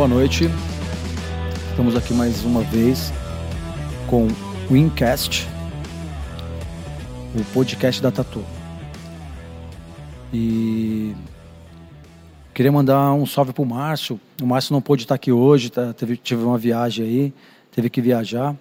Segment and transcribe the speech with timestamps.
[0.00, 0.44] boa noite.
[1.68, 3.12] Estamos aqui mais uma vez
[4.08, 4.28] com
[4.70, 5.46] o Incast,
[7.38, 8.42] o podcast da Tatu.
[10.32, 11.14] E
[12.54, 14.18] queria mandar um salve pro Márcio.
[14.40, 15.92] O Márcio não pôde estar aqui hoje, tá?
[15.92, 17.34] teve, teve uma viagem aí,
[17.70, 18.56] teve que viajar.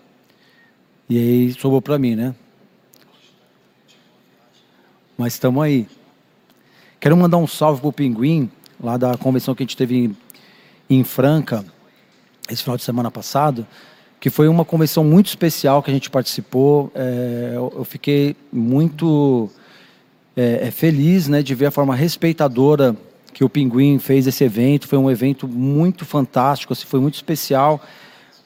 [1.09, 2.35] E aí sobrou para mim, né?
[5.17, 5.87] Mas estamos aí.
[6.99, 10.17] Quero mandar um salve pro Pinguim, lá da convenção que a gente teve em,
[10.89, 11.63] em Franca,
[12.49, 13.65] esse final de semana passado,
[14.19, 16.91] que foi uma convenção muito especial que a gente participou.
[16.95, 19.49] É, eu, fiquei muito
[20.35, 22.95] é, é, feliz né, de ver a forma respeitadora
[23.33, 24.87] que o Pinguim fez esse evento.
[24.87, 27.81] Foi um evento muito fantástico, assim, foi muito especial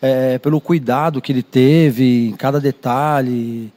[0.02, 3.72] é, pelo cuidado que ele teve em cada detalhe.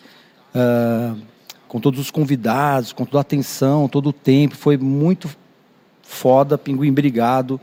[0.55, 1.21] Uh,
[1.69, 4.55] com todos os convidados, com toda a atenção, todo o tempo.
[4.55, 5.29] Foi muito
[6.03, 7.61] foda, Pinguim, obrigado.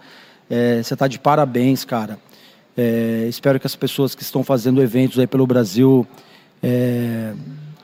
[0.49, 2.19] É, você está de parabéns, cara.
[2.75, 6.07] É, espero que as pessoas que estão fazendo eventos aí pelo Brasil
[6.61, 7.33] é,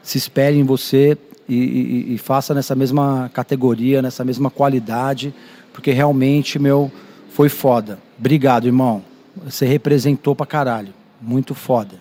[0.02, 5.34] se espelhem em você e, e, e faça nessa mesma categoria, nessa mesma qualidade,
[5.74, 6.92] porque realmente, meu,
[7.32, 8.00] foi foda.
[8.18, 9.04] Obrigado, irmão.
[9.46, 10.94] Você representou pra caralho.
[11.22, 11.96] Muito foda.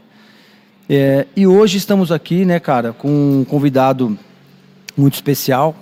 [0.88, 4.18] É, e hoje estamos aqui, né, cara, com um convidado
[4.96, 5.76] muito especial.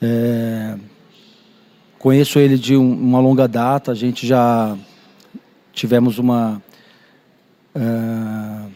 [0.00, 0.74] É,
[2.04, 4.76] conheço ele de um, uma longa data, a gente já
[5.72, 6.62] tivemos uma.
[7.74, 8.70] Uh,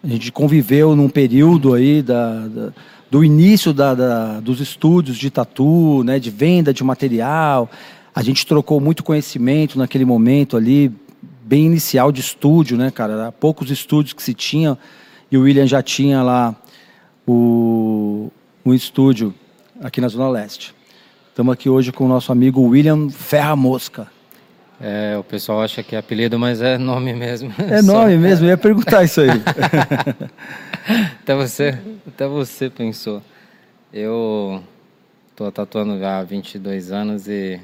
[0.00, 2.72] a gente conviveu num período aí da, da
[3.10, 7.68] do início da, da, dos estúdios de tatu, né, de venda de material.
[8.14, 10.92] A gente trocou muito conhecimento naquele momento ali,
[11.42, 13.14] bem inicial de estúdio, né, cara?
[13.14, 14.78] Era poucos estúdios que se tinha
[15.28, 16.54] e o William já tinha lá
[17.26, 18.30] o,
[18.64, 19.34] um estúdio
[19.80, 20.73] aqui na Zona Leste.
[21.34, 24.06] Estamos aqui hoje com o nosso amigo William Ferra Mosca.
[24.80, 27.52] É, o pessoal acha que é apelido, mas é nome mesmo.
[27.58, 29.30] É nome mesmo, eu ia perguntar isso aí.
[31.20, 33.20] até, você, até você pensou.
[33.92, 34.62] Eu
[35.28, 37.60] estou tatuando já há 22 anos e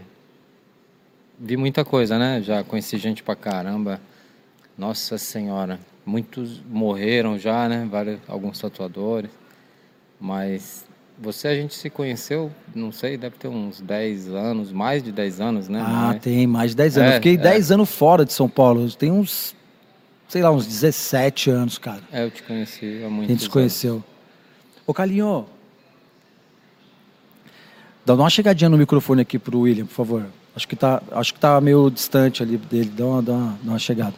[1.38, 2.42] vi muita coisa, né?
[2.42, 4.00] Já conheci gente pra caramba.
[4.76, 7.86] Nossa Senhora, muitos morreram já, né?
[7.88, 9.30] Vários, alguns tatuadores.
[10.20, 10.89] Mas
[11.20, 15.40] você, a gente se conheceu, não sei, deve ter uns 10 anos, mais de 10
[15.40, 15.84] anos, né?
[15.84, 17.10] Ah, tem mais de 10 anos.
[17.10, 17.36] É, eu fiquei é.
[17.36, 18.90] 10 anos fora de São Paulo.
[18.92, 19.54] Tem uns,
[20.28, 22.00] sei lá, uns 17 anos, cara.
[22.10, 24.02] É, eu te conheci há muito A gente se conheceu.
[24.86, 25.44] Ô, Calinho,
[28.06, 30.26] dá uma chegadinha no microfone aqui pro William, por favor.
[30.56, 33.72] Acho que tá, acho que tá meio distante ali dele, dá uma, dá uma, dá
[33.72, 34.14] uma chegada.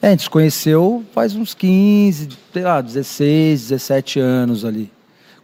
[0.00, 4.90] É, a gente se conheceu faz uns 15, sei lá, 16, 17 anos ali.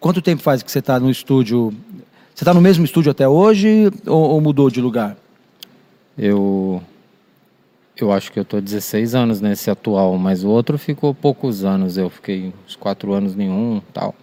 [0.04, 1.72] Quanto tempo faz que você está no estúdio?
[2.34, 5.16] Você está no mesmo estúdio até hoje ou, ou, mudou de lugar?
[6.18, 6.82] Eu
[7.96, 11.96] eu acho que eu estou 16 anos nesse atual, mas o outro ficou poucos anos.
[11.96, 14.14] Eu fiquei uns 4 anos nenhum tal.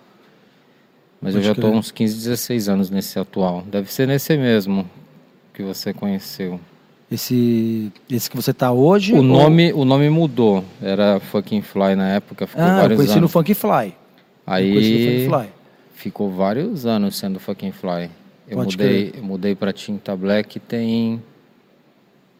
[1.19, 3.63] Mas Pode eu já estou uns 15, 16 anos nesse atual.
[3.65, 4.87] Deve ser nesse mesmo
[5.51, 6.59] que você conheceu.
[7.11, 9.13] Esse, esse que você está hoje?
[9.13, 9.23] O, ou...
[9.23, 10.63] nome, o nome mudou.
[10.79, 12.45] Era Fucking Fly na época.
[12.45, 13.21] Ficou ah, vários eu conheci anos.
[13.23, 13.95] no Funky Fly.
[14.45, 15.27] Aí
[16.01, 18.09] ficou vários anos sendo Fucking Fly.
[18.47, 21.21] Eu Pode mudei, eu mudei para Tinta Black tem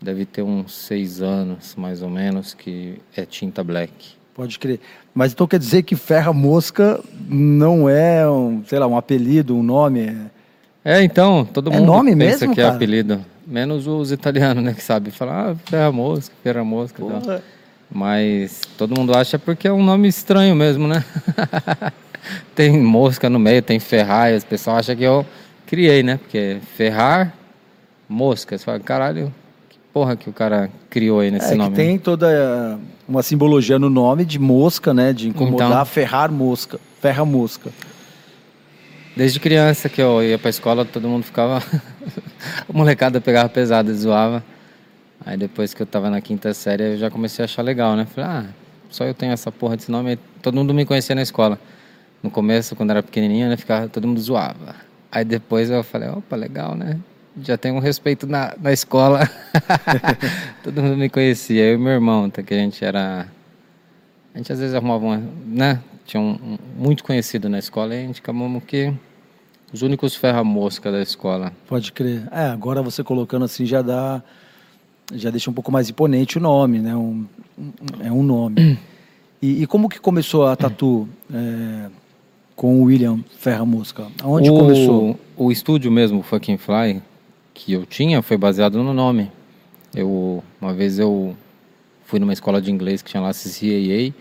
[0.01, 3.94] deve ter uns seis anos mais ou menos que é Tinta Black.
[4.33, 4.79] Pode crer.
[5.13, 6.99] Mas então quer dizer que Ferra Mosca
[7.29, 10.17] não é um, sei lá, um apelido, um nome?
[10.83, 12.73] É, então, todo é mundo nome pensa mesmo, que cara?
[12.73, 13.23] é apelido.
[13.45, 17.43] Menos os italianos, né, que sabem falar, ah, Ferra Mosca, Ferra Mosca.
[17.91, 21.03] Mas todo mundo acha porque é um nome estranho mesmo, né?
[22.55, 25.25] tem mosca no meio, tem ferrar, o pessoal acha que eu
[25.65, 26.17] criei, né?
[26.17, 27.33] Porque ferrar,
[28.07, 28.57] mosca.
[28.57, 29.33] Você fala, caralho,
[29.69, 31.75] que porra que o cara criou aí nesse é, nome?
[31.75, 35.13] tem toda uma simbologia no nome de mosca, né?
[35.13, 37.72] De incomodar, então, ferrar mosca, ferra mosca.
[39.16, 41.61] Desde criança que eu ia pra escola, todo mundo ficava.
[42.69, 44.43] a molecada pegava pesado, zoava.
[45.25, 48.05] Aí depois que eu tava na quinta série, eu já comecei a achar legal, né?
[48.05, 48.45] Falei, ah,
[48.89, 50.17] só eu tenho essa porra desse nome.
[50.41, 51.59] Todo mundo me conhecia na escola.
[52.22, 53.58] No começo, quando era pequenininho, né?
[53.58, 54.76] Ficava, todo mundo zoava.
[55.12, 57.00] Aí depois eu falei, opa, legal, né?
[57.41, 59.29] Já tenho um respeito na, na escola.
[60.64, 61.64] todo mundo me conhecia.
[61.64, 63.28] Eu e meu irmão, até que a gente era...
[64.34, 65.82] A gente às vezes arrumava uma, né?
[66.06, 68.94] Tinha um, um muito conhecido na escola e a gente acabamos que...
[69.73, 71.53] Os únicos ferra-mosca da escola.
[71.68, 72.28] Pode crer.
[72.32, 74.22] É, agora você colocando assim já dá
[75.14, 76.96] já deixa um pouco mais imponente o nome, né?
[76.96, 77.26] Um,
[77.58, 77.72] um,
[78.03, 78.78] é um nome.
[79.44, 81.90] E, e, como que começou a Tatu é,
[82.61, 84.05] com o William Ferra Mosca?
[84.22, 85.19] Aonde o, começou?
[85.35, 87.02] O estúdio mesmo, o Fucking Fly,
[87.55, 89.31] que eu tinha, foi baseado no nome.
[89.96, 91.35] Eu, uma vez eu
[92.05, 94.13] fui numa escola de inglês que tinha lá CCAA,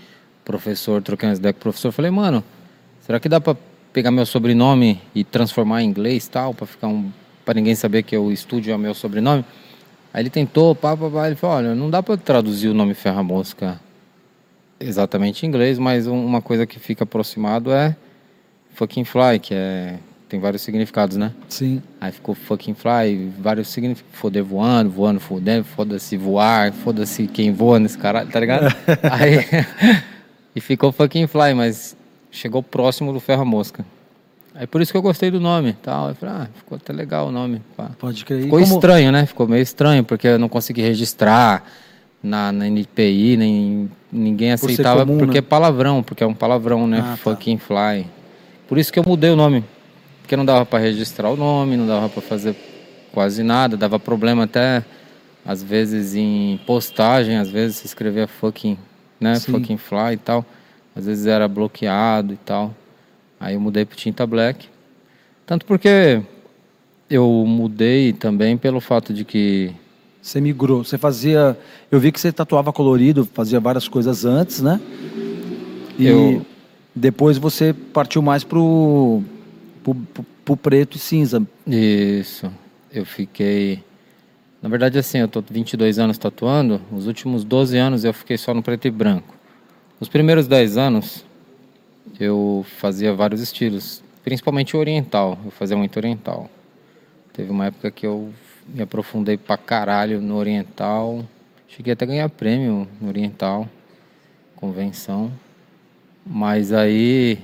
[0.42, 2.42] professor, troquei umas ideias com o professor, falei, mano,
[3.02, 3.58] será que dá para
[3.92, 7.12] pegar meu sobrenome e transformar em inglês tal, para ficar um
[7.44, 9.44] para ninguém saber que o estúdio é meu sobrenome?
[10.14, 12.94] Aí ele tentou, pá, pá, pá, ele falou, olha, não dá para traduzir o nome
[12.94, 13.78] Ferra Mosca
[14.80, 17.94] exatamente em inglês, mas uma coisa que fica aproximado é
[18.74, 19.98] fucking fly, que é
[20.30, 21.32] tem vários significados, né?
[21.48, 21.82] Sim.
[22.00, 24.16] Aí ficou fucking fly, vários significados.
[24.16, 28.72] Foder voando, voando, fodendo, foda-se voar, foda-se quem voa nesse caralho, tá ligado?
[29.10, 29.44] Aí.
[30.54, 31.96] e ficou fucking fly, mas
[32.30, 33.84] chegou próximo do ferro mosca.
[34.54, 36.10] Aí por isso que eu gostei do nome tal.
[36.10, 37.60] Eu falei, ah, ficou até legal o nome.
[37.76, 37.90] Pá.
[37.98, 38.44] Pode crer.
[38.44, 38.74] Ficou como...
[38.74, 39.26] estranho, né?
[39.26, 41.64] Ficou meio estranho, porque eu não consegui registrar
[42.22, 45.38] na, na NPI, nem ninguém aceitava, comum, porque né?
[45.38, 47.00] é palavrão, porque é um palavrão, né?
[47.00, 47.16] Ah, tá.
[47.16, 47.64] fucking tá.
[47.64, 48.19] fly.
[48.70, 49.64] Por isso que eu mudei o nome.
[50.22, 52.54] Porque não dava para registrar o nome, não dava para fazer
[53.12, 54.84] quase nada, dava problema até
[55.44, 58.78] às vezes em postagem, às vezes se escrevia fucking,
[59.18, 59.50] né, Sim.
[59.50, 60.46] fucking fly e tal.
[60.94, 62.72] Às vezes era bloqueado e tal.
[63.40, 64.68] Aí eu mudei pro Tinta Black.
[65.44, 66.22] Tanto porque
[67.10, 69.72] eu mudei também pelo fato de que
[70.22, 71.58] você migrou, você fazia,
[71.90, 74.80] eu vi que você tatuava colorido, fazia várias coisas antes, né?
[75.98, 76.46] E eu...
[77.00, 79.22] depois você partiu mais pro
[79.82, 79.94] pro,
[80.44, 81.42] pro, preto e cinza.
[81.66, 82.52] Isso.
[82.92, 83.82] Eu fiquei.
[84.62, 86.80] Na verdade, assim, eu tô 22 anos tatuando.
[86.92, 89.34] Os últimos 12 anos eu fiquei só no preto e branco.
[89.98, 91.24] Os primeiros 10 anos
[92.18, 95.38] eu fazia vários estilos, principalmente oriental.
[95.44, 96.50] Eu fazia muito oriental.
[97.32, 98.30] Teve uma época que eu
[98.68, 101.24] me aprofundei pra caralho no oriental.
[101.66, 103.66] Cheguei até a ganhar prêmio no oriental,
[104.56, 105.32] convenção.
[106.26, 107.38] Mas aí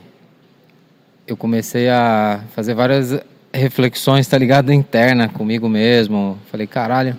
[1.26, 3.18] eu comecei a fazer várias
[3.52, 4.72] reflexões, tá ligado?
[4.72, 6.38] Interna comigo mesmo.
[6.50, 7.16] Falei, caralho.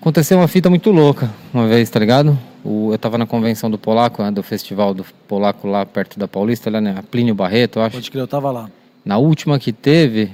[0.00, 2.38] Aconteceu uma fita muito louca uma vez, tá ligado?
[2.64, 6.28] O, eu tava na convenção do Polaco, né, do festival do Polaco lá perto da
[6.28, 6.94] Paulista, lá, né?
[6.98, 7.96] A Plínio Barreto, eu acho.
[7.96, 8.70] Pode crer, eu tava lá.
[9.04, 10.30] Na última que teve,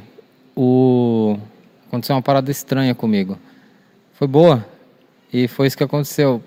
[0.54, 1.36] o...
[1.88, 3.38] aconteceu uma parada estranha comigo.
[4.14, 4.64] Foi boa.
[5.32, 6.42] E foi isso que aconteceu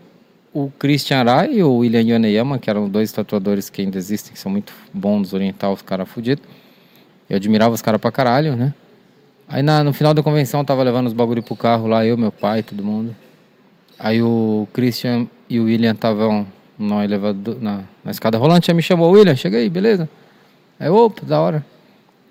[0.53, 4.39] o Christian Arai e o William Yoneyama, que eram dois tatuadores que ainda existem, que
[4.39, 6.43] são muito bons orientais, os caras fudidos.
[7.29, 8.73] Eu admirava os caras pra caralho, né?
[9.47, 12.17] Aí na, no final da convenção eu tava levando os bagulho pro carro lá, eu,
[12.17, 13.15] meu pai, todo mundo.
[13.97, 16.47] Aí o Christian e o William estavam
[16.77, 20.09] no elevador, na, na escada rolante, aí me chamou, William, chega aí, beleza?
[20.79, 21.65] Aí, opa, da hora.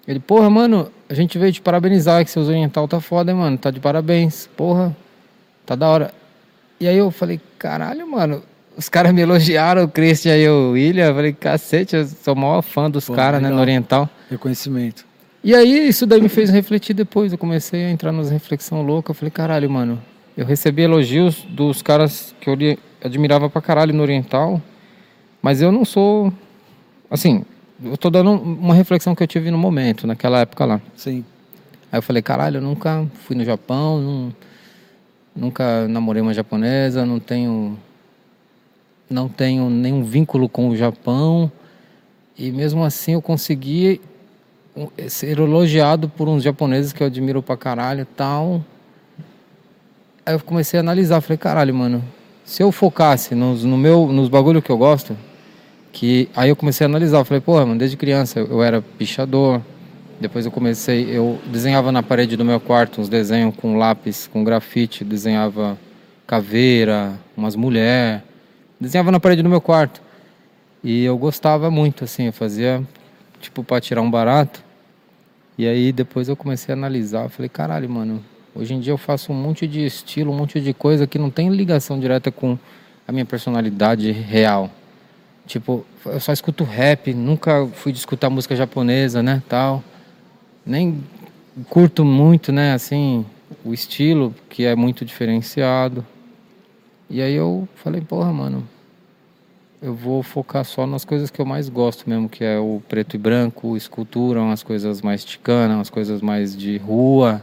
[0.06, 3.58] Ele, porra, mano, a gente veio te parabenizar que seus oriental tá foda, hein, mano,
[3.58, 4.96] tá de parabéns, porra,
[5.66, 6.14] tá da hora.
[6.80, 8.42] E aí eu falei, caralho, mano,
[8.76, 11.06] os caras me elogiaram, o Christian e o William.
[11.06, 14.08] Eu falei, cacete, eu sou o maior fã dos caras, né, no Oriental.
[14.30, 15.04] Reconhecimento.
[15.42, 17.32] E aí isso daí me fez refletir depois.
[17.32, 19.10] Eu comecei a entrar nas reflexão louca.
[19.10, 20.00] Eu falei, caralho, mano,
[20.36, 22.56] eu recebi elogios dos caras que eu
[23.02, 24.62] admirava pra caralho no Oriental,
[25.42, 26.32] mas eu não sou.
[27.10, 27.44] Assim,
[27.82, 30.80] eu tô dando uma reflexão que eu tive no momento, naquela época lá.
[30.94, 31.24] Sim.
[31.90, 34.32] Aí eu falei, caralho, eu nunca fui no Japão, não
[35.38, 37.78] Nunca namorei uma japonesa, não tenho
[39.08, 41.50] não tenho nenhum vínculo com o Japão.
[42.36, 44.00] E mesmo assim eu consegui
[45.08, 48.64] ser elogiado por uns japoneses que eu admiro pra caralho tal.
[50.26, 52.04] Aí eu comecei a analisar, falei, caralho, mano,
[52.44, 55.16] se eu focasse nos, no meu, nos bagulho que eu gosto,
[55.92, 59.62] que aí eu comecei a analisar, falei, porra, mano, desde criança eu era pichador,
[60.20, 64.42] depois eu comecei, eu desenhava na parede do meu quarto uns desenhos com lápis, com
[64.42, 65.78] grafite, desenhava
[66.26, 68.22] caveira, umas mulheres,
[68.80, 70.02] desenhava na parede do meu quarto.
[70.82, 72.82] E eu gostava muito, assim, eu fazia
[73.40, 74.62] tipo para tirar um barato.
[75.56, 78.98] E aí depois eu comecei a analisar, eu falei, caralho, mano, hoje em dia eu
[78.98, 82.58] faço um monte de estilo, um monte de coisa que não tem ligação direta com
[83.06, 84.68] a minha personalidade real.
[85.46, 89.82] Tipo, eu só escuto rap, nunca fui de escutar música japonesa, né, tal
[90.68, 91.02] nem
[91.70, 93.24] curto muito, né, assim,
[93.64, 96.04] o estilo, que é muito diferenciado.
[97.08, 98.62] E aí eu falei, porra, mano,
[99.80, 103.16] eu vou focar só nas coisas que eu mais gosto mesmo, que é o preto
[103.16, 107.42] e branco, escultura, umas coisas mais ticanas, umas coisas mais de rua,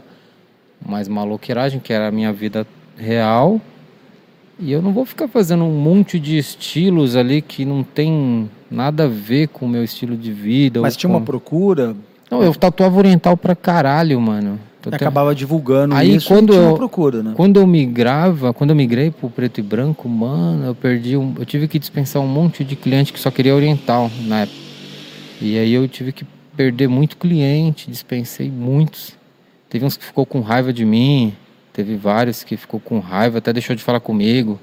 [0.86, 2.64] mais maloqueiragem, que era a minha vida
[2.96, 3.60] real.
[4.58, 9.04] E eu não vou ficar fazendo um monte de estilos ali que não tem nada
[9.04, 10.80] a ver com o meu estilo de vida.
[10.80, 11.16] Mas tinha com...
[11.16, 11.94] uma procura
[12.30, 14.58] não, eu tatuava oriental pra caralho, mano.
[14.90, 17.32] Acabava divulgando Aí, isso quando eu, procura, né?
[17.34, 21.44] Quando eu migrava, quando eu migrei pro preto e branco, mano, eu perdi um, eu
[21.44, 24.58] tive que dispensar um monte de cliente que só queria oriental na época.
[25.40, 26.24] E aí eu tive que
[26.56, 29.16] perder muito cliente, dispensei muitos.
[29.68, 31.34] Teve uns que ficou com raiva de mim,
[31.76, 34.58] Teve vários que ficou com raiva, até deixou de falar comigo.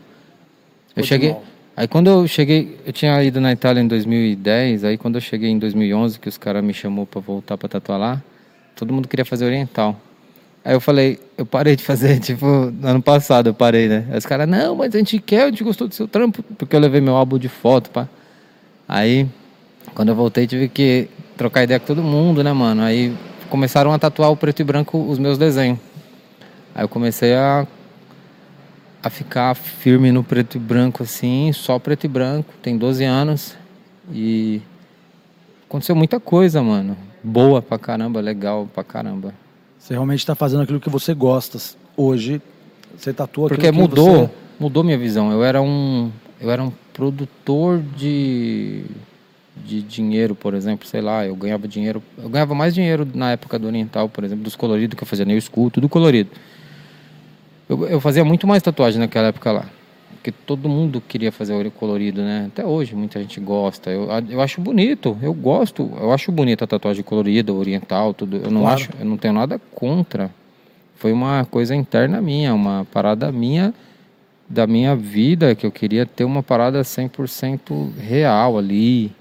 [0.95, 1.35] Eu cheguei.
[1.75, 5.49] Aí quando eu cheguei, eu tinha ido na Itália em 2010, aí quando eu cheguei
[5.49, 8.21] em 2011, que os caras me chamou para voltar para tatuar lá,
[8.75, 9.99] todo mundo queria fazer oriental.
[10.63, 14.05] Aí eu falei, eu parei de fazer, tipo, no ano passado eu parei, né?
[14.11, 16.75] Aí os caras, não, mas a gente quer, a gente gostou do seu trampo, porque
[16.75, 18.07] eu levei meu álbum de foto, pá.
[18.87, 19.27] Aí,
[19.95, 22.83] quando eu voltei, tive que trocar ideia com todo mundo, né, mano?
[22.83, 23.13] Aí
[23.49, 25.79] começaram a tatuar o preto e branco os meus desenhos.
[26.75, 27.67] Aí eu comecei a,
[29.03, 32.53] a ficar firme no preto e branco, assim, só preto e branco.
[32.61, 33.55] Tem 12 anos
[34.11, 34.61] e
[35.67, 36.95] aconteceu muita coisa, mano.
[37.21, 39.33] Boa pra caramba, legal pra caramba.
[39.77, 41.59] Você realmente está fazendo aquilo que você gosta.
[41.97, 42.41] Hoje,
[42.97, 44.29] você tatua Porque que mudou, você-
[44.59, 45.31] mudou minha visão.
[45.31, 48.85] Eu era um, eu era um produtor de,
[49.65, 53.59] de dinheiro, por exemplo, sei lá, eu ganhava dinheiro, eu ganhava mais dinheiro na época
[53.59, 56.29] do Oriental, por exemplo, dos coloridos que eu fazia nail school, tudo colorido.
[57.67, 59.65] Eu, eu fazia muito mais tatuagem naquela época lá.
[60.15, 62.45] Porque todo mundo queria fazer olho colorido, né?
[62.47, 63.89] Até hoje muita gente gosta.
[63.89, 65.91] Eu, eu acho bonito, eu gosto.
[65.99, 68.37] Eu acho bonita a tatuagem colorida, oriental, tudo.
[68.37, 68.75] Eu não Claro.
[68.75, 70.31] acho, eu não tenho nada contra.
[70.95, 73.73] Foi uma coisa interna minha, uma parada minha
[74.47, 79.11] da minha vida que eu queria ter uma parada 100% real ali.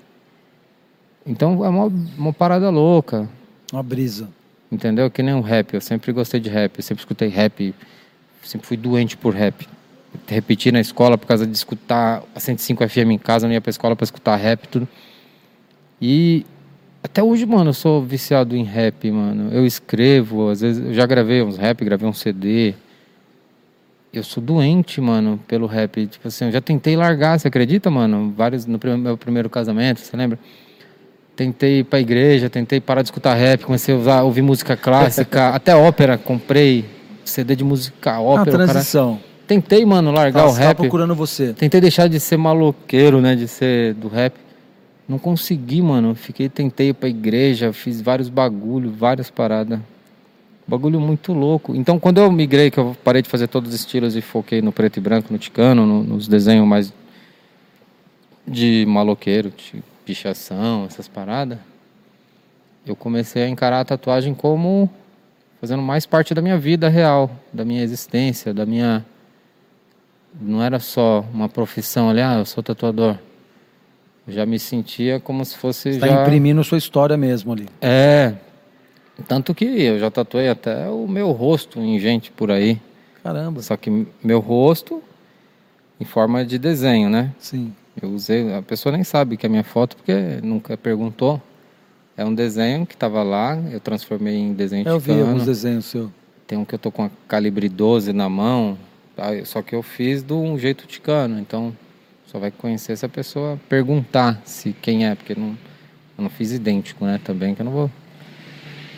[1.27, 1.87] Então é uma,
[2.19, 3.29] uma parada louca.
[3.73, 4.29] Uma brisa.
[4.71, 5.11] Entendeu?
[5.11, 5.75] Que nem o rap.
[5.75, 6.77] Eu sempre gostei de rap.
[6.79, 7.75] Eu sempre escutei rap.
[8.43, 9.69] Sempre fui doente por rap.
[10.27, 13.47] Repeti na escola por causa de escutar a 105 FM em casa.
[13.47, 14.89] Não ia pra escola pra escutar rap e tudo.
[16.01, 16.47] E
[17.03, 19.53] até hoje, mano, eu sou viciado em rap, mano.
[19.53, 20.51] Eu escrevo.
[20.51, 22.75] Às vezes eu já gravei uns rap, gravei um CD.
[24.13, 26.07] Eu sou doente, mano, pelo rap.
[26.07, 28.33] Tipo assim, eu já tentei largar, você acredita, mano?
[28.37, 30.39] Vários no meu primeiro casamento, você lembra?
[31.35, 35.49] Tentei ir pra igreja, tentei parar de escutar rap, comecei a usar, ouvir música clássica,
[35.57, 36.85] até ópera, comprei
[37.25, 38.57] CD de música ópera.
[38.59, 39.19] cara- transição.
[39.47, 40.77] Tentei, mano, largar Tá, o tá rap.
[40.79, 41.53] procurando você.
[41.53, 43.35] Tentei deixar de ser maloqueiro, né?
[43.35, 44.35] De ser do rap.
[45.09, 46.15] Não consegui, mano.
[46.15, 49.79] Fiquei, tentei ir pra igreja, fiz vários bagulho, várias paradas.
[50.67, 51.75] Bagulho muito louco.
[51.75, 54.71] Então, quando eu migrei, que eu parei de fazer todos os estilos e foquei no
[54.73, 56.93] preto e branco, no ticano, no- nos desenhos mais
[58.47, 61.59] de maloqueiro, de pichação, essas paradas,
[62.87, 64.89] eu comecei a encarar a tatuagem como
[65.63, 69.07] fazendo mais parte da minha vida real, da minha existência, da minha
[70.41, 73.17] não era só uma profissão ali, ah, eu sou tatuador.
[74.27, 76.23] Eu já me sentia como se fosse Está já...
[76.23, 77.69] imprimindo sua história mesmo ali.
[77.81, 78.35] É.
[79.29, 82.81] Tanto que eu já tatuei até o meu rosto em gente por aí.
[83.23, 83.63] Caramba.
[83.63, 85.01] Só que meu rosto
[86.01, 87.33] em forma de desenho, né?
[87.39, 87.73] Sim.
[88.01, 91.41] Eu usei, a pessoa nem sabe que é minha foto porque nunca perguntou.
[92.17, 96.11] É um desenho que estava lá, eu transformei em desenho Eu vi alguns desenhos seus.
[96.47, 98.77] Tem um que eu tô com a calibre 12 na mão,
[99.17, 99.29] tá?
[99.45, 101.75] só que eu fiz de um jeito ticano, então
[102.27, 105.57] só vai conhecer se a pessoa perguntar se quem é, porque não,
[106.19, 107.91] eu não fiz idêntico, né, também, que eu não vou.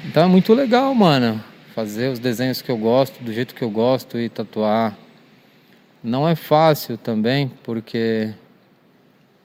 [0.04, 1.42] Então é muito legal, mano,
[1.75, 4.97] fazer os desenhos que eu gosto, do jeito que eu gosto e tatuar.
[6.02, 8.35] Não é fácil também, porque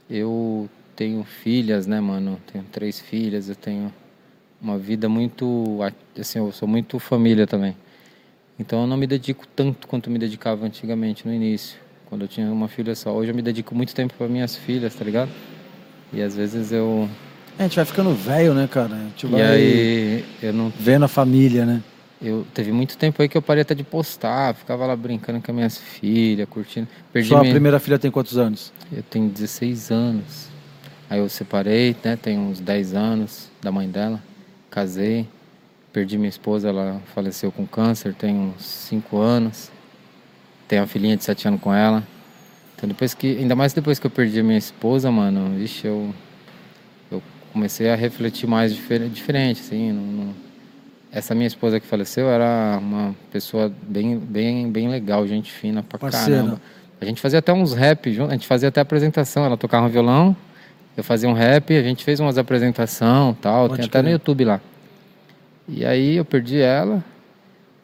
[0.10, 2.38] eu tenho filhas, né, mano?
[2.51, 3.94] Tenho três filhas, eu tenho
[4.62, 5.79] uma vida muito.
[6.20, 7.74] Assim, eu sou muito família também.
[8.60, 12.51] Então eu não me dedico tanto quanto me dedicava antigamente, no início, quando eu tinha
[12.51, 13.13] uma filha só.
[13.15, 15.32] Hoje eu me dedico muito tempo para minhas filhas, tá ligado?
[16.12, 17.08] E às vezes eu.
[17.58, 18.94] É, a gente vai ficando velho, né, cara?
[18.94, 20.70] A gente E vai aí eu não.
[20.77, 21.82] vendo a família, né?
[22.22, 25.50] Eu teve muito tempo aí que eu parei até de postar, ficava lá brincando com
[25.50, 26.89] as minhas filhas, curtindo.
[27.13, 28.74] Perdi Sua minha- primeira filha tem quantos anos?
[28.91, 30.49] Eu tenho 16 anos.
[31.10, 32.16] Aí eu separei, né?
[32.22, 34.22] Tenho uns 10 anos da mãe dela.
[34.70, 35.28] Casei.
[35.92, 39.72] Perdi minha esposa, ela faleceu com câncer, tem uns 5 anos.
[40.68, 42.04] Tenho uma filhinha de 7 anos com ela.
[42.75, 43.38] Então depois que.
[43.38, 46.13] Ainda mais depois que eu perdi a minha esposa, mano, vixe, eu.
[47.12, 49.92] Eu comecei a refletir mais difer- diferente, assim.
[49.92, 50.34] Não, não-
[51.12, 55.98] Essa minha esposa que faleceu era uma pessoa bem, bem, bem legal, gente fina pra
[55.98, 56.42] Parceira.
[56.44, 56.62] caramba.
[57.01, 59.44] A gente fazia até uns rap junto, a gente fazia até apresentação.
[59.44, 60.38] Ela tocava um violão,
[61.00, 64.10] eu fazia um rap, a gente fez umas apresentação tal, Pode tem até no.
[64.10, 64.62] YouTube lá.
[65.68, 67.03] E aí eu perdi ela.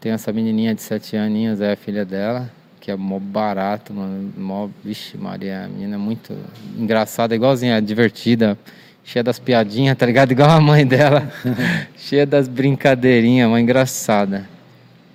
[0.02, 4.34] Tem essa menininha de sete aninhos, é a filha dela, que é mó barato, mano.
[4.38, 6.36] Mó, vixe, Maria, a menina é muito
[6.78, 8.58] engraçada, igualzinha, divertida,
[9.04, 10.32] cheia das piadinhas, tá ligado?
[10.32, 11.32] Igual a mãe dela,
[11.98, 14.48] cheia das brincadeirinhas, uma engraçada.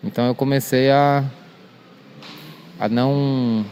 [0.02, 1.24] Então eu comecei a
[2.78, 3.64] a não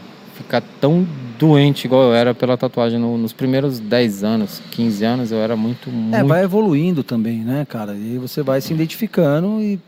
[0.43, 1.05] ficar tão
[1.37, 5.55] doente igual eu era pela tatuagem No- nos primeiros 10 anos, 15 anos eu era
[5.55, 7.93] muito muito É, vai evoluindo também, né, cara?
[7.93, 9.79] E você vai se identificando e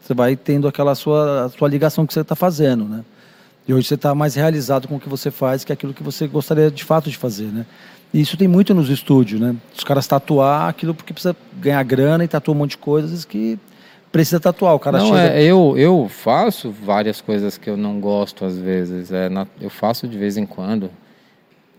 [0.00, 3.04] você vai tendo aquela sua, sua ligação que você está fazendo, né?
[3.66, 6.02] E hoje você está mais realizado com o que você faz, que é aquilo que
[6.02, 7.64] você gostaria de fato de fazer, né?
[8.12, 9.54] E isso tem muito nos estúdios, né?
[9.76, 13.58] Os caras tatuar aquilo porque precisa ganhar grana e tatuar um monte de coisas que
[14.12, 14.74] precisa tatuar.
[14.74, 15.34] O cara não, chega...
[15.34, 19.10] é, eu, eu faço várias coisas que eu não gosto às vezes.
[19.10, 20.90] É, na, eu faço de vez em quando.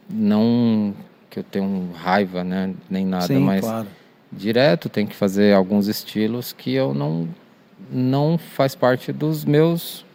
[0.09, 0.93] Não
[1.29, 2.73] que eu tenho raiva, né?
[2.89, 3.87] Nem nada, Sim, mas claro.
[4.31, 7.27] direto tem que fazer alguns estilos que eu não
[7.91, 10.05] não faz parte dos meus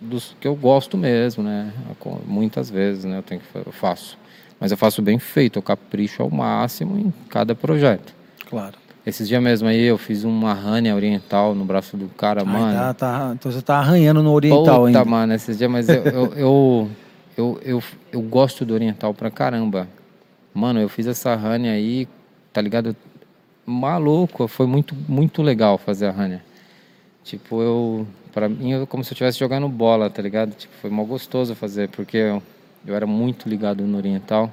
[0.00, 1.72] dos que eu gosto mesmo, né?
[2.26, 3.18] Muitas vezes, né?
[3.18, 4.18] Eu tenho que eu faço,
[4.58, 8.12] mas eu faço bem feito, eu capricho ao máximo em cada projeto.
[8.48, 8.83] Claro.
[9.06, 12.72] Esses dias mesmo aí eu fiz uma rânia oriental no braço do cara, Ai, mano.
[12.78, 15.04] tá, tá, então você tá arranhando no oriental Puta, ainda.
[15.04, 16.90] mano, esses dias, mas eu, eu, eu,
[17.36, 17.82] eu, eu,
[18.12, 19.86] eu gosto do oriental pra caramba.
[20.54, 22.08] Mano, eu fiz essa rânia aí,
[22.52, 22.96] tá ligado?
[23.66, 26.42] Maluco, foi muito, muito legal fazer a rânia.
[27.24, 28.06] Tipo, eu.
[28.32, 30.54] Pra mim, eu, como se eu estivesse jogando bola, tá ligado?
[30.54, 32.42] Tipo, foi mal gostoso fazer, porque eu,
[32.86, 34.52] eu era muito ligado no oriental.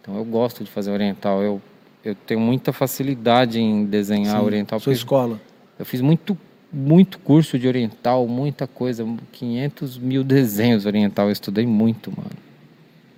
[0.00, 1.42] Então eu gosto de fazer oriental.
[1.42, 1.60] Eu,
[2.06, 4.78] eu tenho muita facilidade em desenhar Sim, oriental.
[4.80, 5.40] Sua escola.
[5.78, 6.38] Eu fiz muito,
[6.72, 11.26] muito curso de oriental, muita coisa, 500 mil desenhos oriental.
[11.26, 12.30] Eu estudei muito, mano.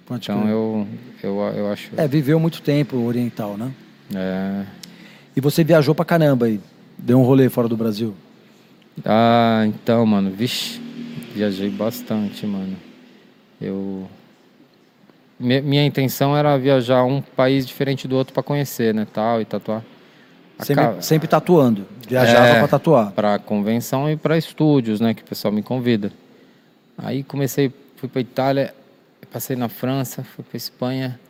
[0.06, 0.52] Pode Então crer.
[0.52, 0.86] eu,
[1.22, 1.90] eu, eu acho.
[1.96, 3.70] É, viveu muito tempo oriental, né?
[4.14, 4.64] É.
[5.36, 6.58] E você viajou pra caramba aí.
[6.96, 8.14] Deu um rolê fora do Brasil.
[9.04, 10.80] Ah, então, mano, vixe,
[11.34, 12.74] viajei bastante, mano.
[13.60, 14.08] Eu.
[15.38, 19.44] Mi- Minha intenção era viajar um país diferente do outro pra conhecer, né, tal, e
[19.44, 19.82] tatuar.
[20.60, 21.86] Sempre, sempre tatuando.
[22.08, 22.58] Viajava É.
[22.58, 23.12] pra tatuar.
[23.12, 26.10] Para convenção e para estúdios, né, que o pessoal me convida.
[26.96, 28.74] Aí comecei, fui para Itália,
[29.30, 31.20] passei na França, fui para Espanha.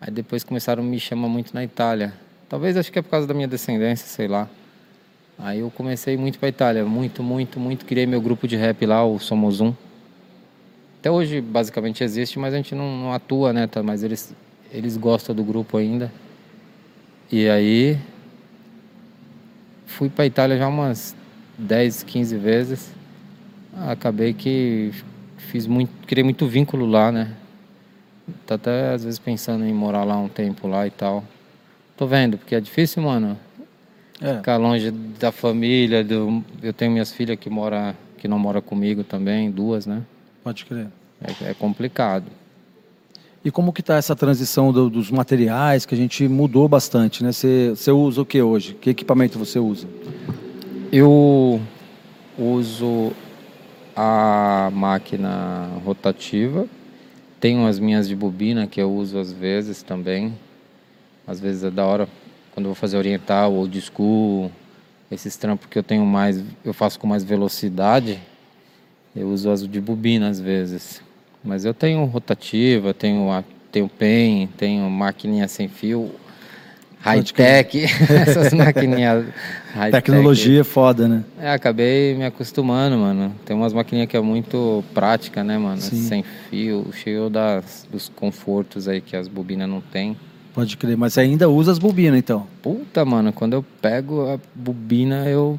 [0.00, 2.14] Aí depois começaram a me chamar muito na Itália.
[2.48, 4.48] Talvez acho que é por causa da minha descendência, sei lá.
[5.38, 7.84] Aí eu comecei muito para Itália, muito, muito, muito.
[7.84, 9.74] Criei meu grupo de rap lá, o Somos Um.
[11.02, 13.66] Até hoje basicamente existe, mas a gente não, não atua, né?
[13.66, 13.82] tá?
[13.82, 14.32] Mas eles
[14.72, 16.12] eles gostam do grupo ainda.
[17.30, 17.98] E aí
[19.84, 21.16] fui para Itália já umas
[21.58, 22.94] 10, 15 vezes.
[23.88, 24.92] Acabei que
[25.38, 27.34] fiz muito, criei muito vínculo lá, né?
[28.46, 31.24] Tô até às vezes pensando em morar lá um tempo lá e tal.
[31.96, 33.36] Tô vendo, porque é difícil, mano,
[34.20, 34.36] É.
[34.36, 36.44] ficar longe da família, do...
[36.62, 40.02] eu tenho minhas filhas que mora que não mora comigo também, duas, né?
[40.42, 40.88] Pode crer.
[41.22, 42.26] É, é complicado.
[43.44, 47.32] E como que tá essa transição do- dos materiais que a gente mudou bastante, né?
[47.32, 48.74] Você você usa o que hoje?
[48.74, 49.86] Que equipamento você usa?
[50.92, 51.60] Eu
[52.38, 53.12] uso
[53.96, 56.66] a máquina rotativa.
[57.40, 60.32] Tenho as minhas de bobina que eu uso às vezes também.
[61.26, 62.08] Às vezes é da hora
[62.52, 64.52] quando eu vou fazer oriental ou school,
[65.10, 68.20] esses trampos que eu tenho mais, eu faço com mais velocidade.
[69.14, 71.02] Eu uso as de bobina às vezes.
[71.44, 76.10] Mas eu tenho rotativa, tenho a tenho pen, tenho maquininha sem fio,
[77.00, 79.24] high-tech, essas maquininhas
[79.74, 80.04] high-tech.
[80.04, 81.24] Tecnologia é foda, né?
[81.40, 83.34] É, acabei me acostumando, mano.
[83.46, 85.80] Tem umas maquininhas que é muito prática, né, mano?
[85.80, 86.02] Sim.
[86.02, 90.16] Sem fio, cheio das, dos confortos aí que as bobinas não tem.
[90.54, 90.96] Pode crer.
[90.96, 92.46] Mas você ainda usa as bobinas, então.
[92.60, 95.58] Puta, mano, quando eu pego a bobina, eu.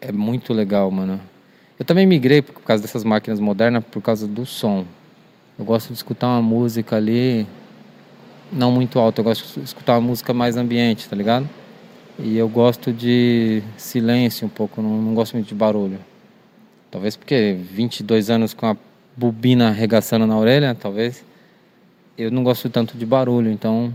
[0.00, 1.20] É muito legal, mano.
[1.80, 4.84] Eu também migrei por causa dessas máquinas modernas, por causa do som.
[5.58, 7.46] Eu gosto de escutar uma música ali,
[8.52, 11.48] não muito alta, eu gosto de escutar uma música mais ambiente, tá ligado?
[12.18, 15.98] E eu gosto de silêncio um pouco, não, não gosto muito de barulho.
[16.90, 18.76] Talvez porque 22 anos com a
[19.16, 21.24] bobina arregaçando na orelha, talvez.
[22.18, 23.90] Eu não gosto tanto de barulho, então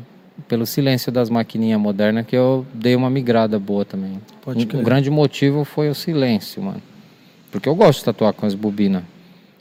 [0.47, 4.19] pelo silêncio das maquininhas modernas que eu dei uma migrada boa também.
[4.41, 6.81] Pode um, um grande motivo foi o silêncio, mano.
[7.55, 9.01] Porque eu gosto de tatuar com as bobinas.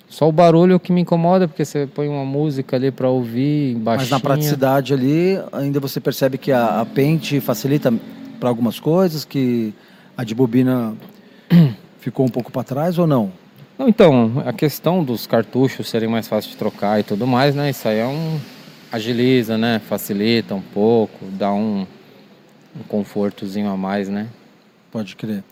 [0.08, 4.10] Só o barulho que me incomoda, porque você põe uma música ali pra ouvir, baixinha.
[4.10, 7.94] Mas na praticidade ali, ainda você percebe que a, a pente facilita
[8.40, 9.72] para algumas coisas, que
[10.16, 10.92] a de bobina
[12.00, 13.30] ficou um pouco para trás ou não?
[13.78, 17.70] Não, então, a questão dos cartuchos serem mais fáceis de trocar e tudo mais, né?
[17.70, 18.40] Isso aí é um.
[18.90, 19.78] agiliza, né?
[19.78, 21.86] Facilita um pouco, dá um,
[22.76, 24.26] um confortozinho a mais, né?
[24.90, 25.44] Pode crer.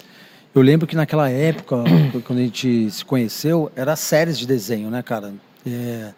[0.54, 1.76] Eu lembro que naquela época,
[2.24, 5.32] quando a gente se conheceu, era séries de desenho, né, cara?
[5.66, 6.10] É,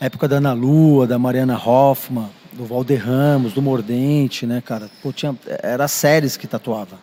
[0.00, 4.90] a época da Ana Lua, da Mariana Hoffman, do Valder Ramos, do Mordente, né, cara?
[5.02, 6.98] Pô, tinha, era séries que tatuava,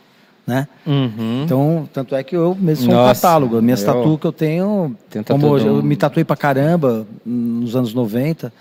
[0.45, 0.67] né?
[0.85, 1.43] Uhum.
[1.45, 3.61] Então, tanto é que eu mesmo sou um catálogo.
[3.61, 7.93] Minhas eu- tatu que eu tenho, como hoje, eu me tatuei pra caramba nos anos
[7.93, 8.51] 90.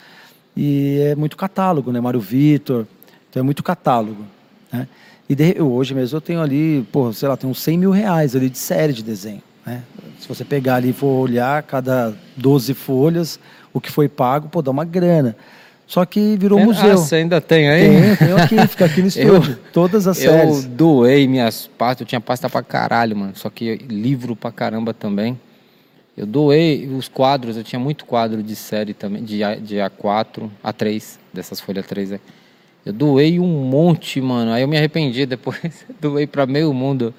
[0.57, 1.99] E é muito catálogo, né?
[2.01, 2.87] Mário Vitor.
[3.29, 4.23] Então é muito catálogo.
[4.71, 4.87] Né?
[5.33, 7.91] E de- eu- hoje mesmo eu tenho ali, pô, sei lá, tem uns 100 mil
[7.91, 9.81] reais ali de série de desenho, né?
[10.21, 13.41] Se você pegar ali e for olhar cada 12 folhas,
[13.73, 15.35] o que foi pago, pô, dá uma grana.
[15.87, 16.93] Só que virou É, museu.
[16.93, 17.89] Ah, você ainda tem aí?
[17.89, 19.59] Tenho, tenho aqui, fica aqui no Eu- estúdio.
[19.73, 20.65] todas as Eu séries.
[20.67, 23.33] doei minhas pastas, eu tinha pasta pra caralho, mano.
[23.35, 25.41] Só que livro pra caramba também.
[26.15, 30.51] Eu doei os quadros, eu tinha muito quadro de série também, de, A, de A4,
[30.63, 32.21] A3, dessas folhas 3 aí.
[32.85, 34.53] Eu doei um monte, mano.
[34.53, 35.85] Aí eu me arrependi depois.
[36.01, 37.15] doei pra meio mundo.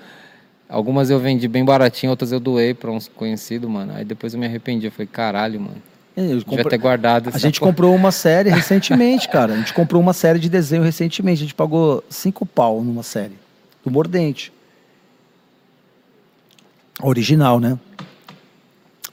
[0.68, 3.94] Algumas eu vendi bem baratinho, outras eu doei pra uns conhecidos, mano.
[3.96, 4.88] Aí depois eu me arrependi.
[4.88, 5.76] Eu falei, caralho, mano.
[6.16, 7.72] Eu Devia comprei- ter guardado A gente porra.
[7.72, 9.54] comprou uma série recentemente, cara.
[9.54, 11.40] A gente comprou uma série de desenho recentemente.
[11.40, 13.34] A gente pagou cinco pau numa série.
[13.84, 14.52] Do Mordente.
[17.02, 17.78] Original, né?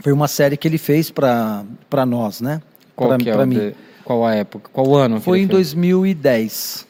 [0.00, 2.60] Foi uma série que ele fez pra, pra nós, né?
[2.94, 3.58] Qual pra, que é pra o mim.
[3.58, 3.74] de-
[4.10, 4.68] Qual a época?
[4.72, 5.20] Qual ano?
[5.20, 5.72] Foi em fez?
[5.72, 6.84] 2010.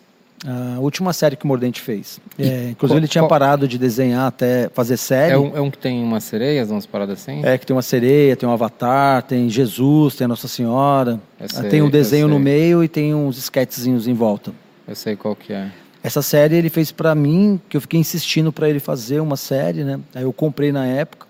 [0.46, 2.18] A última série que o Mordente fez.
[2.38, 5.35] É, inclusive, ele tinha qual- parado de desenhar até fazer série.
[5.35, 7.44] É um, é um que tem umas sereias, umas paradas assim?
[7.44, 11.20] É, que tem uma sereia, tem um avatar, tem Jesus, tem a Nossa Senhora.
[11.46, 14.50] Sei, tem um desenho no meio e tem uns esquetezinhos em volta.
[14.88, 15.70] Eu sei qual que é.
[16.02, 19.85] Essa série ele fez pra mim, que eu fiquei insistindo pra ele fazer uma série,
[19.85, 20.00] né?
[20.14, 21.26] Aí eu comprei na época.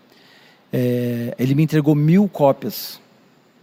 [0.73, 3.01] É, ele me entregou mil cópias.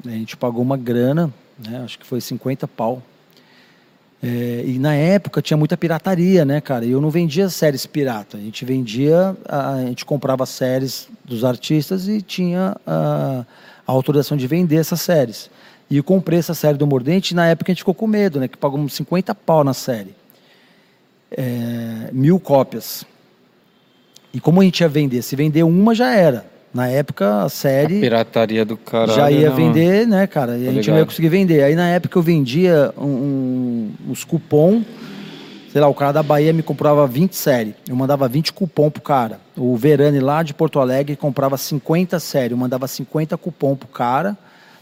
[0.06, 1.82] A gente pagou uma grana, né?
[1.84, 3.02] Acho que foi 50 pau.
[4.22, 6.86] É, e na época tinha muita pirataria, né, cara?
[6.86, 8.38] E eu não vendia séries pirata.
[8.38, 13.46] A gente vendia, a, a gente comprava séries dos artistas e tinha a,
[13.86, 15.50] a autorização de vender essas séries.
[15.90, 18.40] E eu comprei essa série do Mordente e na época a gente ficou com medo,
[18.40, 18.48] né?
[18.48, 20.16] Que pagamos 50 pau na série.
[21.32, 23.06] É, mil cópias.
[24.34, 25.22] E como a gente ia vender?
[25.22, 26.57] Se vender uma já era.
[26.78, 29.12] Na época a série Pirataria do caralho.
[29.14, 29.56] já ia não.
[29.56, 30.56] vender, né, cara?
[30.60, 31.08] E a Tô gente não ia ligado.
[31.08, 31.64] conseguir vender.
[31.64, 34.84] Aí na época eu vendia um, um- uns cupom,
[35.72, 37.74] sei lá, o cara da Bahia me comprava 20 série.
[37.90, 39.40] Eu mandava 20 cupom pro cara.
[39.58, 42.54] O Verani lá de Porto Alegre comprava 50 série.
[42.54, 44.38] Eu mandava 50 cupom pro cara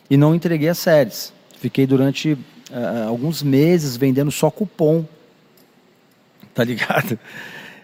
[0.10, 1.32] e não entreguei as séries.
[1.62, 2.38] Fiquei durante
[2.74, 5.06] eh, alguns meses vendendo só cupom.
[6.54, 7.18] Tá ligado?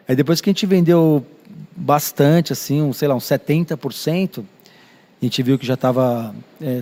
[0.06, 1.26] Aí depois que a gente vendeu
[1.76, 6.34] bastante, assim, um, sei lá, uns 70%, a gente viu que já estava,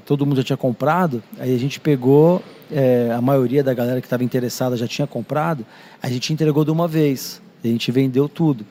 [0.06, 4.08] todo mundo já tinha comprado, aí a gente pegou, é, a maioria da galera que
[4.08, 5.66] estava interessada já tinha comprado,
[6.02, 8.66] a gente entregou de uma vez, a gente vendeu tudo.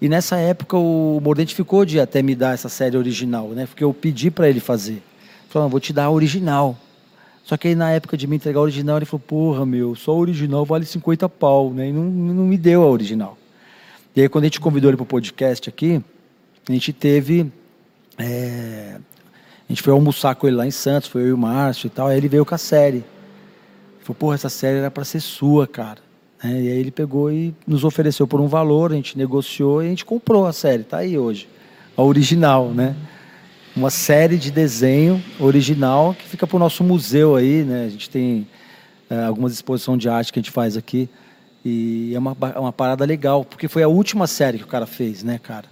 [0.00, 3.66] E nessa época o Mordente ficou de até me dar essa série original, né?
[3.66, 5.00] Porque eu pedi para ele fazer.
[5.48, 6.76] Falou, "Não, vou te dar a original.
[7.44, 10.12] Só que aí na época de me entregar a original, ele falou, porra, meu, só
[10.12, 11.88] a original vale 50 pau, né?
[11.88, 13.38] E não, não me deu a original.
[14.14, 16.02] E aí quando a gente convidou ele para o podcast aqui,
[16.68, 17.50] a gente teve.
[18.18, 18.98] é,
[19.68, 21.90] a gente foi almoçar com ele lá em Santos, foi eu e o Márcio e
[21.90, 22.98] tal, aí ele veio com a série.
[22.98, 23.04] Ele
[24.00, 25.98] falou, porra, essa série era para ser sua, cara.
[26.44, 26.60] né?
[26.60, 29.88] e aí ele pegou e nos ofereceu por um valor, a gente negociou e a
[29.88, 31.48] gente comprou a série, tá aí hoje.
[31.96, 32.94] A original, né?
[33.74, 37.86] Uma série de desenho original que fica pro nosso museu aí, né?
[37.86, 38.46] A gente tem
[39.08, 41.08] é, algumas exposições de arte que a gente faz aqui.
[41.64, 45.22] E é uma, uma parada legal, porque foi a última série que o cara fez,
[45.22, 45.66] né, cara?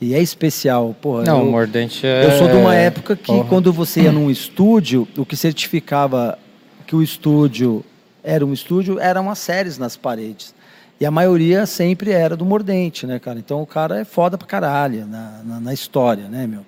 [0.00, 1.24] E é especial, porra.
[1.24, 2.24] Não, eu- o Mordente é...
[2.24, 3.48] eu sou de uma época que Porra.
[3.48, 6.38] quando você ia num estúdio, o que certificava
[6.86, 7.84] que o estúdio
[8.24, 10.54] era um estúdio eram as séries nas paredes.
[10.98, 13.38] E a maioria sempre era do Mordente, né, cara?
[13.38, 16.64] Então o cara é foda pra caralho na, na, na história, né, meu?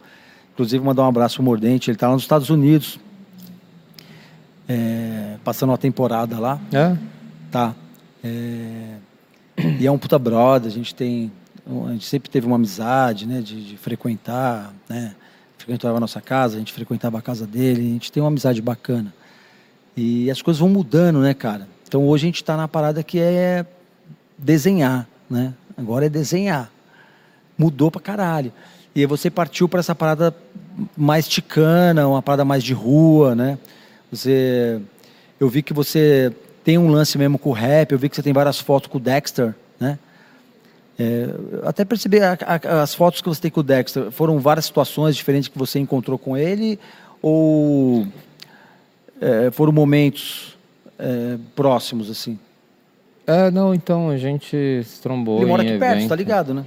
[0.54, 2.98] Inclusive mandar um abraço pro Mordente, ele tá lá nos Estados Unidos,
[4.68, 6.60] é, passando uma temporada lá.
[6.72, 6.96] É?
[7.50, 7.74] Tá.
[8.22, 8.96] É,
[9.80, 11.30] E é um puta brother, a gente tem.
[11.66, 13.40] A gente sempre teve uma amizade, né?
[13.40, 15.14] De, de frequentar, né?
[15.58, 18.60] Frequentava a nossa casa, a gente frequentava a casa dele, a gente tem uma amizade
[18.60, 19.14] bacana.
[19.96, 21.68] E as coisas vão mudando, né, cara?
[21.86, 23.64] Então hoje a gente está na parada que é
[24.36, 25.54] desenhar, né?
[25.76, 26.70] Agora é desenhar.
[27.56, 28.52] Mudou pra caralho.
[28.94, 30.34] E aí você partiu para essa parada
[30.96, 33.58] mais ticana, uma parada mais de rua, né?
[34.10, 34.80] Você
[35.38, 36.32] eu vi que você
[36.64, 38.98] tem um lance mesmo com o rap, eu vi que você tem várias fotos com
[38.98, 39.98] o Dexter, né?
[40.98, 41.28] É,
[41.64, 41.84] até
[42.22, 45.78] a- as fotos que você tem com o Dexter, foram várias situações diferentes que você
[45.78, 46.78] encontrou com ele
[47.20, 48.06] ou
[49.20, 50.56] é, foram momentos
[50.98, 52.38] é, próximos assim?
[53.26, 56.08] É, não, então a gente se trombou ele mora aqui perto, evento.
[56.08, 56.64] tá ligado, né?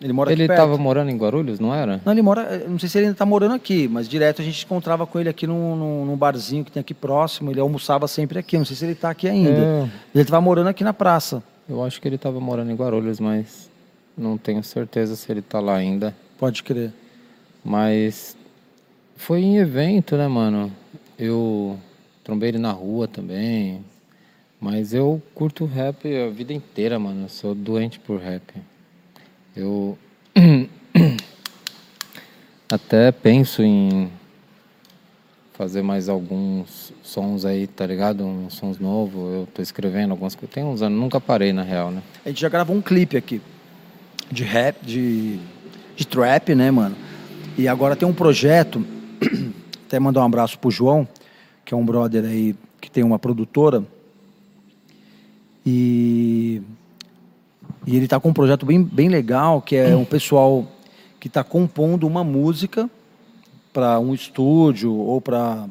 [0.00, 0.60] Ele mora Ele aqui perto.
[0.60, 2.00] tava morando em Guarulhos, não era?
[2.04, 2.42] Não, ele mora.
[2.62, 5.18] eu Não sei se ele ainda está morando aqui, mas direto a gente encontrava com
[5.18, 7.50] ele aqui num, num, num barzinho que tem aqui próximo.
[7.50, 8.56] Ele almoçava sempre aqui.
[8.56, 9.50] Não sei se ele está aqui ainda.
[9.50, 9.82] É,
[10.14, 11.42] Ele estava morando aqui na praça.
[11.68, 13.68] eu acho que ele tava morando em Guarulhos, mas
[14.16, 16.14] não tenho certeza se ele tá lá ainda.
[16.38, 16.92] Pode crer.
[17.64, 18.36] Mas
[19.16, 20.70] foi em evento, né, mano?
[21.18, 21.76] Eu
[22.22, 23.84] trombei ele na rua também.
[24.60, 27.24] Mas eu curto rap a vida inteira, mano.
[27.24, 28.42] Eu sou doente por rap.
[29.58, 29.98] Eu
[32.70, 34.08] até penso em
[35.54, 38.24] fazer mais alguns sons aí, tá ligado?
[38.24, 39.34] Uns sons novos.
[39.34, 40.54] Eu tô escrevendo algumas coisas.
[40.54, 42.04] Tem uns anos, nunca parei na real, né?
[42.24, 43.42] A gente já gravou um clipe aqui
[44.30, 45.40] de rap, de,
[45.96, 46.94] de trap, né, mano?
[47.56, 48.86] E agora tem um projeto,
[49.88, 51.08] até mandar um abraço pro João,
[51.64, 53.82] que é um brother aí que tem uma produtora.
[55.66, 56.62] E,
[57.88, 60.66] e ele tá com um projeto bem, bem legal, que é um pessoal
[61.18, 62.88] que está compondo uma música
[63.72, 65.66] para um estúdio ou para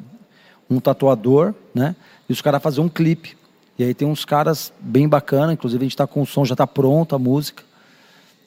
[0.68, 1.94] um tatuador, né?
[2.28, 3.36] E os caras fazem um clipe.
[3.78, 6.54] E aí tem uns caras bem bacana, inclusive a gente está com o som, já
[6.54, 7.62] está pronto a música.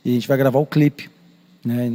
[0.03, 1.09] E a gente vai gravar o clipe.
[1.63, 1.89] Né?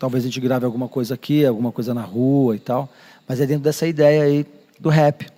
[0.00, 2.88] Talvez a gente grave alguma coisa aqui, alguma coisa na rua e tal.
[3.28, 4.44] Mas é dentro dessa ideia aí
[4.76, 5.28] do rap.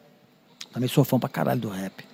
[0.72, 2.13] Também sou fã pra caralho do rap.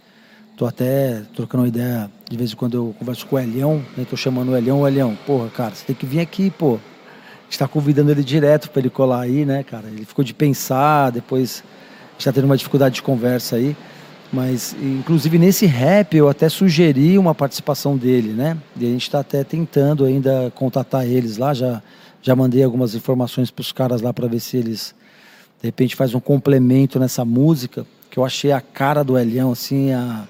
[0.61, 4.05] Tô até trocando uma ideia, de vez em quando eu converso com o Elião, né?
[4.05, 6.75] Tô chamando o Elião, o Elião, porra, cara, você tem que vir aqui, pô.
[6.75, 9.87] A gente tá convidando ele direto para ele colar aí, né, cara?
[9.87, 13.75] Ele ficou de pensar, depois a gente tá tendo uma dificuldade de conversa aí.
[14.31, 18.55] Mas, inclusive, nesse rap eu até sugeri uma participação dele, né?
[18.77, 21.55] E a gente está até tentando ainda contatar eles lá.
[21.55, 21.83] Já,
[22.21, 24.95] já mandei algumas informações para os caras lá para ver se eles,
[25.63, 27.87] de repente, faz um complemento nessa música.
[28.11, 30.27] Que eu achei a cara do Elião, assim, a,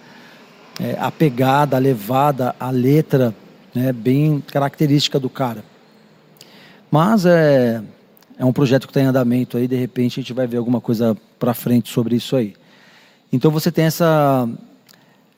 [0.81, 3.35] é, a pegada, a levada, a letra,
[3.75, 3.93] né?
[3.93, 5.63] Bem característica do cara.
[6.91, 7.83] Mas é,
[8.39, 9.69] é um projeto que está em andamento aí.
[9.69, 12.55] De repente, a gente vai ver alguma coisa para frente sobre isso aí.
[13.31, 14.49] Então você tem essa,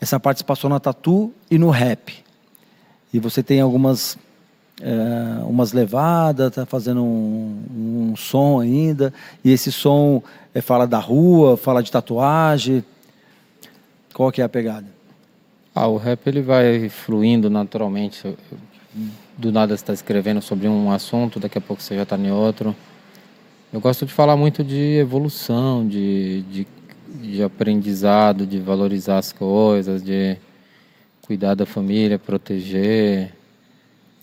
[0.00, 2.24] essa participação na tatu e no rap.
[3.12, 4.16] E você tem algumas
[4.80, 9.12] é, umas levadas, tá fazendo um, um, som ainda.
[9.44, 10.22] E esse som
[10.54, 12.84] é, fala da rua, fala de tatuagem.
[14.14, 15.01] Qual que é a pegada?
[15.74, 18.36] Ah, o rap ele vai fluindo naturalmente.
[19.38, 22.30] Do nada você está escrevendo sobre um assunto, daqui a pouco você já está em
[22.30, 22.76] outro.
[23.72, 26.66] Eu gosto de falar muito de evolução, de, de
[27.14, 30.36] de aprendizado, de valorizar as coisas, de
[31.22, 33.32] cuidar da família, proteger.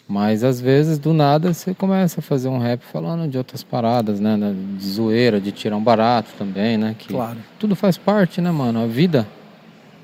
[0.08, 4.20] Mas às vezes, do nada, você começa a fazer um rap falando de outras paradas,
[4.20, 4.38] né?
[4.78, 6.96] De zoeira, de tirar um barato também, né?
[6.98, 7.38] Que claro.
[7.60, 8.84] Tudo faz parte, né, mano?
[8.84, 9.28] A vida.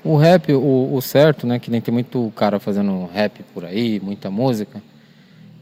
[0.06, 1.58] O rap, o, o certo, né?
[1.58, 4.80] Que nem tem muito cara fazendo rap por aí, muita música.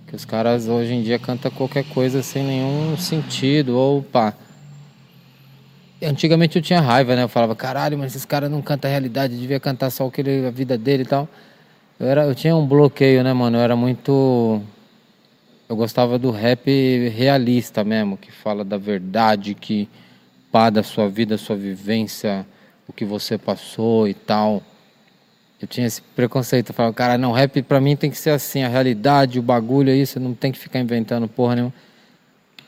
[0.06, 3.76] Que os caras hoje em dia cantam qualquer coisa sem nenhum sentido.
[3.76, 4.34] Ou pá
[6.02, 7.22] Antigamente eu tinha raiva, né?
[7.22, 10.20] Eu falava, caralho, mas esses caras não cantam a realidade, devia cantar só o que
[10.20, 11.28] a vida dele e tal.
[11.98, 13.56] Eu, era, eu tinha um bloqueio, né, mano?
[13.56, 14.60] Eu era muito.
[15.68, 16.68] Eu gostava do rap
[17.08, 19.88] realista mesmo, que fala da verdade, que
[20.52, 22.46] pá da sua vida, sua vivência,
[22.88, 24.62] o que você passou e tal.
[25.60, 28.62] Eu tinha esse preconceito, eu falava, cara, não, rap pra mim tem que ser assim,
[28.62, 31.74] a realidade, o bagulho é isso, não tem que ficar inventando porra nenhuma.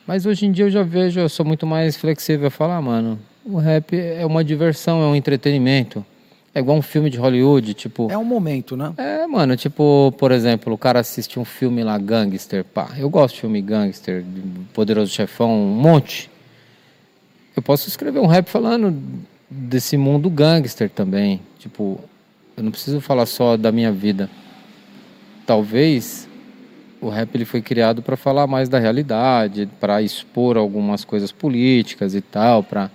[0.05, 3.19] Mas hoje em dia eu já vejo, eu sou muito mais flexível a falar, mano,
[3.45, 6.03] o rap é uma diversão, é um entretenimento.
[6.55, 8.07] É igual um filme de Hollywood, tipo.
[8.09, 8.91] É um momento, né?
[8.97, 12.89] É, mano, tipo, por exemplo, o cara assiste um filme lá, gangster, pá.
[12.97, 14.25] Eu gosto de filme gangster,
[14.73, 16.31] Poderoso Chefão, um monte.
[17.55, 18.99] Eu posso escrever um rap falando
[19.49, 21.41] desse mundo gangster também.
[21.59, 21.99] Tipo,
[22.55, 24.29] eu não preciso falar só da minha vida.
[25.45, 26.27] Talvez
[26.99, 32.15] o rap ele foi criado para falar mais da realidade, para expor algumas coisas políticas
[32.15, 32.89] e tal, para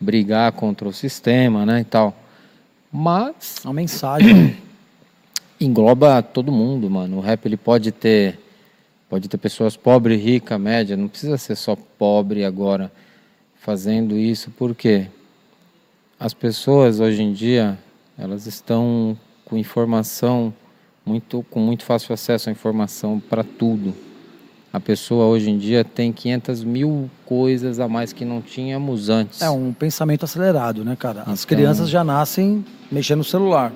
[0.00, 2.14] brigar contra o sistema, né, e tal.
[2.92, 4.56] Mas a mensagem
[5.60, 7.18] engloba todo mundo, mano.
[7.18, 8.38] O rap ele pode ter
[9.08, 12.90] pode ter pessoas pobre, rica, média, não precisa ser só pobre agora
[13.54, 15.06] fazendo isso, porque
[16.18, 17.78] as pessoas hoje em dia,
[18.18, 20.52] elas estão com informação
[21.04, 23.94] muito, com muito fácil acesso à informação para tudo.
[24.72, 29.40] A pessoa hoje em dia tem 500 mil coisas a mais que não tínhamos antes.
[29.40, 31.20] É um pensamento acelerado, né, cara?
[31.20, 33.72] As então, crianças já nascem mexendo no celular.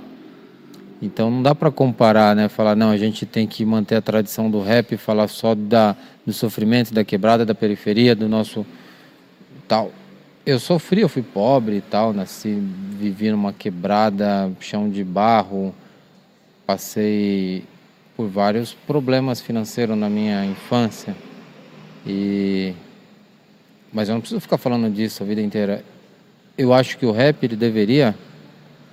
[1.01, 2.49] Então não dá para comparar, né?
[2.49, 6.33] Falar, não, a gente tem que manter a tradição do rap, falar só da, do
[6.33, 8.67] sofrimento, da quebrada, da periferia, do nosso
[9.67, 9.91] tal.
[10.45, 12.59] Eu sofri, eu fui pobre e tal, nasci,
[12.99, 15.75] vivi numa quebrada, chão de barro,
[16.67, 17.65] passei
[18.17, 21.15] por vários problemas financeiros na minha infância
[22.07, 22.75] e
[23.93, 25.85] mas eu não preciso ficar falando disso a vida inteira.
[26.57, 28.15] Eu acho que o rap ele deveria,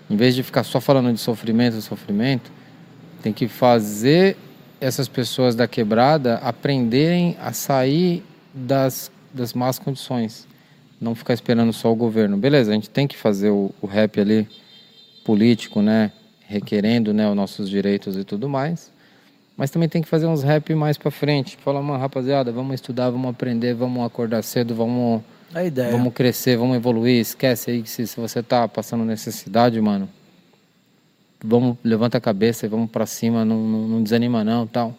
[0.09, 2.51] em vez de ficar só falando de sofrimento, sofrimento,
[3.21, 4.35] tem que fazer
[4.81, 10.47] essas pessoas da quebrada aprenderem a sair das, das más condições.
[10.99, 12.37] Não ficar esperando só o governo.
[12.37, 14.47] Beleza, a gente tem que fazer o, o rap ali
[15.23, 16.11] político, né?
[16.47, 18.91] Requerendo né, os nossos direitos e tudo mais.
[19.55, 21.57] Mas também tem que fazer uns rap mais pra frente.
[21.57, 25.21] Falar, mano, rapaziada, vamos estudar, vamos aprender, vamos acordar cedo, vamos,
[25.53, 25.91] A ideia.
[25.91, 27.19] vamos crescer, vamos evoluir.
[27.19, 30.07] Esquece aí que se, se você tá passando necessidade, mano,
[31.43, 34.95] vamos, levanta a cabeça e vamos pra cima, não, não, não desanima não, tal.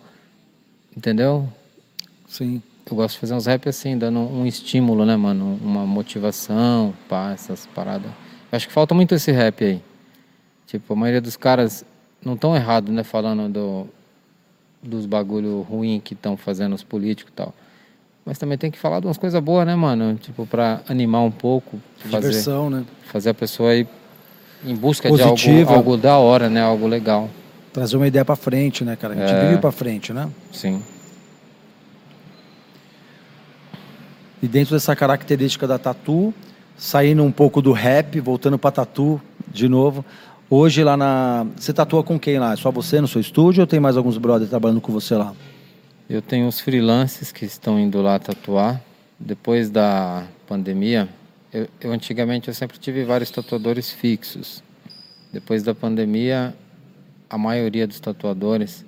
[0.97, 1.49] Entendeu?
[2.27, 2.61] Sim.
[2.91, 5.59] Eu gosto de fazer uns rap assim, dando um estímulo, né, mano?
[5.63, 8.11] Uma motivação, pá, essas paradas.
[8.51, 9.83] Eu acho que falta muito esse rap aí.
[10.67, 11.85] Tipo, a maioria dos caras
[12.25, 13.87] não tão errado, né, falando do,
[14.83, 17.55] dos bagulho ruim que estão fazendo os políticos e tal.
[18.25, 20.15] Mas também tem que falar de umas coisas boas, né, mano?
[20.17, 22.85] Tipo, pra animar um pouco, fazer, Diversão, né?
[23.11, 23.87] fazer a pessoa ir
[24.65, 25.75] em busca de algo, Positiva.
[25.75, 26.61] algo da hora, né?
[26.63, 27.29] Algo legal.
[27.73, 29.15] Trazer uma ideia pra frente, né, cara?
[29.15, 29.49] A gente É.
[29.49, 30.29] vive pra frente, né?
[30.53, 30.83] Sim.
[34.43, 36.33] E dentro dessa característica da tatu,
[36.77, 40.05] saindo um pouco do rap, voltando pra tatu de novo.
[40.49, 41.47] Hoje lá na.
[41.57, 42.53] Você tatua com quem lá?
[42.53, 45.35] É só você no seu estúdio ou tem mais alguns brothers trabalhando com você lá?
[46.09, 48.81] Eu tenho os freelances que estão indo lá tatuar.
[49.19, 51.09] Depois da pandemia,
[51.53, 54.63] eu, eu antigamente eu sempre tive vários tatuadores fixos.
[55.33, 56.55] Depois da pandemia,
[57.29, 58.87] a maioria dos tatuadores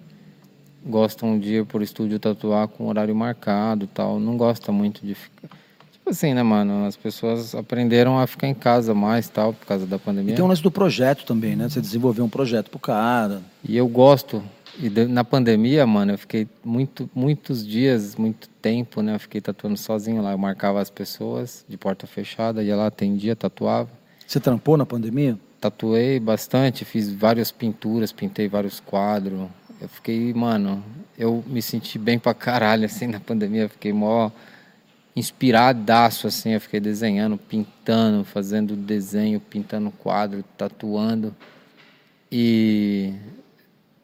[0.85, 4.19] gostam de ir por estúdio tatuar com horário marcado, tal.
[4.19, 5.49] Não gosta muito de ficar.
[5.93, 6.87] Tipo assim, né, mano?
[6.87, 10.33] As pessoas aprenderam a ficar em casa mais, tal, por causa da pandemia.
[10.33, 11.69] E tem um lance do projeto também, né?
[11.69, 13.43] Você desenvolver um projeto pro cara.
[13.63, 14.43] E eu gosto.
[14.79, 19.15] E na pandemia, mano, eu fiquei muito, muitos dias, muito tempo, né?
[19.15, 20.33] Eu fiquei tatuando sozinho lá.
[20.33, 23.91] Eu marcava as pessoas de porta fechada, ia lá, atendia, tatuava.
[24.27, 25.39] Você trampou na pandemia?
[25.61, 29.49] Tatuei bastante, fiz várias pinturas, pintei vários quadros.
[29.81, 30.85] Eu fiquei, mano,
[31.19, 33.63] eu me senti bem pra caralho, assim, na pandemia.
[33.63, 34.31] Eu fiquei mó
[35.17, 36.51] inspiradaço, assim.
[36.51, 41.35] Eu fiquei desenhando, pintando, fazendo desenho, pintando quadro, tatuando.
[42.31, 43.15] E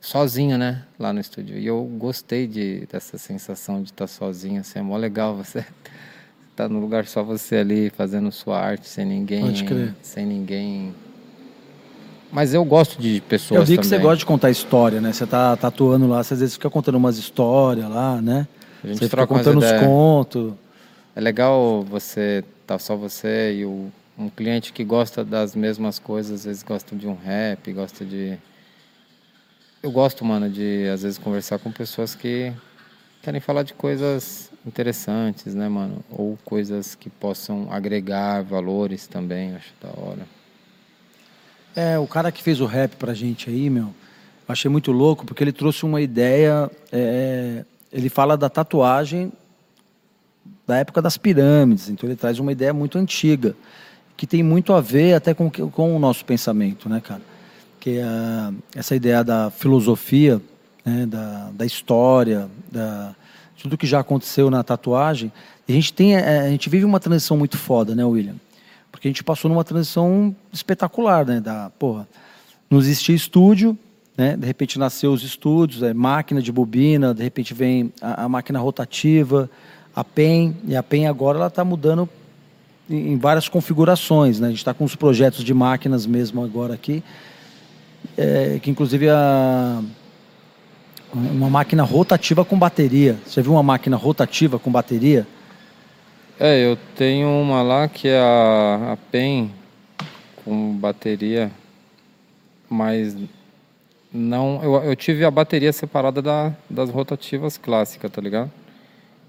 [0.00, 1.58] sozinho, né, lá no estúdio.
[1.58, 5.64] E eu gostei de, dessa sensação de estar sozinho, assim, é mó legal você
[6.54, 9.94] tá no lugar só você ali fazendo sua arte sem ninguém, Pode crer.
[10.02, 10.94] sem ninguém.
[12.37, 13.99] Mas eu gosto de pessoas Eu vi que também.
[13.99, 15.11] você gosta de contar história, né?
[15.11, 18.46] Você tá tatuando lá, você às vezes fica contando umas histórias lá, né?
[18.85, 20.53] A gente Você fica contando os contos.
[21.14, 26.40] É legal você tá só você e o, um cliente que gosta das mesmas coisas,
[26.40, 28.37] às vezes gosta de um rap, gosta de
[29.83, 32.53] eu gosto, mano, de às vezes conversar com pessoas que
[33.22, 36.05] querem falar de coisas interessantes, né, mano?
[36.11, 40.36] Ou coisas que possam agregar valores também, acho da hora.
[41.76, 43.92] É, o cara que fez o rap pra gente aí, meu, eu
[44.48, 46.70] achei muito louco porque ele trouxe uma ideia.
[46.90, 49.30] é, ele fala da tatuagem
[50.66, 53.54] da época das pirâmides, então ele traz uma ideia muito antiga,
[54.16, 57.22] que tem muito a ver até com, com o nosso pensamento, né, cara?
[57.78, 60.40] Que é essa ideia da filosofia,
[60.84, 63.14] né, da, da história, da,
[63.60, 65.30] tudo que já aconteceu na tatuagem.
[65.68, 68.36] A gente tem, é, a gente vive uma transição muito foda, né, William?
[68.96, 71.38] Porque a gente passou numa transição espetacular, né?
[71.38, 72.09] Da, porra,
[72.70, 73.76] não existia estúdio,
[74.16, 74.38] né?
[74.38, 78.59] De repente nasceu os estúdios, é, máquina de bobina, de repente vem a, a máquina
[78.59, 79.50] rotativa,
[79.94, 82.09] a PEN, e a PEN agora ela está mudando
[82.88, 84.46] em, em várias configurações, né?
[84.46, 87.04] A gente está com os projetos de máquinas mesmo agora aqui,
[88.16, 89.82] é, que inclusive a
[91.12, 93.18] uma máquina rotativa com bateria.
[93.26, 95.26] Você viu uma máquina rotativa com bateria?
[96.38, 99.51] É, eu tenho uma lá que é a, a PEN
[100.44, 101.51] com bateria,
[102.68, 103.16] mas
[104.12, 104.61] não.
[104.62, 108.51] Eu, eu tive a bateria separada da, das rotativas clássicas, tá ligado?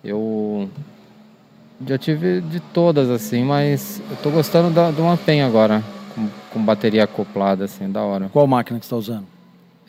[0.03, 0.69] Eu
[1.85, 6.27] já tive de todas assim, mas eu tô gostando da, de uma PEN agora, com,
[6.51, 8.29] com bateria acoplada, assim, da hora.
[8.33, 9.27] Qual máquina que você está usando?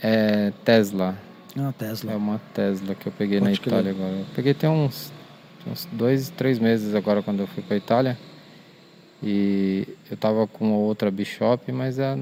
[0.00, 1.16] É Tesla.
[1.58, 2.12] Ah, Tesla.
[2.12, 3.72] É uma Tesla que eu peguei Pode na crer.
[3.72, 4.12] Itália agora.
[4.12, 5.12] Eu peguei tem uns,
[5.70, 8.18] uns dois, três meses agora quando eu fui pra Itália.
[9.22, 12.16] E eu tava com outra Bishop, mas é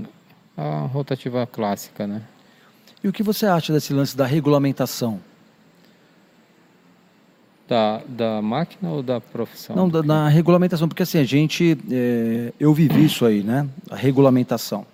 [0.56, 2.22] a, a rotativa clássica, né?
[3.04, 5.20] E o que você acha desse lance da regulamentação?
[7.68, 9.76] Da, da máquina ou da profissão?
[9.76, 11.76] Não, da, na regulamentação, porque assim, a gente.
[11.90, 13.68] é, eu vivi isso aí, né?
[13.90, 14.86] A regulamentação.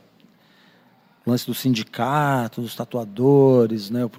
[1.25, 4.05] O lance do sindicato, dos tatuadores, né?
[4.05, 4.11] o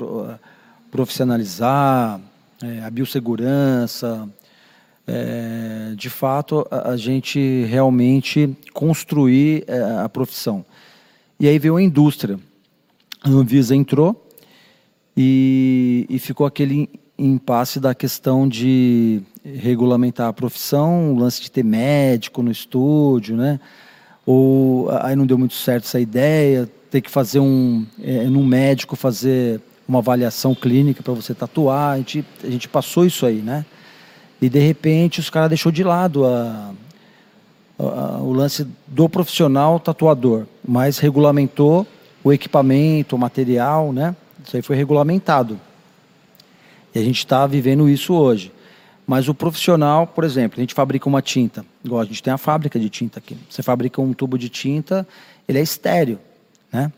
[0.89, 2.21] profissionalizar,
[2.61, 4.29] é, a biossegurança.
[5.05, 10.65] É, de fato, a, a gente realmente construir é, a profissão.
[11.39, 12.39] E aí veio a indústria.
[13.21, 14.29] A Anvisa entrou
[15.15, 21.63] e, e ficou aquele impasse da questão de regulamentar a profissão, o lance de ter
[21.63, 23.59] médico no estúdio, né?
[24.25, 29.59] Ou aí não deu muito certo essa ideia, ter que fazer um, é, médico, fazer
[29.87, 31.93] uma avaliação clínica para você tatuar.
[31.93, 33.65] A gente, a gente passou isso aí, né?
[34.41, 36.71] E de repente os caras deixou de lado a,
[37.79, 41.87] a, o lance do profissional tatuador, mas regulamentou
[42.23, 44.15] o equipamento, o material, né?
[44.45, 45.59] Isso aí foi regulamentado.
[46.93, 48.51] E a gente está vivendo isso hoje.
[49.05, 52.37] Mas o profissional, por exemplo, a gente fabrica uma tinta, igual a gente tem a
[52.37, 53.37] fábrica de tinta aqui.
[53.49, 55.05] Você fabrica um tubo de tinta,
[55.47, 56.19] ele é estéreo,
[56.71, 56.91] né?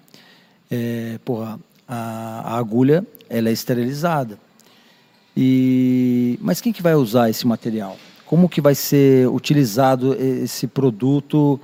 [0.69, 4.37] É, porra, a, a, agulha ela é esterilizada.
[5.35, 7.97] E mas quem que vai usar esse material?
[8.25, 11.59] Como que vai ser utilizado esse produto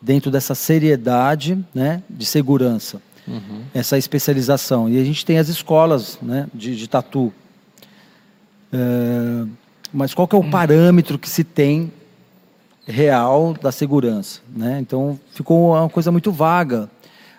[0.00, 3.02] dentro dessa seriedade, né, de segurança?
[3.26, 3.62] Uhum.
[3.74, 4.88] Essa especialização.
[4.88, 7.32] E a gente tem as escolas, né, de, de tatu.
[8.72, 9.46] É,
[9.92, 11.92] mas qual que é o parâmetro que se tem
[12.86, 14.78] real da segurança, né?
[14.80, 16.88] Então ficou uma coisa muito vaga.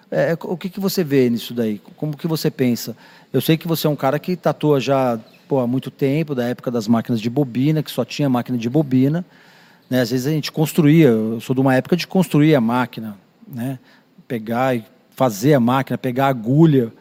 [0.10, 1.82] É, o que, que você vê nisso daí?
[1.98, 2.96] Como que você pensa?
[3.32, 6.46] Eu sei que você é um cara que tatua já pô, há muito tempo, da
[6.46, 9.26] época das máquinas de bobina, que só tinha máquina de bobina.
[9.90, 10.02] Né?
[10.02, 13.80] Às vezes a gente construía, eu sou de uma época de construir a máquina, né?
[14.28, 16.92] pegar e fazer a máquina, pegar a agulha.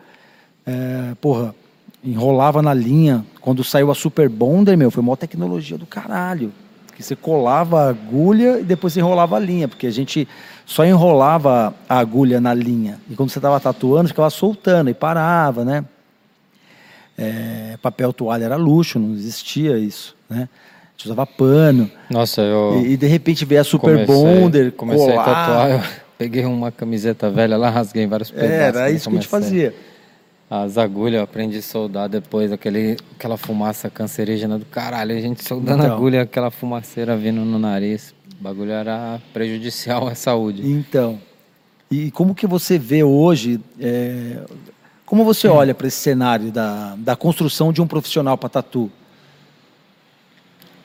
[0.64, 1.54] É, porra,
[2.02, 3.24] enrolava na linha.
[3.40, 6.52] Quando saiu a Super Bonder, meu, foi uma tecnologia do caralho.
[6.94, 10.26] Que você colava a agulha e depois enrolava a linha, porque a gente
[10.66, 12.98] só enrolava a agulha na linha.
[13.08, 15.84] E quando você estava tatuando, ficava soltando e parava, né?
[17.16, 20.48] É, papel toalha era luxo, não existia isso, né?
[20.50, 21.90] A gente usava pano.
[22.10, 22.82] Nossa, eu.
[22.84, 24.72] E, e de repente veio a Super comecei, Bonder.
[24.72, 25.22] Comecei colar.
[25.22, 25.80] a tatuar, eu
[26.18, 28.52] peguei uma camiseta velha lá, rasguei em vários pedaços.
[28.52, 29.74] Era isso que a gente fazia.
[30.50, 35.16] As agulhas eu aprendi a soldar depois, aquele, aquela fumaça cancerígena do caralho.
[35.16, 38.14] A gente soldando então, agulha, aquela fumaceira vindo no nariz.
[38.38, 40.68] O bagulho era prejudicial à saúde.
[40.68, 41.20] Então,
[41.90, 44.44] e como que você vê hoje, é,
[45.04, 48.90] como você olha para esse cenário da, da construção de um profissional para tatu?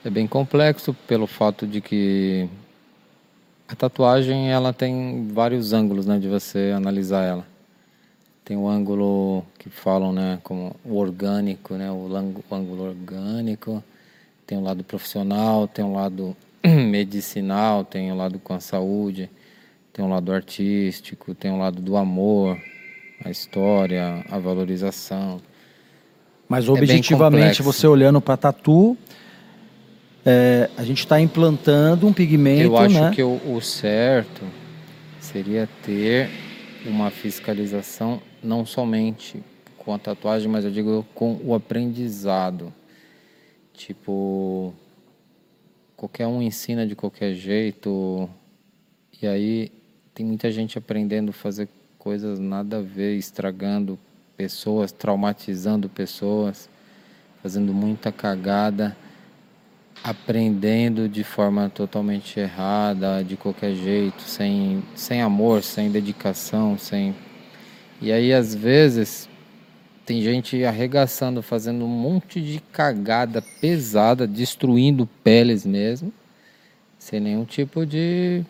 [0.04, 2.48] É bem complexo pelo fato de que
[3.68, 7.46] a tatuagem ela tem vários ângulos né, de você analisar ela.
[8.44, 12.10] Tem o ângulo que falam, né, como o orgânico, né, o
[12.52, 13.84] ângulo orgânico.
[14.46, 16.36] Tem o lado profissional, tem o lado
[16.90, 19.30] medicinal, tem o lado com a saúde,
[19.94, 22.58] tem o lado artístico, tem o lado do amor,
[23.24, 25.42] a história, a valorização.
[26.48, 28.98] Mas é objetivamente, é você olhando para tatu,
[30.26, 32.64] é, a gente está implantando um pigmento.
[32.64, 33.12] Eu acho né?
[33.14, 34.44] que o, o certo
[35.20, 36.30] seria ter
[36.86, 39.42] uma fiscalização não somente
[39.78, 42.74] com a tatuagem, mas eu digo com o aprendizado.
[43.74, 44.74] Tipo,
[46.02, 48.28] qualquer um ensina de qualquer jeito,
[49.22, 49.72] e aí
[50.16, 54.00] tem muita gente aprendendo a fazer coisas nada a ver, estragando
[54.36, 56.68] pessoas, traumatizando pessoas,
[57.44, 58.98] fazendo muita cagada,
[60.04, 67.14] aprendendo de forma totalmente errada, de qualquer jeito, sem, sem amor, sem dedicação, sem
[68.02, 69.30] e aí, às vezes,
[70.06, 76.12] tem gente arregaçando, fazendo um monte de cagada pesada, destruindo peles mesmo,
[76.98, 78.44] sem nenhum tipo de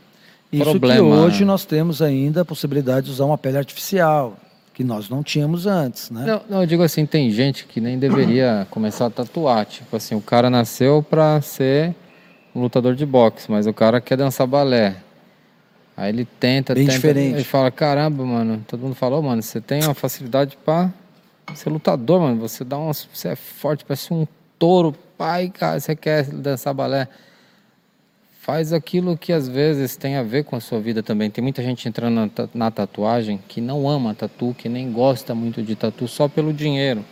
[0.51, 0.95] Isso problema.
[0.95, 4.37] que hoje nós temos ainda a possibilidade de usar uma pele artificial,
[4.73, 6.25] que nós não tínhamos antes, né?
[6.25, 9.65] Não, não eu digo assim, tem gente que nem deveria começar a tatuar.
[9.65, 11.93] Tipo assim, o cara nasceu para ser
[12.55, 14.95] um lutador de boxe, mas o cara quer dançar balé.
[15.95, 17.35] Aí ele tenta, Bem tenta, diferente.
[17.35, 20.89] ele fala, caramba, mano, todo mundo falou, mano, você tem uma facilidade para
[21.55, 24.27] ser lutador, mano, você dá umas, você é forte, parece um
[24.57, 27.07] touro, pai, cara, você quer dançar balé.
[28.41, 31.29] Faz aquilo que às vezes tem a ver com a sua vida também.
[31.29, 35.61] Tem muita gente entrando na, na tatuagem que não ama tatu, que nem gosta muito
[35.61, 37.05] de tatu só pelo dinheiro.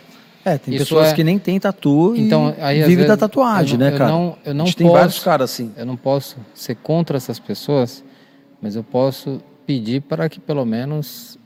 [0.44, 1.14] É, tem Isso pessoas é...
[1.14, 4.10] que nem tem tatu então, e aí, vive da tatuagem, não, né, cara?
[4.10, 5.72] Eu não, eu não posso, tem vários caras assim.
[5.76, 8.02] Eu não posso ser contra essas pessoas
[8.60, 11.38] mas eu posso pedir para que pelo menos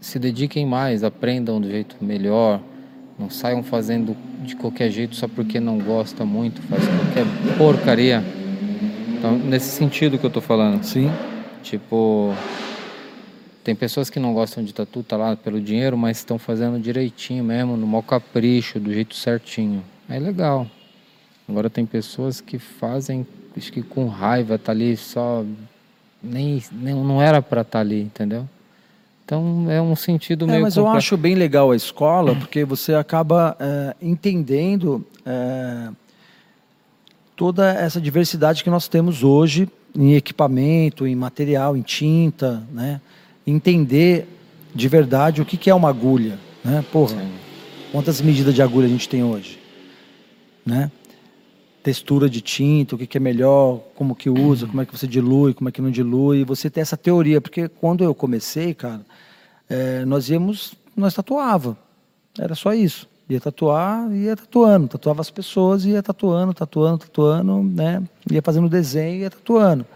[0.00, 2.60] se dediquem mais, aprendam do jeito melhor,
[3.18, 7.24] não saiam fazendo de qualquer jeito só porque não gosta muito, faz qualquer
[7.56, 8.22] porcaria.
[9.18, 10.82] Então, nesse sentido que eu tô falando.
[10.84, 11.10] Sim.
[11.62, 12.34] Tipo,
[13.64, 17.42] tem pessoas que não gostam de tatu, tá lá pelo dinheiro, mas estão fazendo direitinho
[17.42, 19.82] mesmo, no mau capricho, do jeito certinho.
[20.08, 20.66] É legal.
[21.48, 23.26] Agora tem pessoas que fazem,
[23.56, 25.44] acho que com raiva, tá ali só
[26.22, 28.48] nem, nem não era para estar tá ali, entendeu?
[29.26, 30.62] Então é um sentido é, meio.
[30.62, 35.88] Mas eu acho bem legal a escola porque você acaba é, entendendo é,
[37.34, 43.00] toda essa diversidade que nós temos hoje em equipamento, em material, em tinta, né?
[43.44, 44.28] Entender
[44.72, 46.84] de verdade o que, que é uma agulha, né?
[46.92, 47.32] Porra, Sim.
[47.90, 49.58] quantas medidas de agulha a gente tem hoje,
[50.64, 50.88] né?
[51.86, 55.06] Textura de tinta, o que, que é melhor, como que usa, como é que você
[55.06, 56.44] dilui, como é que não dilui.
[56.44, 59.02] Você tem essa teoria, porque quando eu comecei, cara,
[59.70, 61.78] é, nós íamos, nós tatuava,
[62.36, 63.08] era só isso.
[63.30, 68.02] Ia tatuar, ia tatuando, tatuava as pessoas, ia tatuando, tatuando, tatuando, né?
[68.32, 69.86] Ia fazendo desenho, ia tatuando.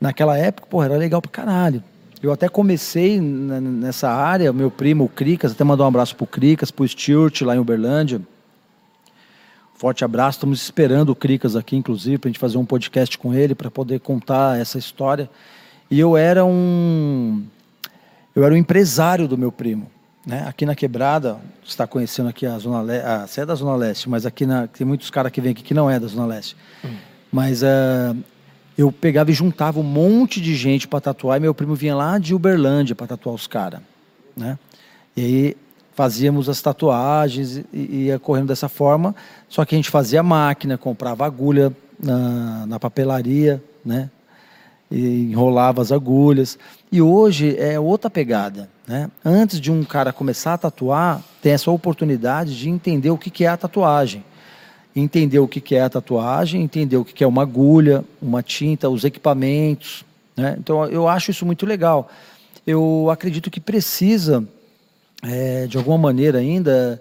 [0.00, 1.84] Naquela época, porra, era legal pra caralho.
[2.22, 6.70] Eu até comecei nessa área, meu primo, o Cricas, até mandou um abraço pro Cricas,
[6.70, 8.22] pro Stuart, lá em Uberlândia.
[9.78, 13.32] Forte abraço, estamos esperando o Cricas aqui, inclusive, para a gente fazer um podcast com
[13.32, 15.30] ele, para poder contar essa história.
[15.88, 17.44] E eu era um.
[18.34, 19.88] Eu era um empresário do meu primo.
[20.26, 20.44] Né?
[20.48, 23.76] Aqui na Quebrada, você está conhecendo aqui a Zona Leste, ah, você é da Zona
[23.76, 26.26] Leste, mas aqui na, tem muitos caras que vêm aqui que não é da Zona
[26.26, 26.56] Leste.
[26.84, 26.96] Hum.
[27.30, 28.16] Mas uh,
[28.76, 32.18] eu pegava e juntava um monte de gente para tatuar e meu primo vinha lá
[32.18, 33.80] de Uberlândia para tatuar os caras.
[34.36, 34.58] Né?
[35.16, 35.56] E aí
[35.98, 39.16] fazíamos as tatuagens e ia correndo dessa forma,
[39.48, 44.08] só que a gente fazia máquina, comprava agulha na, na papelaria, né?
[44.88, 46.56] e enrolava as agulhas.
[46.92, 48.70] E hoje é outra pegada.
[48.86, 49.10] Né?
[49.24, 53.48] Antes de um cara começar a tatuar, tem essa oportunidade de entender o que é
[53.48, 54.24] a tatuagem.
[54.94, 59.02] Entender o que é a tatuagem, entender o que é uma agulha, uma tinta, os
[59.02, 60.04] equipamentos.
[60.36, 60.54] Né?
[60.60, 62.08] Então eu acho isso muito legal.
[62.64, 64.46] Eu acredito que precisa,
[65.22, 67.00] é, de alguma maneira ainda,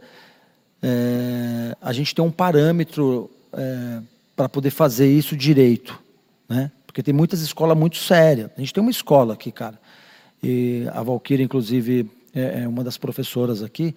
[0.82, 4.00] é, a gente ter um parâmetro é,
[4.36, 6.00] para poder fazer isso direito.
[6.48, 6.72] Né?
[6.86, 8.50] Porque tem muitas escolas muito sérias.
[8.58, 9.80] A gente tem uma escola aqui, cara.
[10.42, 13.96] E a Valquíria, inclusive, é, é uma das professoras aqui.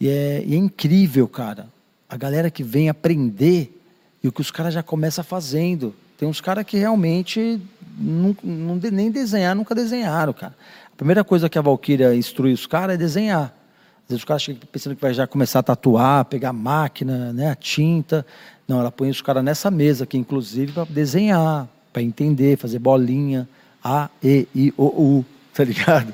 [0.00, 1.68] E é, e é, incrível, cara.
[2.08, 3.78] A galera que vem aprender
[4.22, 5.94] e o que os caras já começam fazendo.
[6.18, 7.60] Tem uns caras que realmente
[7.98, 10.54] não, não, nem desenhar, nunca desenharam, cara.
[11.00, 13.54] Primeira coisa que a Valquíria instrui os caras é desenhar.
[14.02, 17.32] Às vezes os caras chegam pensando que vai já começar a tatuar, pegar a máquina,
[17.32, 18.26] né, a tinta.
[18.68, 23.48] Não, ela põe os caras nessa mesa aqui, inclusive, para desenhar, para entender, fazer bolinha,
[23.82, 24.84] A, E, I, O,
[25.20, 25.24] U,
[25.54, 26.12] tá ligado?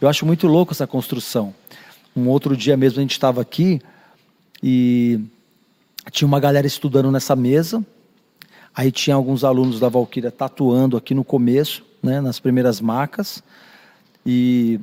[0.00, 1.54] Eu acho muito louco essa construção.
[2.16, 3.80] Um outro dia mesmo a gente estava aqui
[4.60, 5.20] e
[6.10, 7.80] tinha uma galera estudando nessa mesa.
[8.74, 13.40] Aí tinha alguns alunos da Valquíria tatuando aqui no começo, né, nas primeiras macas.
[14.26, 14.80] E,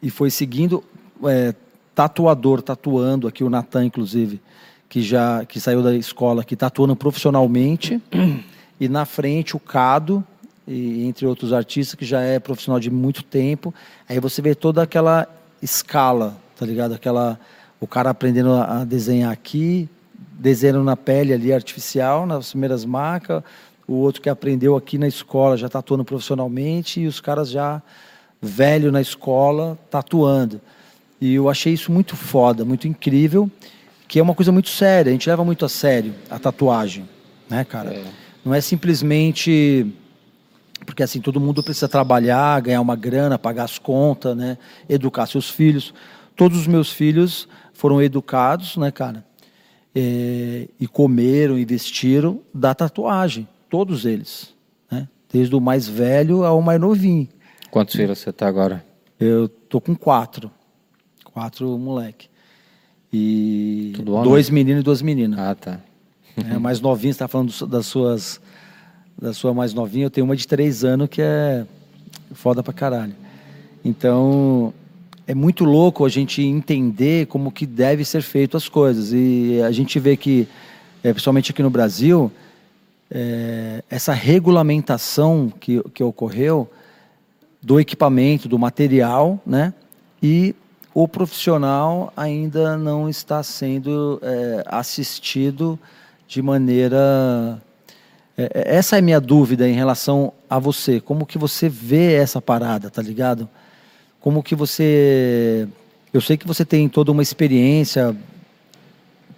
[0.00, 0.84] e foi seguindo,
[1.24, 1.52] é,
[1.94, 4.40] tatuador tatuando, aqui o Natan, inclusive,
[4.88, 8.00] que já que saiu da escola, que tatuando profissionalmente
[8.78, 10.24] e na frente o Cado,
[10.68, 13.74] e, entre outros artistas, que já é profissional de muito tempo.
[14.08, 15.26] Aí você vê toda aquela
[15.60, 16.94] escala, tá ligado?
[16.94, 17.38] Aquela,
[17.80, 19.88] o cara aprendendo a desenhar aqui,
[20.38, 23.42] desenhando na pele ali artificial, nas primeiras marcas,
[23.88, 27.82] o outro que aprendeu aqui na escola já tatuando profissionalmente, e os caras já
[28.40, 30.60] velho na escola tatuando.
[31.20, 33.50] E eu achei isso muito foda, muito incrível,
[34.06, 37.08] que é uma coisa muito séria, a gente leva muito a sério a tatuagem,
[37.48, 37.94] né, cara?
[37.94, 38.04] É.
[38.44, 39.92] Não é simplesmente
[40.84, 44.56] porque assim todo mundo precisa trabalhar, ganhar uma grana, pagar as contas, né,
[44.88, 45.92] educar seus filhos.
[46.36, 49.24] Todos os meus filhos foram educados, né, cara,
[49.94, 54.54] é, e comeram, investiram da tatuagem, todos eles,
[54.90, 57.28] né, desde o mais velho ao mais novinho.
[57.70, 58.84] Quantos filhos você está agora?
[59.18, 60.50] Eu tô com quatro,
[61.24, 62.28] quatro moleque
[63.12, 65.38] e dois meninos e duas meninas.
[65.38, 65.80] Ah, tá.
[66.36, 68.40] É, mais novinho, você está falando das suas.
[69.18, 71.64] Da sua mais novinha, eu tenho uma de três anos que é
[72.32, 73.14] foda pra caralho.
[73.82, 74.74] Então,
[75.26, 79.12] é muito louco a gente entender como que deve ser feito as coisas.
[79.14, 80.46] E a gente vê que,
[81.02, 82.30] é, principalmente aqui no Brasil,
[83.10, 86.70] é, essa regulamentação que, que ocorreu
[87.66, 89.74] do equipamento, do material, né?
[90.22, 90.54] E
[90.94, 95.76] o profissional ainda não está sendo é, assistido
[96.28, 97.60] de maneira
[98.38, 101.00] é, é, essa é a minha dúvida em relação a você.
[101.00, 103.48] Como que você vê essa parada, tá ligado?
[104.20, 105.66] Como que você.
[106.14, 108.16] Eu sei que você tem toda uma experiência,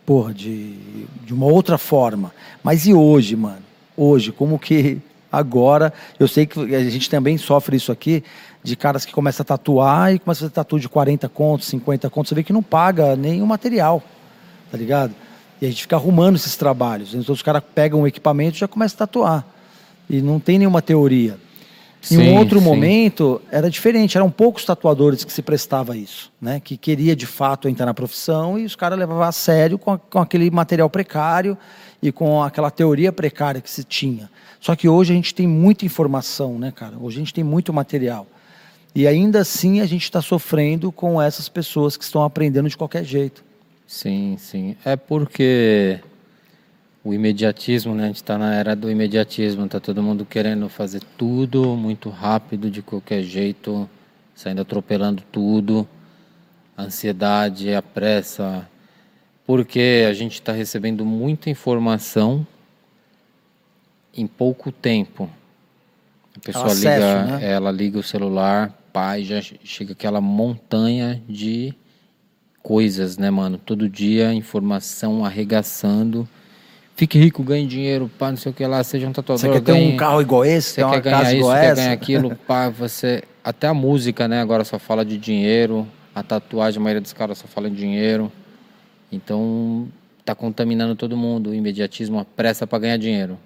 [0.05, 2.31] porra, de, de uma outra forma.
[2.62, 3.62] Mas e hoje, mano?
[3.97, 5.01] Hoje, como que
[5.31, 5.93] agora.
[6.18, 8.22] Eu sei que a gente também sofre isso aqui,
[8.62, 12.11] de caras que começam a tatuar e começam a fazer tatu de 40 contos, 50
[12.11, 12.31] contos.
[12.31, 14.03] Você vê que não paga nem o material,
[14.70, 15.14] tá ligado?
[15.61, 17.14] E a gente fica arrumando esses trabalhos.
[17.14, 19.47] Então os caras pegam o equipamento e já começam a tatuar.
[20.09, 21.39] E não tem nenhuma teoria.
[22.01, 22.64] Sim, em um outro sim.
[22.64, 26.61] momento era diferente, eram poucos tatuadores que se prestava a isso, né?
[26.61, 29.99] Que queria de fato entrar na profissão e os caras levavam a sério com, a,
[29.99, 31.59] com aquele material precário
[32.01, 34.31] e com aquela teoria precária que se tinha.
[34.61, 36.97] Só que hoje a gente tem muita informação, né, cara?
[36.99, 38.27] Hoje a gente tem muito material.
[38.95, 43.05] E ainda assim a gente está sofrendo com essas pessoas que estão aprendendo de qualquer
[43.05, 43.45] jeito.
[43.87, 44.77] Sim, sim.
[44.85, 46.01] É porque
[47.05, 48.05] o imediatismo, né?
[48.05, 52.71] A gente está na era do imediatismo, tá todo mundo querendo fazer tudo muito rápido,
[52.71, 53.89] de qualquer jeito,
[54.35, 55.89] saindo atropelando tudo,
[56.77, 58.69] a ansiedade, a pressa,
[59.47, 62.47] porque a gente está recebendo muita informação
[64.21, 65.29] em pouco tempo.
[66.37, 67.39] A pessoa liga, né?
[67.43, 71.75] ela liga o celular, pai, já chega aquela montanha de
[72.62, 73.59] coisas, né, mano?
[73.59, 76.29] Todo dia informação arregaçando
[76.99, 79.41] fique rico, ganhe dinheiro, pá, não sei o que lá, seja um tatuador.
[79.41, 80.75] Você quer ter ganhe, um carro igual esse?
[80.75, 83.23] Você quer ganhar isso, quer ganhar aquilo, pá, você...
[83.45, 87.39] Até a música, né, agora só fala de dinheiro, a tatuagem, a maioria dos caras
[87.39, 88.33] só fala em dinheiro.
[89.12, 89.87] Então,
[90.25, 93.39] tá contaminando todo mundo, o imediatismo, a pressa para ganhar dinheiro.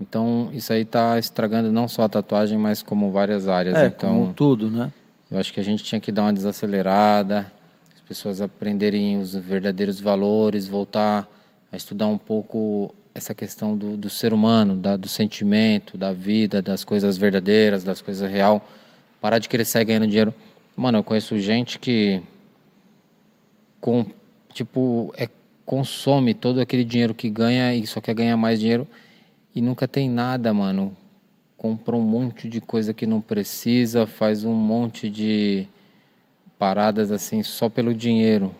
[0.00, 3.76] Então, isso aí tá estragando não só a tatuagem, mas como várias áreas.
[3.76, 4.92] É, então, como tudo, né?
[5.30, 7.50] Eu acho que a gente tinha que dar uma desacelerada,
[7.94, 11.28] as pessoas aprenderem os verdadeiros valores, voltar
[11.70, 16.62] a estudar um pouco essa questão do, do ser humano, da, do sentimento, da vida,
[16.62, 18.66] das coisas verdadeiras, das coisas real.
[19.20, 20.32] Parar de querer sair ganhando dinheiro.
[20.76, 22.22] Mano, eu conheço gente que
[23.80, 24.06] com,
[24.54, 25.28] tipo, é,
[25.66, 28.86] consome todo aquele dinheiro que ganha e só quer ganhar mais dinheiro
[29.54, 30.96] e nunca tem nada, mano.
[31.56, 35.66] Compra um monte de coisa que não precisa, faz um monte de
[36.58, 38.54] paradas assim só pelo dinheiro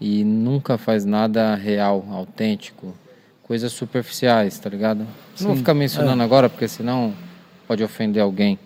[0.00, 2.94] e nunca faz nada real, autêntico,
[3.42, 5.06] coisas superficiais, tá ligado?
[5.34, 6.24] Sim, não vou ficar mencionando é.
[6.24, 7.14] agora porque senão
[7.66, 8.58] pode ofender alguém,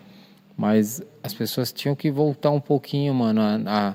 [0.56, 3.94] mas as pessoas tinham que voltar um pouquinho, mano, a, a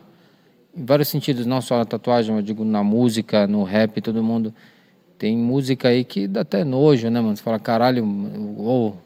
[0.76, 4.54] em vários sentidos, não só na tatuagem, eu digo na música, no rap, todo mundo
[5.18, 7.36] tem música aí que dá até nojo, né, mano?
[7.36, 8.05] Você fala, caralho,
[8.57, 8.97] ou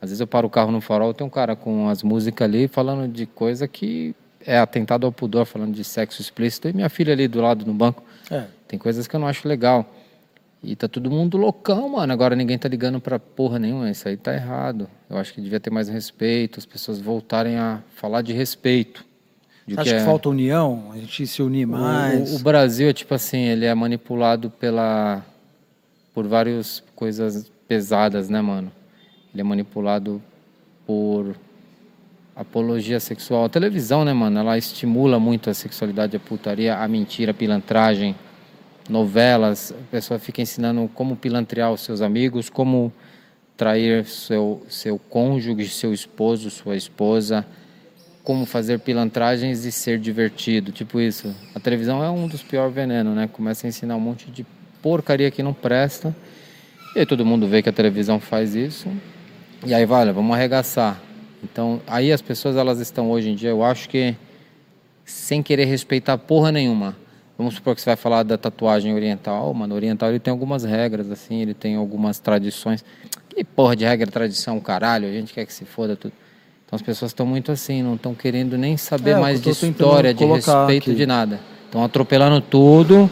[0.00, 2.68] às vezes eu paro o carro no farol, tem um cara com as músicas ali
[2.68, 4.14] falando de coisa que
[4.46, 7.72] é atentado ao pudor, falando de sexo explícito, e minha filha ali do lado no
[7.72, 8.02] banco.
[8.30, 8.44] É.
[8.68, 9.90] Tem coisas que eu não acho legal.
[10.62, 12.12] E tá todo mundo loucão, mano.
[12.12, 13.90] Agora ninguém tá ligando pra porra nenhuma.
[13.90, 14.88] Isso aí tá errado.
[15.10, 19.04] Eu acho que devia ter mais respeito, as pessoas voltarem a falar de respeito.
[19.66, 20.04] De Acho que, que é...
[20.04, 20.90] falta união?
[20.92, 22.32] A gente se unir mais?
[22.32, 25.24] O, o, Brasil é tipo assim, ele é manipulado pela
[26.14, 28.70] por várias coisas pesadas, né, mano?
[29.32, 30.22] Ele é manipulado
[30.86, 31.34] por
[32.36, 33.44] apologia sexual.
[33.44, 38.14] A televisão, né, mano, ela estimula muito a sexualidade, a putaria, a mentira, a pilantragem.
[38.88, 42.92] Novelas, a pessoa fica ensinando como pilantrear os seus amigos, como
[43.56, 47.46] trair seu, seu cônjuge, seu esposo, sua esposa,
[48.22, 51.34] como fazer pilantragens e ser divertido, tipo isso.
[51.54, 53.28] A televisão é um dos piores venenos, né?
[53.28, 54.44] Começa a ensinar um monte de
[54.84, 56.14] porcaria que não presta.
[56.94, 58.86] E aí todo mundo vê que a televisão faz isso.
[59.64, 61.00] E aí, vale, vamos arregaçar.
[61.42, 64.14] Então, aí as pessoas elas estão hoje em dia, eu acho que
[65.02, 66.94] sem querer respeitar porra nenhuma.
[67.38, 71.10] Vamos supor que você vai falar da tatuagem oriental, mano, oriental ele tem algumas regras
[71.10, 72.84] assim, ele tem algumas tradições.
[73.30, 76.12] Que porra de regra, tradição, caralho, a gente quer que se foda tudo.
[76.66, 80.12] Então as pessoas estão muito assim, não estão querendo nem saber é, mais de história,
[80.12, 80.94] de respeito, aqui.
[80.94, 81.40] de nada.
[81.66, 83.10] Estão atropelando tudo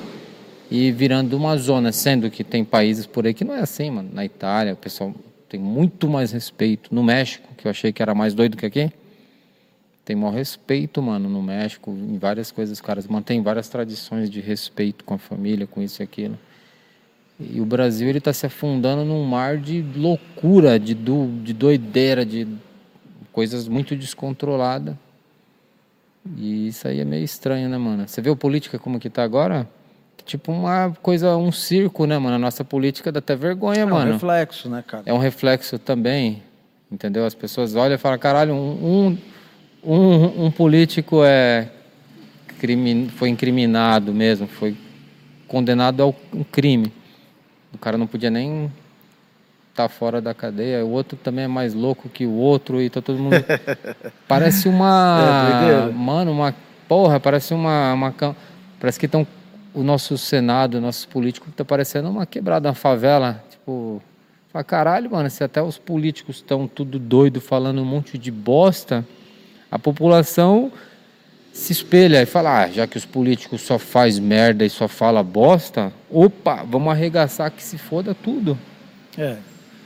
[0.73, 4.09] e virando uma zona, sendo que tem países por aí que não é assim, mano.
[4.11, 5.15] Na Itália, o pessoal
[5.47, 6.95] tem muito mais respeito.
[6.95, 8.91] No México, que eu achei que era mais doido que aqui,
[10.03, 14.41] tem maior respeito, mano, no México, em várias coisas, os caras mantêm várias tradições de
[14.41, 16.39] respeito com a família, com isso e aquilo.
[17.39, 22.25] E o Brasil, ele tá se afundando num mar de loucura, de, do, de doideira,
[22.25, 22.49] de
[23.31, 24.97] coisas muito descontroladas.
[26.35, 28.09] E isso aí é meio estranho, né, mano?
[28.09, 29.69] Você vê o política como que tá agora?
[30.25, 32.37] Tipo uma coisa, um circo, né, mano?
[32.37, 34.07] A nossa política dá até vergonha, é mano.
[34.07, 35.03] É um reflexo, né, cara?
[35.07, 36.43] É um reflexo também,
[36.91, 37.25] entendeu?
[37.25, 39.19] As pessoas olham e falam, caralho, um,
[39.85, 41.69] um, um, um político é
[42.59, 44.77] crime, foi incriminado mesmo, foi
[45.49, 46.93] condenado ao um crime.
[47.75, 48.71] O cara não podia nem
[49.71, 50.85] estar tá fora da cadeia.
[50.85, 53.37] O outro também é mais louco que o outro e tá todo mundo...
[54.29, 55.89] parece uma...
[55.89, 56.55] É, mano, uma...
[56.87, 57.95] Porra, parece uma...
[57.95, 58.15] uma
[58.79, 59.27] parece que estão
[59.75, 63.43] o nosso Senado, nossos políticos, tá parecendo uma quebrada, uma favela.
[63.51, 64.03] Tipo,
[64.53, 69.05] fala, caralho, mano, se até os políticos estão tudo doido falando um monte de bosta,
[69.71, 70.71] a população
[71.53, 75.23] se espelha e fala, ah, já que os políticos só faz merda e só fala
[75.23, 78.59] bosta, opa, vamos arregaçar que se foda tudo.
[79.17, 79.37] É.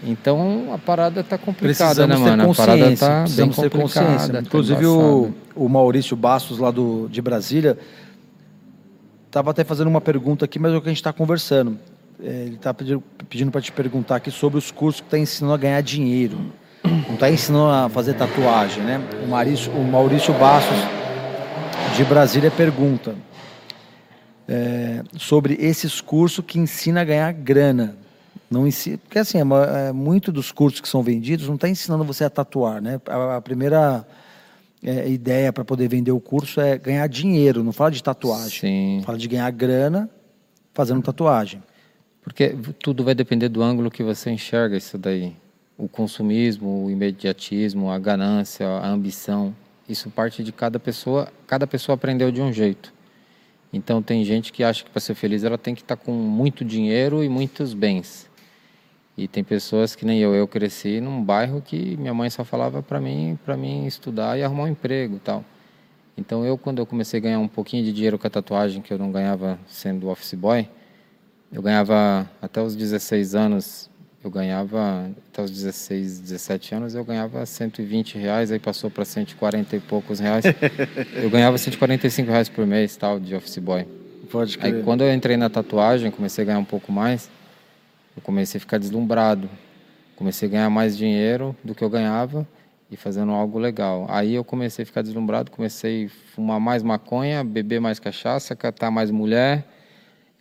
[0.05, 2.51] Então a parada tá complicada, né, mano?
[2.51, 4.33] A parada tá bem complicada.
[4.33, 7.79] Tá Inclusive o, o Maurício Bastos lá do, de Brasília
[9.37, 11.79] estava até fazendo uma pergunta aqui, mas é o que a gente está conversando.
[12.23, 15.59] É, ele está pedindo, para te perguntar aqui sobre os cursos que está ensinando a
[15.59, 16.39] ganhar dinheiro.
[16.83, 18.99] não está ensinando a fazer tatuagem, né?
[19.23, 20.79] O Maurício, o Maurício Bastos
[21.95, 23.15] de Brasília pergunta
[24.49, 27.95] é, sobre esses cursos que ensina a ganhar grana.
[28.51, 32.05] Não ensina, porque assim, é, é, muito dos cursos que são vendidos não está ensinando
[32.05, 32.99] você a tatuar, né?
[33.07, 34.07] A, a primeira
[34.87, 38.61] é, ideia para poder vender o curso é ganhar dinheiro, não fala de tatuagem.
[38.61, 39.03] Sim.
[39.05, 40.09] Fala de ganhar grana
[40.73, 41.61] fazendo tatuagem.
[42.23, 45.35] Porque tudo vai depender do ângulo que você enxerga isso daí.
[45.77, 49.55] O consumismo, o imediatismo, a ganância, a ambição.
[49.89, 51.29] Isso parte de cada pessoa.
[51.49, 52.95] Cada pessoa aprendeu de um jeito.
[53.73, 56.13] Então tem gente que acha que para ser feliz ela tem que estar tá com
[56.13, 58.31] muito dinheiro e muitos bens.
[59.17, 62.83] E tem pessoas que nem eu, eu cresci num bairro que minha mãe só falava
[62.83, 65.43] para mim, para mim estudar e arrumar um emprego, tal.
[66.19, 68.93] Então eu quando eu comecei a ganhar um pouquinho de dinheiro com a tatuagem que
[68.93, 70.69] eu não ganhava sendo office boy,
[71.51, 73.91] eu ganhava até os 16 anos,
[74.23, 79.77] eu ganhava até os 16, 17 anos eu ganhava 120 reais, aí passou para 140
[79.77, 80.45] e poucos reais.
[81.23, 83.87] eu ganhava 145 reais por mês, tal, de office boy.
[84.31, 84.75] Pode crer.
[84.75, 87.31] Aí quando eu entrei na tatuagem, comecei a ganhar um pouco mais,
[88.17, 89.49] eu comecei a ficar deslumbrado.
[90.17, 92.49] Comecei a ganhar mais dinheiro do que eu ganhava
[92.91, 94.07] e fazendo algo legal.
[94.09, 98.91] Aí eu comecei a ficar deslumbrado, comecei a fumar mais maconha, beber mais cachaça, catar
[98.91, 99.67] mais mulher.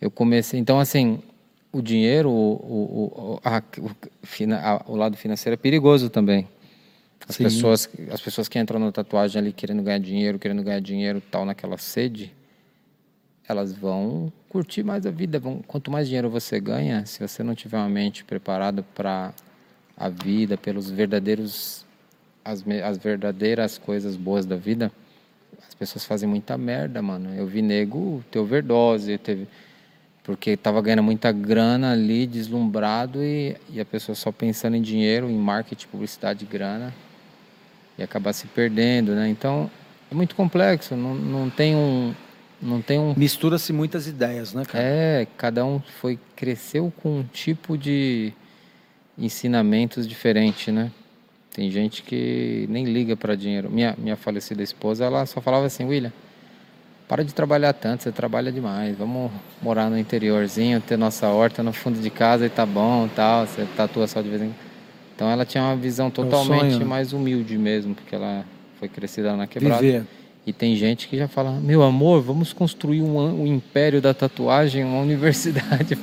[0.00, 1.22] Eu comecei, então assim,
[1.72, 6.48] o dinheiro, o, o, a, o, o lado financeiro é perigoso também.
[7.28, 11.20] As pessoas, as pessoas que entram na tatuagem ali querendo ganhar dinheiro, querendo ganhar dinheiro,
[11.20, 12.32] tal naquela sede,
[13.48, 15.38] elas vão curtir mais a vida.
[15.66, 19.34] Quanto mais dinheiro você ganha, se você não tiver uma mente preparada para
[19.94, 21.84] a vida, pelos verdadeiros
[22.42, 24.90] as, as verdadeiras coisas boas da vida,
[25.68, 27.34] as pessoas fazem muita merda, mano.
[27.34, 29.46] Eu vi nego ter overdose, teve
[30.24, 35.30] porque tava ganhando muita grana ali, deslumbrado e, e a pessoa só pensando em dinheiro,
[35.30, 36.92] em marketing, publicidade, grana
[37.96, 39.28] e acabar se perdendo, né?
[39.28, 39.70] Então
[40.10, 42.12] é muito complexo, não, não tem um
[42.60, 44.84] não tem um mistura-se muitas ideias, né, cara?
[44.84, 48.32] É, cada um foi cresceu com um tipo de
[49.18, 50.90] ensinamentos diferente, né?
[51.54, 53.70] Tem gente que nem liga para dinheiro.
[53.70, 56.12] Minha minha falecida esposa, ela só falava assim, William,
[57.08, 58.96] para de trabalhar tanto, você trabalha demais.
[58.96, 59.30] Vamos
[59.62, 63.46] morar no interiorzinho, ter nossa horta no fundo de casa e tá bom, tal.
[63.46, 64.66] Você tatua só de vez em quando.
[65.14, 68.44] Então ela tinha uma visão é totalmente mais humilde mesmo, porque ela
[68.78, 69.80] foi crescida na quebrada.
[69.80, 70.04] Viver.
[70.46, 74.84] E tem gente que já fala: Meu amor, vamos construir um, um império da tatuagem,
[74.84, 75.98] uma universidade.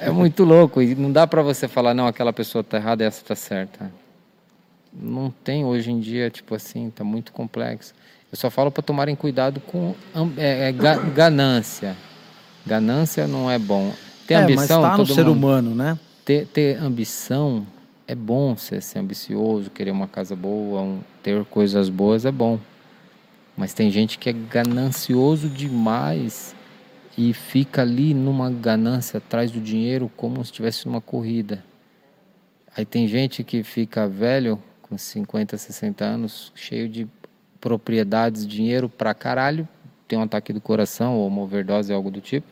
[0.00, 0.80] é muito louco.
[0.80, 3.90] E não dá para você falar: Não, aquela pessoa tá errada e essa tá certa.
[4.92, 7.92] Não tem hoje em dia, tipo assim, tá muito complexo.
[8.30, 9.94] Eu só falo para tomarem cuidado com
[10.36, 11.96] é, é, ganância.
[12.64, 13.92] Ganância não é bom.
[14.26, 15.98] Ter é, ambição, mas tá no ser mundo, humano, né?
[16.24, 17.66] Ter, ter ambição
[18.06, 22.58] é bom ser, ser ambicioso, querer uma casa boa, um, ter coisas boas é bom.
[23.56, 26.54] Mas tem gente que é ganancioso demais
[27.16, 31.64] e fica ali numa ganância atrás do dinheiro como se estivesse numa corrida.
[32.76, 37.06] Aí tem gente que fica velho, com 50, 60 anos, cheio de
[37.60, 39.66] propriedades, dinheiro pra caralho,
[40.08, 42.46] tem um ataque do coração ou uma overdose, algo do tipo,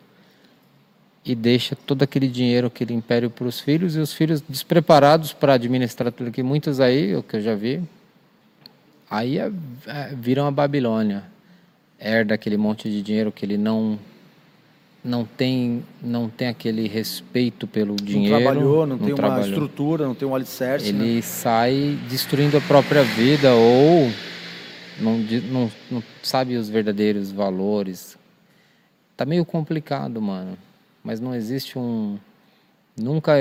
[1.24, 5.54] e deixa todo aquele dinheiro, aquele império para os filhos, e os filhos despreparados para
[5.54, 7.82] administrar tudo aqui, muitos aí, o que eu já vi,
[9.12, 9.52] Aí é,
[9.86, 11.24] é, vira uma Babilônia.
[12.00, 13.98] Herda aquele monte de dinheiro que ele não
[15.04, 18.32] não tem não tem aquele respeito pelo dinheiro.
[18.32, 19.44] Não trabalhou, não, não tem trabalhou.
[19.44, 20.88] uma estrutura, não tem um alicerce.
[20.88, 21.20] Ele né?
[21.20, 24.10] sai destruindo a própria vida ou
[24.98, 28.16] não, não, não sabe os verdadeiros valores.
[29.14, 30.56] Tá meio complicado, mano.
[31.04, 32.18] Mas não existe um
[32.96, 33.34] nunca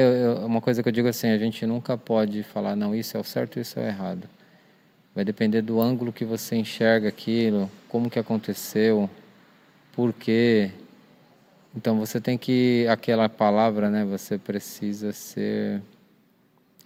[0.46, 3.24] uma coisa que eu digo assim, a gente nunca pode falar não, isso é o
[3.24, 4.28] certo, isso é o errado.
[5.14, 9.10] Vai depender do ângulo que você enxerga aquilo, como que aconteceu,
[9.94, 10.72] por quê.
[11.76, 14.06] Então você tem que aquela palavra, né?
[14.06, 15.82] Você precisa ser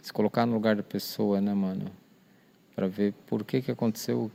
[0.01, 1.85] se colocar no lugar da pessoa, né, mano?
[2.75, 4.31] Para ver por que que aconteceu,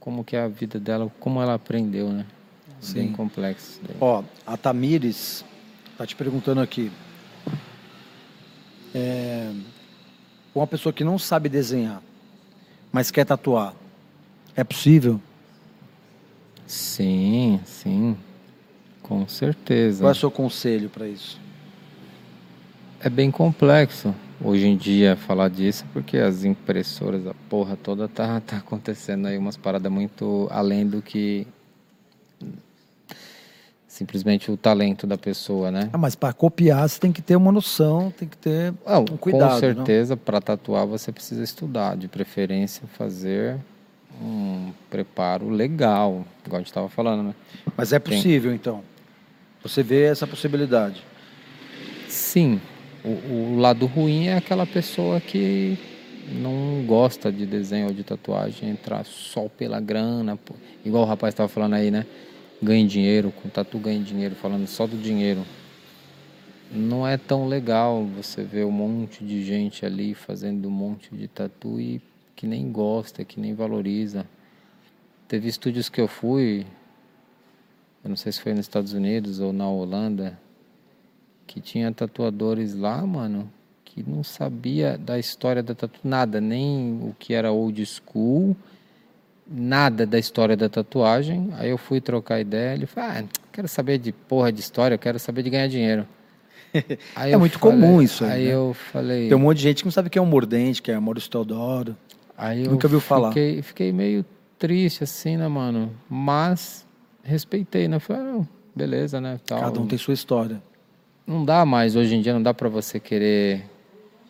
[0.00, 2.26] como que é a vida dela, como ela aprendeu, né?
[2.80, 2.94] Sim.
[2.94, 3.80] Bem complexo.
[4.00, 5.44] Ó, a Tamires
[5.96, 6.90] tá te perguntando aqui.
[8.94, 9.52] É,
[10.54, 12.02] uma pessoa que não sabe desenhar,
[12.94, 13.74] mas quer tatuar.
[14.54, 15.20] É possível?
[16.64, 18.16] Sim, sim.
[19.02, 20.04] Com certeza.
[20.04, 21.40] Qual é o seu conselho para isso?
[23.00, 28.40] É bem complexo hoje em dia falar disso, porque as impressoras, a porra toda tá,
[28.40, 31.48] tá acontecendo aí umas paradas muito além do que
[33.94, 35.88] simplesmente o talento da pessoa, né?
[35.92, 39.04] Ah, mas para copiar você tem que ter uma noção, tem que ter ah, um
[39.04, 39.52] cuidado.
[39.52, 43.56] Com certeza, para tatuar você precisa estudar, de preferência fazer
[44.20, 47.34] um preparo legal, igual a gente estava falando, né?
[47.76, 48.56] Mas é possível, tem...
[48.56, 48.82] então?
[49.62, 51.00] Você vê essa possibilidade?
[52.08, 52.60] Sim.
[53.04, 55.78] O, o lado ruim é aquela pessoa que
[56.32, 60.36] não gosta de desenho ou de tatuagem entrar só pela grana,
[60.84, 62.04] igual o rapaz estava falando aí, né?
[62.62, 65.44] Ganhe dinheiro, com tatu ganhe dinheiro, falando só do dinheiro.
[66.70, 71.28] Não é tão legal você ver um monte de gente ali fazendo um monte de
[71.28, 72.00] tatu e
[72.34, 74.26] que nem gosta, que nem valoriza.
[75.28, 76.66] Teve estúdios que eu fui,
[78.02, 80.38] eu não sei se foi nos Estados Unidos ou na Holanda,
[81.46, 83.50] que tinha tatuadores lá, mano,
[83.84, 88.56] que não sabia da história da tatu nada, nem o que era old school,
[89.46, 91.50] nada da história da tatuagem.
[91.54, 94.98] Aí eu fui trocar ideia, ele falou: "Ah, quero saber de porra de história, eu
[94.98, 96.06] quero saber de ganhar dinheiro".
[97.14, 98.32] Aí é muito falei, comum isso aí.
[98.32, 98.54] Aí né?
[98.54, 99.28] eu falei.
[99.28, 100.98] Tem um monte de gente que não sabe o que é um mordente, que é
[100.98, 101.96] Maurício Teodoro.
[102.36, 103.28] Aí Nunca viu falar.
[103.28, 104.24] Fiquei, fiquei meio
[104.58, 105.94] triste assim, né, mano?
[106.10, 106.84] Mas
[107.22, 108.00] respeitei, né?
[108.00, 109.38] Falei, ah, beleza, né?
[109.46, 109.60] Tal.
[109.60, 110.60] Cada um tem sua história.
[111.26, 113.64] Não dá mais, hoje em dia não dá para você querer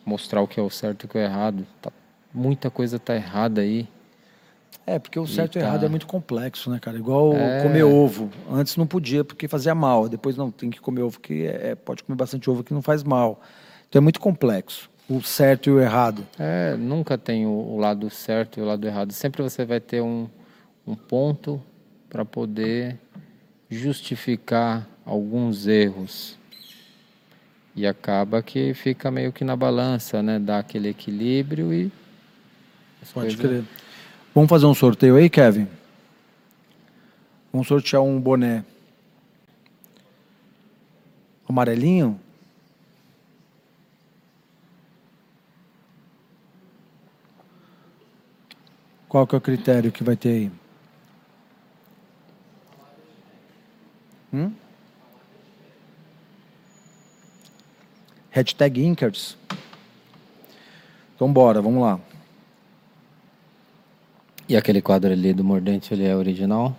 [0.05, 1.65] mostrar o que é o certo e o que é o errado.
[1.81, 1.91] Tá,
[2.33, 3.87] muita coisa tá errada aí.
[4.85, 5.65] É, porque o certo e, tá...
[5.65, 6.97] e errado é muito complexo, né, cara?
[6.97, 7.63] Igual é...
[7.63, 8.29] comer ovo.
[8.51, 10.07] Antes não podia porque fazia mal.
[10.07, 13.03] Depois não, tem que comer ovo que é, pode comer bastante ovo que não faz
[13.03, 13.41] mal.
[13.89, 14.89] Então é muito complexo.
[15.09, 16.25] O certo e o errado.
[16.39, 19.11] É, nunca tem o, o lado certo e o lado errado.
[19.11, 20.27] Sempre você vai ter um,
[20.85, 21.61] um ponto
[22.09, 22.97] para poder
[23.69, 26.37] justificar alguns erros.
[27.75, 30.39] E acaba que fica meio que na balança, né?
[30.39, 31.91] Dá aquele equilíbrio e.
[33.13, 33.39] Pode coisas...
[33.39, 33.63] crer.
[34.35, 35.65] Vamos fazer um sorteio aí, Kevin?
[37.53, 38.65] Vamos sortear um boné
[41.47, 42.19] amarelinho.
[49.07, 50.51] Qual que é o critério que vai ter aí?
[54.33, 54.51] Hum?
[58.31, 59.37] Hashtag Inkers.
[61.15, 62.01] Então bora, vamos lá.
[64.47, 66.75] E aquele quadro ali do Mordente, ele é original?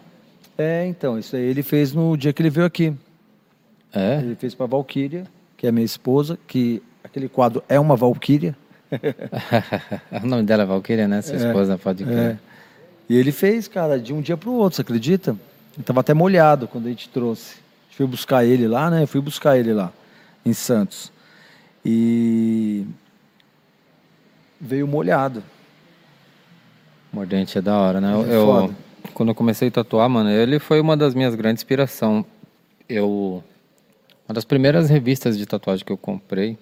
[0.56, 2.94] É, então, isso aí ele fez no dia que ele veio aqui.
[3.92, 4.18] É?
[4.18, 5.24] Ele fez para Valkyria,
[5.56, 8.56] que é minha esposa, que aquele quadro é uma Valkyria.
[10.22, 11.20] o nome dela é Valkyria, né?
[11.22, 12.18] Sua é, esposa pode crer.
[12.18, 12.38] É.
[13.08, 15.36] E ele fez, cara, de um dia para o outro, você acredita?
[15.74, 17.54] Ele tava até molhado quando a gente trouxe.
[17.54, 19.02] A gente foi buscar ele lá, né?
[19.02, 19.92] Eu fui buscar ele lá,
[20.44, 21.12] em Santos.
[21.84, 22.86] E
[24.60, 25.42] veio molhado.
[27.12, 28.12] Mordente é da hora, né?
[28.12, 28.74] É eu,
[29.14, 32.24] quando eu comecei a tatuar, mano, ele foi uma das minhas grandes inspirações.
[32.88, 33.42] Eu
[34.28, 36.58] uma das primeiras revistas de tatuagem que eu comprei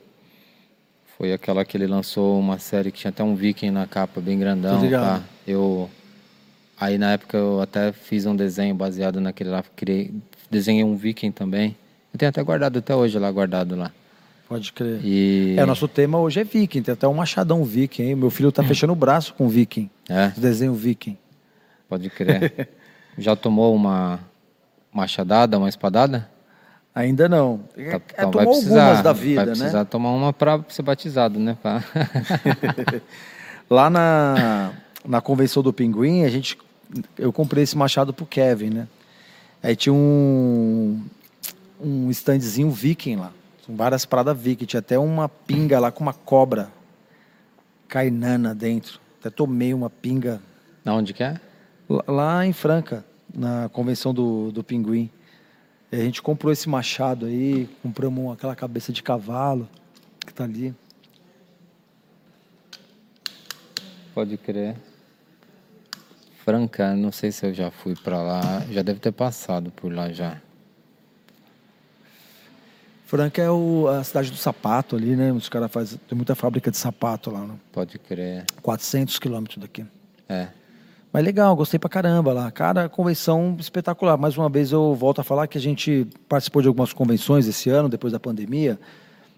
[1.16, 4.38] foi aquela que ele lançou uma série que tinha até um viking na capa, bem
[4.38, 5.22] grandão, tá?
[5.46, 5.88] Eu
[6.78, 10.12] aí na época eu até fiz um desenho baseado naquele lá, criei,
[10.50, 11.76] desenhei um viking também.
[12.12, 13.90] Eu tenho até guardado até hoje lá guardado lá.
[14.48, 15.00] Pode crer.
[15.02, 15.56] E...
[15.58, 18.14] É, nosso tema hoje é viking, tem até um machadão viking, hein?
[18.14, 19.90] Meu filho tá fechando o braço com viking.
[20.08, 20.28] É?
[20.36, 21.16] Desenho viking.
[21.88, 22.68] Pode crer.
[23.16, 24.20] Já tomou uma
[24.92, 26.28] machadada, uma espadada?
[26.94, 27.58] Ainda não.
[27.58, 29.52] Tá, é, então tomou precisar, algumas da vida, vai né?
[29.52, 29.84] precisar né?
[29.84, 31.56] tomar uma para ser batizado, né?
[31.60, 31.82] Pra...
[33.68, 34.72] Lá na,
[35.04, 36.56] na convenção do Pinguim, a gente,
[37.18, 38.88] eu comprei esse machado pro Kevin, né?
[39.62, 41.02] Aí tinha um,
[41.80, 43.32] um standzinho viking lá.
[43.64, 44.66] São várias paradas viking.
[44.66, 46.70] Tinha até uma pinga lá com uma cobra
[47.88, 49.00] cainana dentro.
[49.20, 50.40] Até tomei uma pinga.
[50.84, 51.40] Na onde que é?
[51.88, 53.04] Lá, lá em Franca,
[53.34, 55.10] na convenção do, do Pinguim.
[55.90, 59.68] E a gente comprou esse machado aí, compramos aquela cabeça de cavalo
[60.20, 60.74] que tá ali.
[64.14, 64.76] Pode crer.
[66.44, 70.12] Franca, não sei se eu já fui para lá, já deve ter passado por lá
[70.12, 70.42] já.
[73.14, 75.30] Franca é o, a cidade do sapato ali, né?
[75.32, 76.00] Os caras fazem.
[76.08, 77.42] Tem muita fábrica de sapato lá.
[77.42, 77.54] Né?
[77.70, 78.44] Pode crer.
[78.60, 79.86] 400 quilômetros daqui.
[80.28, 80.48] É.
[81.12, 82.50] Mas legal, gostei pra caramba lá.
[82.50, 84.16] Cara, convenção espetacular.
[84.16, 87.70] Mais uma vez eu volto a falar que a gente participou de algumas convenções esse
[87.70, 88.80] ano, depois da pandemia.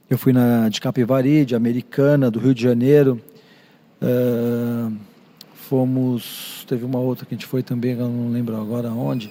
[0.08, 3.20] Eu fui na de Capivari, de Americana, do Rio de Janeiro.
[4.00, 4.96] Uh,
[5.52, 6.64] fomos.
[6.66, 9.30] Teve uma outra que a gente foi também, eu não lembro agora onde.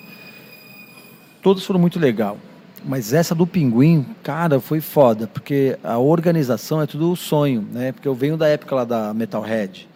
[1.42, 2.38] Todos foram muito legal.
[2.84, 7.92] Mas essa do Pinguim, cara, foi foda, porque a organização é tudo sonho, né?
[7.92, 9.88] Porque eu venho da época lá da Metalhead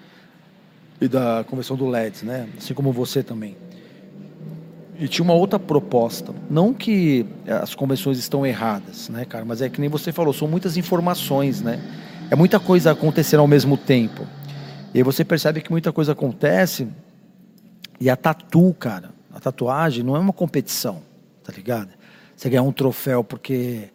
[1.01, 2.47] e da convenção do LEDs, né?
[2.57, 3.55] Assim como você também.
[4.99, 6.33] E tinha uma outra proposta.
[6.49, 7.25] Não que
[7.61, 9.45] as convenções estão erradas, né, cara?
[9.45, 11.79] Mas é que nem você falou, são muitas informações, né?
[12.29, 14.27] É muita coisa acontecendo ao mesmo tempo.
[14.93, 16.87] E aí você percebe que muita coisa acontece.
[17.99, 21.01] E a tatu, cara, a tatuagem não é uma competição,
[21.43, 21.98] tá ligado?
[22.39, 23.89] Você ganhar um troféu porque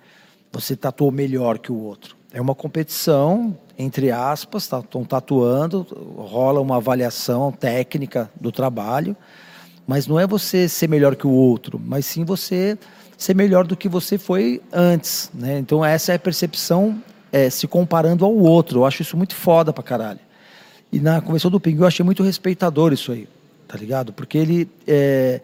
[0.53, 2.15] você tatuou melhor que o outro.
[2.31, 9.17] É uma competição, entre aspas, estão tá, tatuando, rola uma avaliação técnica do trabalho,
[9.87, 12.77] mas não é você ser melhor que o outro, mas sim você
[13.17, 15.31] ser melhor do que você foi antes.
[15.33, 15.59] Né?
[15.59, 18.81] Então, essa é a percepção é, se comparando ao outro.
[18.81, 20.21] Eu acho isso muito foda pra caralho.
[20.93, 23.27] E na convenção do Pinguim eu achei muito respeitador isso aí,
[23.67, 24.13] tá ligado?
[24.13, 24.69] Porque ele.
[24.87, 25.41] É,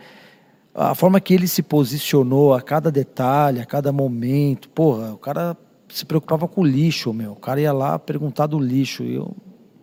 [0.75, 5.57] a forma que ele se posicionou a cada detalhe, a cada momento, porra, o cara
[5.89, 7.33] se preocupava com o lixo, meu.
[7.33, 9.03] O cara ia lá perguntar do lixo.
[9.03, 9.35] E eu,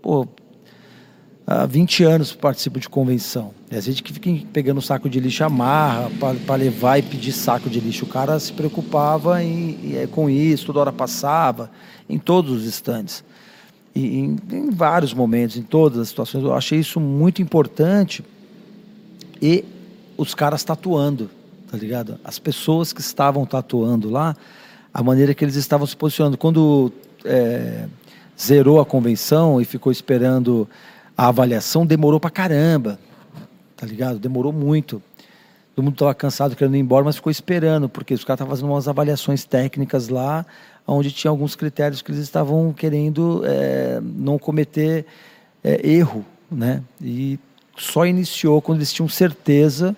[0.02, 0.26] pô,
[1.46, 3.52] há 20 anos participo de convenção.
[3.70, 6.10] E a gente que fica pegando saco de lixo amarra
[6.46, 8.06] para levar e pedir saco de lixo.
[8.06, 11.70] O cara se preocupava em, é, com isso, toda hora passava,
[12.10, 13.26] em todos os instantes.
[13.94, 16.46] E, em, em vários momentos, em todas as situações.
[16.46, 18.24] Eu achei isso muito importante.
[19.42, 19.66] E
[20.18, 21.30] os caras tatuando,
[21.72, 22.20] tá ligado?
[22.24, 24.36] As pessoas que estavam tatuando lá
[24.94, 26.38] a maneira que eles estavam se posicionando.
[26.38, 26.92] Quando
[27.24, 27.86] é,
[28.40, 30.68] zerou a convenção e ficou esperando
[31.16, 33.00] a avaliação, demorou pra caramba,
[33.76, 34.18] tá ligado?
[34.18, 35.02] Demorou muito.
[35.76, 38.72] Todo mundo estava cansado, querendo ir embora, mas ficou esperando, porque os caras estavam fazendo
[38.72, 40.44] umas avaliações técnicas lá,
[40.88, 45.06] onde tinha alguns critérios que eles estavam querendo é, não cometer
[45.64, 46.82] é, erro, né?
[47.00, 47.38] E
[47.78, 49.96] só iniciou quando eles tinham certeza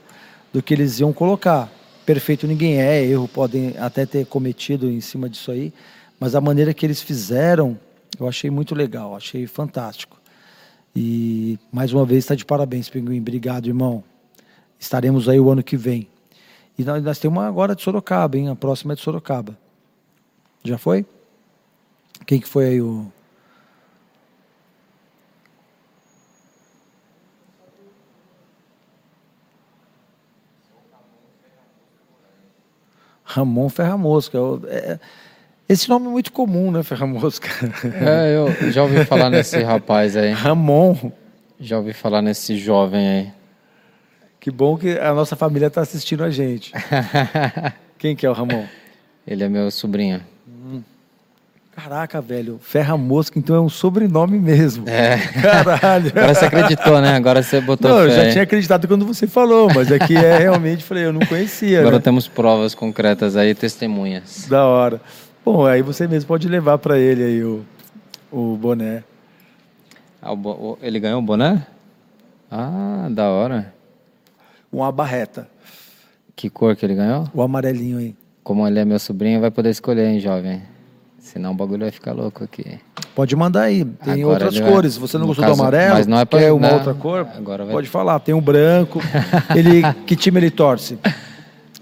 [0.51, 1.71] do que eles iam colocar
[2.09, 5.71] perfeito ninguém é, erro podem até ter cometido em cima disso aí,
[6.19, 7.79] mas a maneira que eles fizeram,
[8.19, 10.19] eu achei muito legal, achei fantástico.
[10.95, 13.19] E mais uma vez está de parabéns, Pinguim.
[13.19, 14.03] Obrigado, irmão.
[14.79, 16.07] Estaremos aí o ano que vem.
[16.79, 18.49] E nós, nós temos uma agora de Sorocaba, hein?
[18.49, 19.55] A próxima é de Sorocaba.
[20.63, 21.05] Já foi?
[22.25, 23.05] Quem que foi aí o
[33.29, 34.37] Ramon Ferramosca.
[34.67, 34.99] É,
[35.67, 37.47] esse nome é muito comum, né, Ferramosca?
[38.01, 40.31] É, eu já ouvi falar nesse rapaz aí.
[40.31, 41.11] Ramon.
[41.59, 43.31] Já ouvi falar nesse jovem aí.
[44.39, 46.71] Que bom que a nossa família está assistindo a gente.
[47.99, 48.65] Quem que é o Ramon?
[49.27, 50.21] Ele é meu sobrinho.
[51.79, 54.83] Caraca, velho, Ferra Mosca, então é um sobrenome mesmo.
[54.89, 55.17] É.
[55.41, 56.09] Caralho.
[56.09, 57.15] Agora você acreditou, né?
[57.15, 58.03] Agora você botou Não, fé.
[58.03, 61.21] eu já tinha acreditado quando você falou, mas aqui é, é realmente, falei, eu não
[61.21, 61.79] conhecia.
[61.79, 62.01] Agora né?
[62.01, 64.45] temos provas concretas aí, testemunhas.
[64.49, 64.99] Da hora.
[65.45, 67.63] Bom, aí você mesmo pode levar para ele aí o,
[68.29, 69.01] o boné.
[70.21, 70.77] Ah, o bo...
[70.81, 71.65] Ele ganhou o boné?
[72.51, 73.73] Ah, da hora.
[74.69, 75.47] Uma barreta.
[76.35, 77.29] Que cor que ele ganhou?
[77.33, 78.13] O amarelinho aí.
[78.43, 80.61] Como ele é meu sobrinho, vai poder escolher, hein, jovem?
[81.19, 82.79] Senão o bagulho vai ficar louco aqui.
[83.13, 83.83] Pode mandar aí.
[83.85, 84.97] Tem Agora outras ele cores.
[84.97, 85.93] vai- Você não gostou caso- do amarelo?
[85.95, 87.27] mas não é pra- Quer uma não, outra cor?
[87.35, 88.19] agora vai- Pode falar.
[88.19, 88.99] Tem um branco.
[89.55, 90.97] ele, que time ele torce?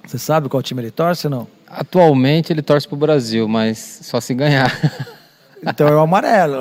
[0.05, 1.47] Você sabe qual time ele torce ou não?
[1.69, 4.71] Atualmente ele torce pro Brasil, mas só se ganhar.
[5.65, 6.59] Então é o amarelo.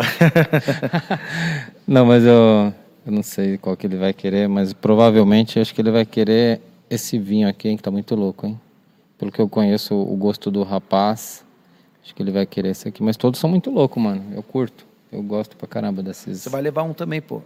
[1.86, 2.72] não, mas eu,
[3.06, 6.60] eu não sei qual que ele vai querer, mas provavelmente acho que ele vai querer
[6.88, 8.58] esse vinho aqui, hein, que tá muito louco, hein?
[9.18, 11.44] Pelo que eu conheço o gosto do rapaz,
[12.06, 13.02] acho que ele vai querer esse aqui.
[13.02, 14.22] Mas todos são muito loucos, mano.
[14.34, 14.86] Eu curto.
[15.12, 16.40] Eu gosto pra caramba desses.
[16.40, 17.42] Você vai levar um também, pô.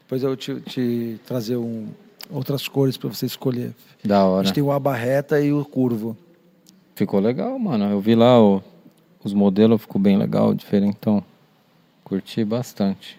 [0.00, 1.88] Depois eu te, te trazer um,
[2.30, 3.72] outras cores para você escolher.
[4.04, 4.44] Da A hora.
[4.46, 6.16] gente tem o abarreta e o curvo.
[6.94, 7.84] Ficou legal, mano.
[7.90, 8.62] Eu vi lá o-
[9.24, 11.22] os modelos, ficou bem legal, diferentão.
[12.04, 13.18] Curti bastante.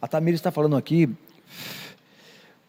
[0.00, 1.08] A Tamires está falando aqui.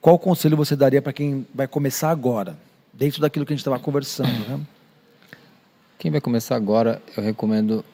[0.02, 2.58] Qual conselho você daria para quem vai começar agora?
[2.92, 4.60] Dentro daquilo que a gente estava conversando, né?
[6.02, 7.86] Quem vai começar agora, eu recomendo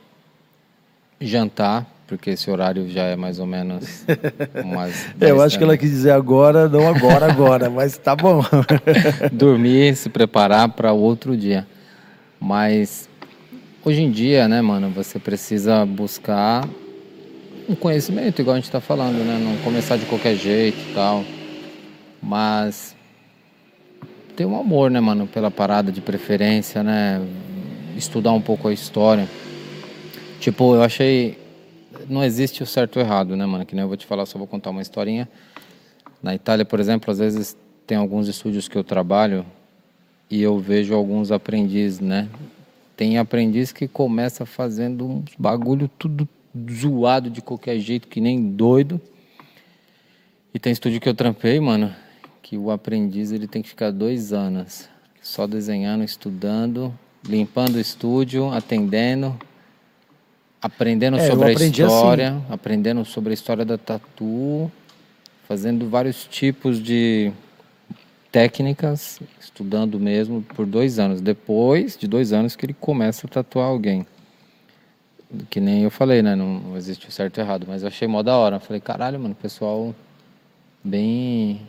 [1.20, 4.06] jantar, porque esse horário já é mais ou menos
[4.64, 8.16] umas É, eu 10 acho que ela quis dizer agora, não agora, agora, mas tá
[8.16, 8.42] bom.
[9.30, 11.68] dormir, se preparar para outro dia.
[12.40, 13.10] Mas
[13.84, 16.66] hoje em dia, né, mano, você precisa buscar
[17.68, 19.38] um conhecimento, igual a gente tá falando, né?
[19.38, 21.26] Não começar de qualquer jeito e tal.
[22.24, 22.96] Mas
[24.34, 27.22] ter um amor, né, mano, pela parada de preferência, né?
[27.98, 29.28] Estudar um pouco a história.
[30.40, 31.38] Tipo, eu achei.
[32.08, 33.66] Não existe o certo ou errado, né, mano?
[33.66, 35.28] Que nem eu vou te falar, só vou contar uma historinha.
[36.22, 39.46] Na Itália, por exemplo, às vezes tem alguns estúdios que eu trabalho
[40.30, 42.30] e eu vejo alguns aprendizes, né?
[42.96, 46.28] Tem aprendiz que começa fazendo uns bagulho tudo
[46.72, 49.02] zoado de qualquer jeito, que nem doido.
[50.54, 51.94] E tem estúdio que eu trampei, mano,
[52.42, 54.88] que o aprendiz ele tem que ficar dois anos
[55.22, 56.94] só desenhando, estudando,
[57.26, 59.38] limpando o estúdio, atendendo,
[60.62, 61.70] aprendendo é, sobre a assim.
[61.70, 62.46] história, assim.
[62.50, 64.72] aprendendo sobre a história da tatu,
[65.48, 67.32] fazendo vários tipos de
[68.32, 71.22] técnicas, estudando mesmo por dois anos.
[71.22, 74.06] Depois de dois anos que ele começa a tatuar alguém.
[75.50, 76.36] Que nem eu falei, né?
[76.36, 78.60] Não existe o certo e errado, mas eu achei mó da hora.
[78.60, 79.94] falei, caralho, mano, pessoal
[80.84, 81.62] bem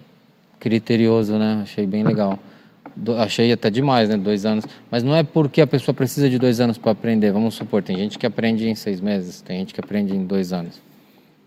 [0.61, 1.61] criterioso, né?
[1.63, 2.39] Achei bem legal.
[3.01, 4.17] Do, achei até demais, né?
[4.17, 4.65] Dois anos.
[4.91, 7.31] Mas não é porque a pessoa precisa de dois anos para aprender.
[7.31, 10.53] Vamos supor, tem gente que aprende em seis meses, tem gente que aprende em dois
[10.53, 10.81] anos.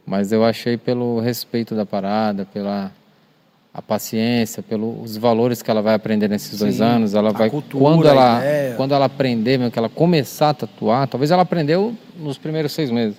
[0.06, 2.92] Mas eu achei pelo respeito da parada, pela
[3.74, 7.84] a paciência, pelos valores que ela vai aprender nesses Sim, dois anos, ela vai cultura,
[7.84, 8.42] quando ela
[8.76, 12.92] quando ela aprender, mesmo que ela começar a tatuar, talvez ela aprendeu nos primeiros seis
[12.92, 13.18] meses,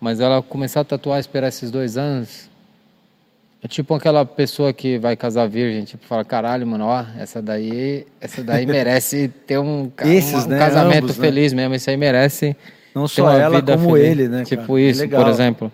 [0.00, 2.48] mas ela começar a tatuar, esperar esses dois anos,
[3.64, 8.06] é tipo aquela pessoa que vai casar virgem, tipo, fala, caralho, mano, ó, essa daí,
[8.20, 10.58] essa daí merece ter um, Esses, um, né?
[10.58, 11.26] casamento Ambos, né?
[11.26, 11.62] feliz né?
[11.62, 12.54] mesmo, esse aí merece
[12.94, 14.06] Não só ela, como feliz.
[14.06, 14.44] ele, né?
[14.44, 14.80] Tipo cara?
[14.80, 15.72] isso, por exemplo.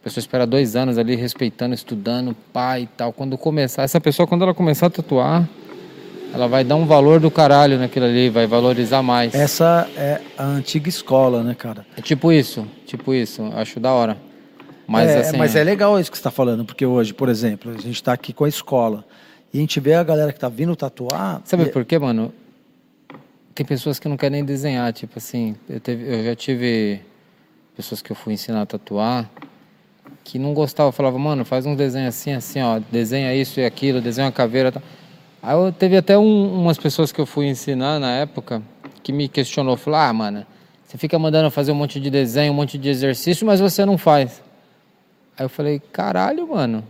[0.00, 3.12] A pessoa espera dois anos ali, respeitando, estudando, pai e tal.
[3.12, 5.46] Quando começar, essa pessoa, quando ela começar a tatuar,
[6.32, 9.34] ela vai dar um valor do caralho naquilo ali, vai valorizar mais.
[9.34, 11.84] Essa é a antiga escola, né, cara?
[11.98, 14.16] É tipo isso, tipo isso, acho da hora.
[14.86, 17.72] Mas, é, assim, mas é legal isso que você está falando, porque hoje, por exemplo,
[17.72, 19.04] a gente está aqui com a escola
[19.52, 21.40] e a gente vê a galera que está vindo tatuar.
[21.44, 21.66] Sabe e...
[21.66, 22.32] por quê, mano?
[23.54, 27.00] Tem pessoas que não querem nem desenhar, tipo assim, eu, teve, eu já tive
[27.74, 29.28] pessoas que eu fui ensinar a tatuar
[30.26, 34.00] que não gostavam, falava, mano, faz um desenho assim, assim, ó, desenha isso e aquilo,
[34.00, 34.72] desenha uma caveira.
[34.72, 34.82] Tá.
[35.40, 38.60] Aí eu teve até um, umas pessoas que eu fui ensinar na época
[39.04, 40.44] que me questionou, falou, ah, mano,
[40.84, 43.96] você fica mandando fazer um monte de desenho, um monte de exercício, mas você não
[43.96, 44.42] faz.
[45.38, 46.82] Aí eu falei, caralho, mano.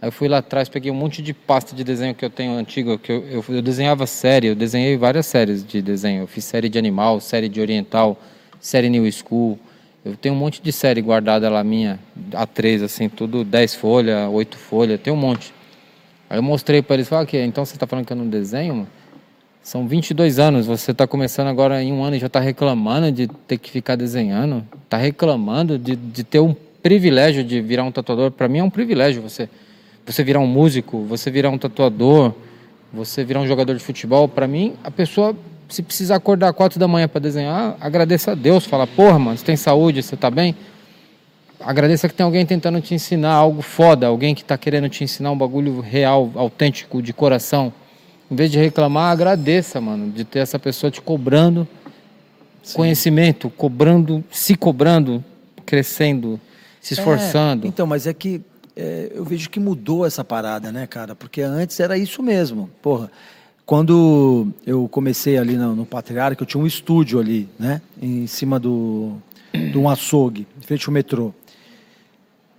[0.00, 2.52] Aí eu fui lá atrás, peguei um monte de pasta de desenho que eu tenho
[2.52, 6.22] antigo, que eu, eu, eu, desenhava série, eu desenhei várias séries de desenho.
[6.22, 8.20] Eu fiz série de animal, série de oriental,
[8.60, 9.58] série New School.
[10.04, 11.98] Eu tenho um monte de série guardada lá minha,
[12.30, 15.52] A3, assim, tudo 10 folhas, 8 folhas, tem um monte.
[16.28, 18.86] Aí eu mostrei para eles, falei, ah, então você está falando que eu não desenho?
[19.62, 23.26] São 22 anos, você está começando agora em um ano e já está reclamando de
[23.26, 28.30] ter que ficar desenhando, está reclamando de, de ter um privilégio de virar um tatuador.
[28.30, 29.48] Para mim é um privilégio você
[30.06, 32.32] você virar um músico, você virar um tatuador,
[32.90, 34.26] você virar um jogador de futebol.
[34.26, 35.36] Para mim, a pessoa
[35.68, 39.44] se precisar acordar quatro da manhã para desenhar, agradeça a Deus, fala, porra, mano, você
[39.44, 40.56] tem saúde, você tá bem?
[41.60, 45.30] Agradeça que tem alguém tentando te ensinar algo foda, alguém que está querendo te ensinar
[45.30, 47.72] um bagulho real, autêntico, de coração.
[48.30, 51.68] Em vez de reclamar, agradeça, mano, de ter essa pessoa te cobrando
[52.62, 52.76] Sim.
[52.76, 55.22] conhecimento, cobrando, se cobrando,
[55.66, 56.40] crescendo,
[56.80, 57.66] se esforçando.
[57.66, 58.40] É, então, mas é que
[58.76, 61.14] é, eu vejo que mudou essa parada, né, cara?
[61.14, 62.70] Porque antes era isso mesmo.
[62.80, 63.10] Porra,
[63.66, 67.82] quando eu comecei ali no, no Patriarca, eu tinha um estúdio ali, né?
[68.00, 69.16] Em cima do,
[69.52, 71.34] de um açougue, em frente ao metrô.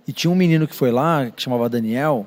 [0.06, 2.26] E tinha um menino que foi lá, que chamava Daniel,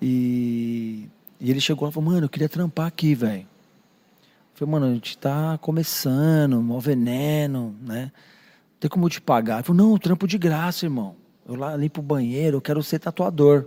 [0.00, 1.08] e,
[1.40, 3.46] e ele chegou e falou, mano, eu queria trampar aqui, velho.
[4.54, 8.10] Falei, mano, a gente tá começando, mal veneno, né?
[8.78, 9.56] Tem como te pagar?
[9.56, 11.16] Ele falou, não, trampo de graça, irmão.
[11.48, 13.66] Eu lá limpo o banheiro, eu quero ser tatuador.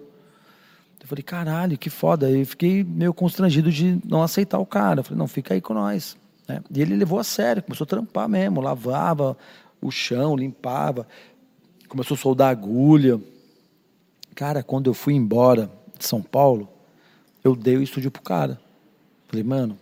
[1.00, 2.30] Eu falei, caralho, que foda.
[2.30, 5.00] Eu fiquei meio constrangido de não aceitar o cara.
[5.00, 6.18] Eu falei, não, fica aí com nós.
[6.48, 6.62] Né?
[6.72, 9.38] E ele levou a sério, começou a trampar mesmo, lavava
[9.82, 11.08] o chão, limpava,
[11.88, 13.20] começou a soldar agulha.
[14.36, 16.70] Cara, quando eu fui embora de São Paulo,
[17.44, 18.60] eu dei o estúdio pro cara.
[19.28, 19.78] Falei, mano,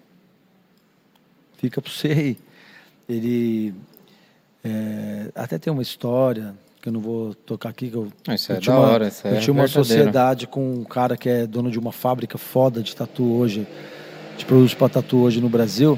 [1.58, 2.38] fica pro você aí.
[3.10, 3.74] Ele
[4.64, 7.90] é, até tem uma história que eu não vou tocar aqui.
[7.90, 10.74] Que eu, isso eu é da uma, hora, isso Eu é tinha uma sociedade com
[10.74, 13.68] um cara que é dono de uma fábrica foda de tatu hoje,
[14.38, 15.98] de produtos para tatu hoje no Brasil.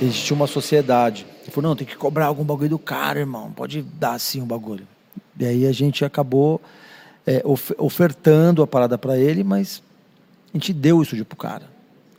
[0.00, 1.26] Ele tinha uma sociedade.
[1.42, 3.50] Ele falou, não, tem que cobrar algum bagulho do cara, irmão.
[3.52, 4.86] Pode dar sim um bagulho.
[5.38, 6.60] E aí a gente acabou
[7.26, 9.82] é, of ofertando a parada para ele, mas
[10.52, 11.64] a gente deu o estúdio pro cara,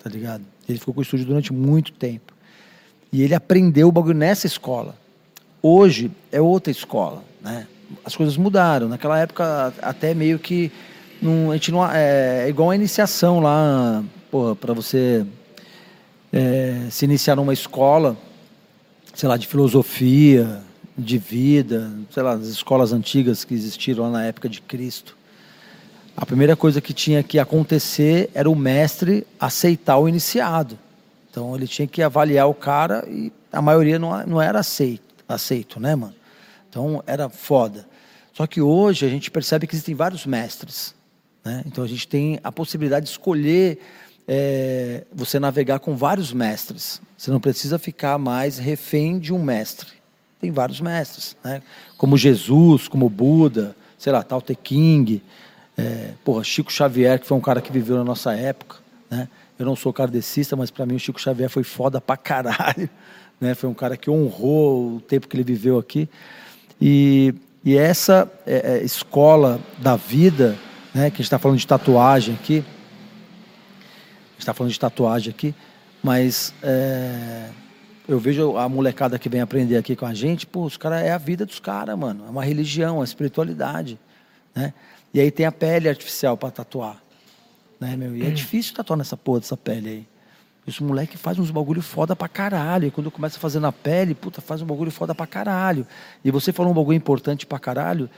[0.04, 0.44] tá ligado?
[0.68, 2.34] Ele ficou com o estúdio durante muito tempo.
[3.12, 4.96] E ele aprendeu o bagulho nessa escola.
[5.64, 7.68] Hoje é outra escola, né?
[8.04, 8.88] As coisas mudaram.
[8.88, 10.72] Naquela época até meio que
[11.22, 14.04] não, a gente não é, é igual a iniciação lá,
[14.60, 15.24] para você
[16.34, 18.18] é, se iniciar numa escola,
[19.14, 20.62] sei lá, de filosofia,
[20.98, 25.16] de vida, sei lá, as escolas antigas que existiram na época de Cristo.
[26.18, 30.78] A primeira coisa que tinha que acontecer era o mestre aceitar o iniciado.
[31.30, 35.80] Então ele tinha que avaliar o cara e a maioria não, não era aceito aceito,
[35.80, 36.16] né, mano?
[36.70, 37.88] Então era foda.
[38.34, 40.96] Só que hoje a gente percebe que existem vários mestres.
[41.44, 41.64] Né?
[41.66, 43.80] Então a gente tem a possibilidade de escolher
[44.28, 47.02] é, você navegar com vários mestres.
[47.18, 49.90] Você não precisa ficar mais refém de um mestre.
[50.40, 51.62] Tem vários mestres, né?
[51.98, 55.22] como Jesus, como Buda, sei lá, Tao Te King,
[55.78, 58.78] é, porra, Chico Xavier, que foi um cara que viveu na nossa época.
[59.10, 59.28] Né?
[59.60, 62.90] Eu não sou kardecista, mas para mim o Chico Xavier foi foda pra caralho.
[63.42, 63.56] Né?
[63.56, 66.08] Foi um cara que honrou o tempo que ele viveu aqui.
[66.80, 67.34] E,
[67.66, 70.56] e essa é, é, escola da vida,
[70.94, 75.32] né, que a gente está falando de tatuagem aqui, a gente está falando de tatuagem
[75.32, 75.56] aqui,
[76.04, 77.50] mas é,
[78.08, 81.12] eu vejo a molecada que vem aprender aqui com a gente, pô, os caras é
[81.12, 84.00] a vida dos caras, mano, é uma religião, uma espiritualidade,
[84.56, 84.74] né?
[85.14, 87.02] E aí tem a pele artificial para tatuar,
[87.80, 88.16] né, meu?
[88.16, 90.11] E é difícil tatuar nessa porra dessa pele aí.
[90.68, 92.88] Esse moleque faz uns bagulho foda pra caralho.
[92.88, 95.86] E quando começa a fazer na pele, puta, faz um bagulho foda pra caralho.
[96.24, 98.10] E você falou um bagulho importante pra caralho,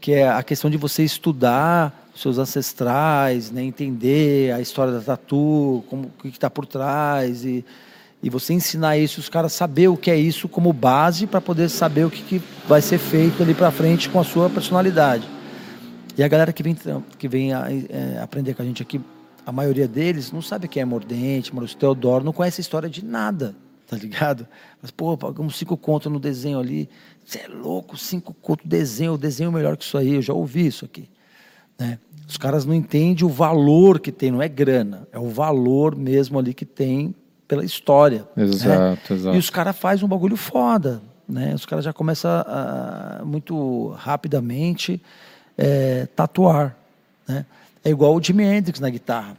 [0.00, 5.84] que é a questão de você estudar seus ancestrais, né, entender a história da tatu,
[5.88, 7.64] como o que está por trás e,
[8.20, 11.68] e você ensinar isso, os caras saber o que é isso como base para poder
[11.68, 15.28] saber o que, que vai ser feito ali para frente com a sua personalidade.
[16.16, 16.76] E a galera que vem
[17.16, 19.00] que vem a, é, aprender com a gente aqui
[19.48, 23.02] a maioria deles não sabe quem é Mordente, Maurício Teodoro, não conhece a história de
[23.02, 23.56] nada,
[23.86, 24.46] tá ligado?
[24.82, 26.86] Mas, pô, pagamos cinco contos no desenho ali.
[27.24, 30.84] Você é louco, cinco contos desenho, desenho melhor que isso aí, eu já ouvi isso
[30.84, 31.08] aqui.
[31.78, 31.98] Né?
[32.28, 36.38] Os caras não entendem o valor que tem, não é grana, é o valor mesmo
[36.38, 37.14] ali que tem
[37.48, 38.28] pela história.
[38.36, 39.18] Exato, né?
[39.18, 39.34] exato.
[39.34, 41.54] E os caras fazem um bagulho foda, né?
[41.54, 45.00] Os caras já começam a, muito rapidamente
[45.56, 46.76] é, tatuar,
[47.26, 47.46] né?
[47.84, 49.36] É igual o Jimi Hendrix na guitarra.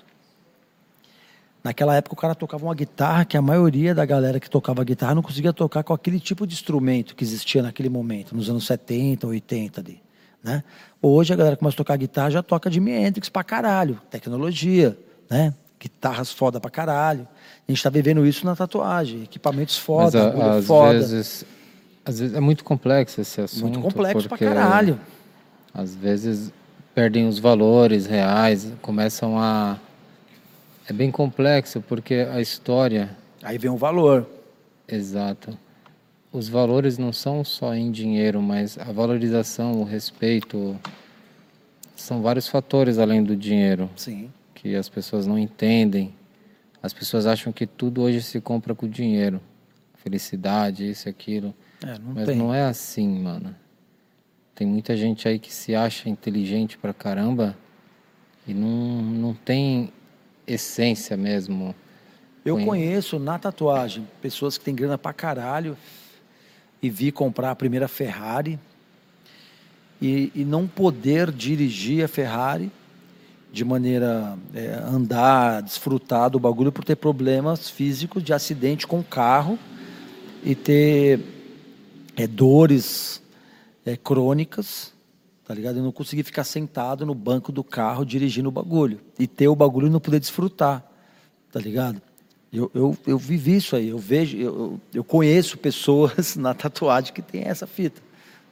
[1.63, 5.13] Naquela época o cara tocava uma guitarra que a maioria da galera que tocava guitarra
[5.13, 9.27] não conseguia tocar com aquele tipo de instrumento que existia naquele momento, nos anos 70,
[9.27, 10.01] 80 ali.
[10.41, 10.63] Né?
[11.01, 14.97] Hoje a galera começa a tocar guitarra já toca Jimi Hendrix pra caralho, tecnologia,
[15.29, 15.53] né?
[15.77, 17.27] Guitarras foda pra caralho.
[17.67, 20.93] A gente tá vivendo isso na tatuagem, equipamentos foda, Mas, a, às foda.
[20.93, 21.45] Vezes,
[22.05, 23.63] às vezes é muito complexo esse assunto.
[23.63, 24.99] Muito complexo pra caralho.
[25.73, 26.53] Às vezes
[26.93, 29.77] perdem os valores reais, começam a.
[30.87, 33.15] É bem complexo, porque a história.
[33.43, 34.27] Aí vem o valor.
[34.87, 35.57] Exato.
[36.31, 40.79] Os valores não são só em dinheiro, mas a valorização, o respeito.
[41.95, 43.89] São vários fatores além do dinheiro.
[43.95, 44.31] Sim.
[44.53, 46.13] Que as pessoas não entendem.
[46.81, 49.41] As pessoas acham que tudo hoje se compra com dinheiro.
[49.95, 51.53] Felicidade, isso, aquilo.
[51.85, 52.37] É, não mas tem.
[52.37, 53.53] não é assim, mano.
[54.59, 57.55] Tem muita gente aí que se acha inteligente pra caramba
[58.45, 59.89] e não, não tem
[60.45, 61.73] essência mesmo.
[62.43, 65.77] Eu Conhe- conheço na tatuagem pessoas que têm grana pra caralho
[66.83, 68.59] e vi comprar a primeira Ferrari
[70.01, 72.69] e, e não poder dirigir a Ferrari
[73.53, 79.03] de maneira é, andar, desfrutar do bagulho por ter problemas físicos de acidente com o
[79.05, 79.57] carro
[80.43, 81.21] e ter
[82.17, 83.21] é, dores
[83.85, 84.93] é, crônicas,
[85.45, 85.79] tá ligado?
[85.79, 89.55] E não conseguir ficar sentado no banco do carro dirigindo o bagulho e ter o
[89.55, 90.83] bagulho e não poder desfrutar,
[91.51, 92.01] tá ligado?
[92.51, 97.13] Eu, eu, eu vivi isso aí, eu vejo, eu, eu- eu conheço pessoas na tatuagem
[97.13, 98.01] que tem essa fita,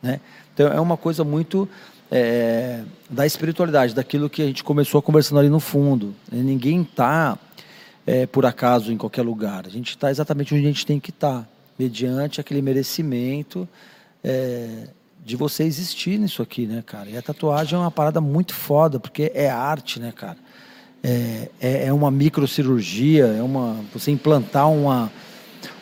[0.02, 0.20] né?
[0.54, 1.68] Então é uma coisa muito
[2.12, 6.16] é, da espiritualidade, daquilo que a gente começou conversando ali no fundo.
[6.32, 7.38] Ninguém está
[8.32, 9.66] por acaso em qualquer lugar.
[9.68, 11.46] A gente está exatamente onde a gente tem que estar,
[11.78, 13.68] mediante aquele merecimento
[14.24, 14.88] é,
[15.28, 17.10] de você existir nisso aqui, né, cara?
[17.10, 20.38] E a tatuagem é uma parada muito foda, porque é arte, né, cara?
[21.04, 25.12] É, é, é uma microcirurgia, é uma você implantar uma,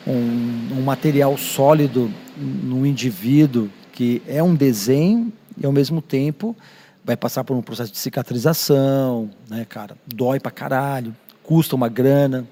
[0.04, 6.56] um, um material sólido num indivíduo que é um desenho e ao mesmo tempo
[7.04, 9.96] vai passar por um processo de cicatrização, né, cara?
[10.12, 11.14] Dói pra caralho,
[11.44, 12.44] custa uma grana,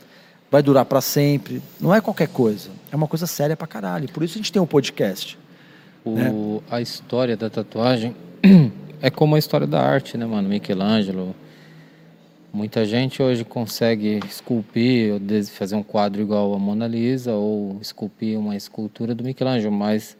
[0.49, 1.61] vai durar para sempre.
[1.81, 4.09] Não é qualquer coisa, é uma coisa séria pra caralho.
[4.13, 5.37] Por isso a gente tem um podcast.
[6.05, 6.61] O, né?
[6.71, 8.15] A história da tatuagem
[9.01, 10.49] é como a história da arte, né, mano?
[10.49, 11.35] Michelangelo.
[12.53, 15.15] Muita gente hoje consegue esculpir,
[15.51, 20.17] fazer um quadro igual a Mona Lisa, ou esculpir uma escultura do Michelangelo, mas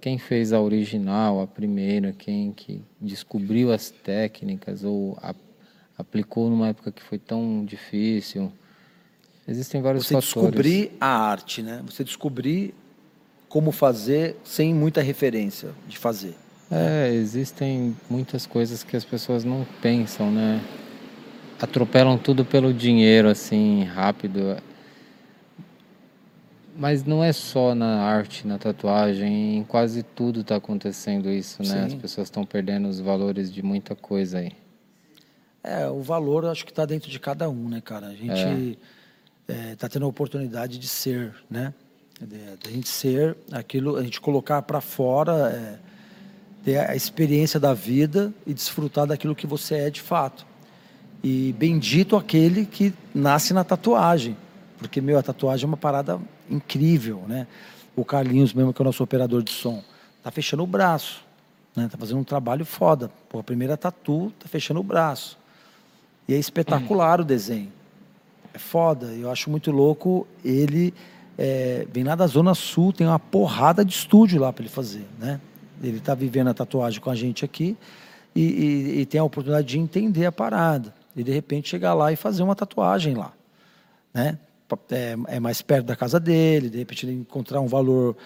[0.00, 5.34] quem fez a original, a primeira, quem que descobriu as técnicas ou a-
[5.98, 8.50] aplicou numa época que foi tão difícil.
[9.46, 10.26] Existem vários Você fatores.
[10.34, 11.82] descobrir a arte, né?
[11.86, 12.74] Você descobrir
[13.54, 16.34] como fazer sem muita referência de fazer.
[16.68, 20.60] É, existem muitas coisas que as pessoas não pensam, né?
[21.60, 24.56] Atropelam tudo pelo dinheiro, assim, rápido.
[26.76, 31.84] Mas não é só na arte, na tatuagem, em quase tudo está acontecendo isso, né?
[31.84, 31.98] As Sim.
[32.00, 34.50] pessoas estão perdendo os valores de muita coisa aí.
[35.62, 38.08] É, o valor acho que está dentro de cada um, né, cara?
[38.08, 38.78] A gente
[39.46, 39.86] está é.
[39.86, 41.72] é, tendo a oportunidade de ser, né?
[42.20, 45.78] A gente ser aquilo, a gente colocar para fora, é,
[46.64, 50.46] ter a experiência da vida e desfrutar daquilo que você é de fato.
[51.22, 54.36] E bendito aquele que nasce na tatuagem,
[54.78, 57.46] porque meu a tatuagem é uma parada incrível, né?
[57.96, 59.82] O Carlinhos mesmo que é o nosso operador de som,
[60.22, 61.24] tá fechando o braço,
[61.74, 61.88] né?
[61.90, 63.10] Tá fazendo um trabalho foda.
[63.28, 65.38] Pô, a primeira tatu tá fechando o braço.
[66.28, 67.72] E é espetacular o desenho.
[68.52, 69.06] É foda.
[69.06, 70.26] Eu acho muito louco.
[70.44, 70.94] Ele
[71.36, 75.04] é, vem lá da Zona Sul, tem uma porrada de estúdio lá para ele fazer,
[75.18, 75.40] né?
[75.82, 77.76] Ele está vivendo a tatuagem com a gente aqui
[78.34, 80.94] e, e, e, tem a oportunidade de entender a parada.
[81.14, 83.32] E de repente chegar lá e fazer uma tatuagem lá,
[84.12, 84.38] né?
[84.90, 88.16] É, é mais perto da casa dele, de repente ele encontrar um valor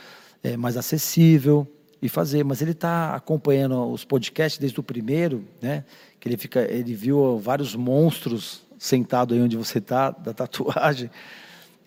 [0.42, 1.66] é, mais acessível
[2.00, 2.44] e fazer.
[2.44, 5.84] Mas ele está acompanhando os podcasts desde o primeiro, né?
[6.20, 11.10] Que ele fica, ele viu vários monstros sentado aí onde você está da tatuagem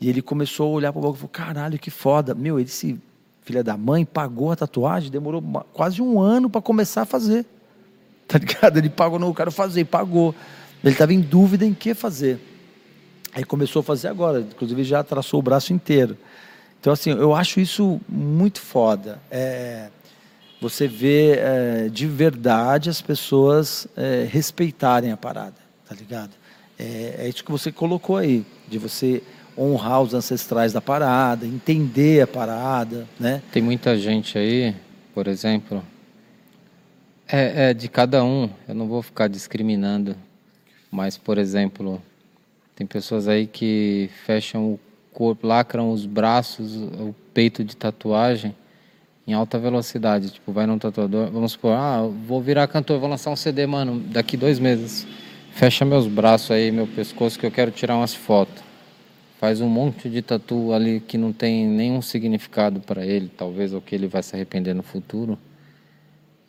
[0.02, 2.99] e ele começou a olhar para o bagulho e falou: caralho, que foda, meu, esse
[3.44, 5.41] filha da mãe pagou a tatuagem, demorou
[5.72, 7.45] quase um ano para começar a fazer,
[8.28, 8.78] tá ligado?
[8.78, 10.34] Ele pagou, não, eu quero fazer, pagou.
[10.84, 12.40] Ele estava em dúvida em que fazer.
[13.34, 16.18] Aí começou a fazer agora, inclusive já traçou o braço inteiro.
[16.80, 19.22] Então, assim, eu acho isso muito foda.
[19.30, 19.90] É,
[20.60, 25.56] você vê é, de verdade as pessoas é, respeitarem a parada,
[25.88, 26.32] tá ligado?
[26.78, 29.22] É, é, isso que você colocou aí, de você
[29.57, 33.41] honrar os ancestrais da parada, entender a parada, né?
[33.52, 34.76] Tem muita gente aí,
[35.14, 35.84] por exemplo,
[37.28, 40.15] é, é de cada um, eu não vou ficar discriminando,
[40.90, 42.02] mas, por exemplo,
[42.76, 44.80] tem pessoas aí que fecham o
[45.14, 48.56] corpo, lacram os braços, o peito de tatuagem,
[49.28, 50.32] em alta velocidade.
[50.32, 53.99] Tipo, vai num tatuador, vamos supor, ah, vou virar cantor, vou lançar um CD, mano,
[53.99, 55.07] daqui dois meses.
[55.52, 58.70] Fecha meus braços aí, meu pescoço, que eu quero tirar umas fotos.
[59.42, 63.82] Faz um monte de tatu ali que não tem nenhum significado para ele, talvez o
[63.82, 65.36] que ele vai se arrepender no futuro.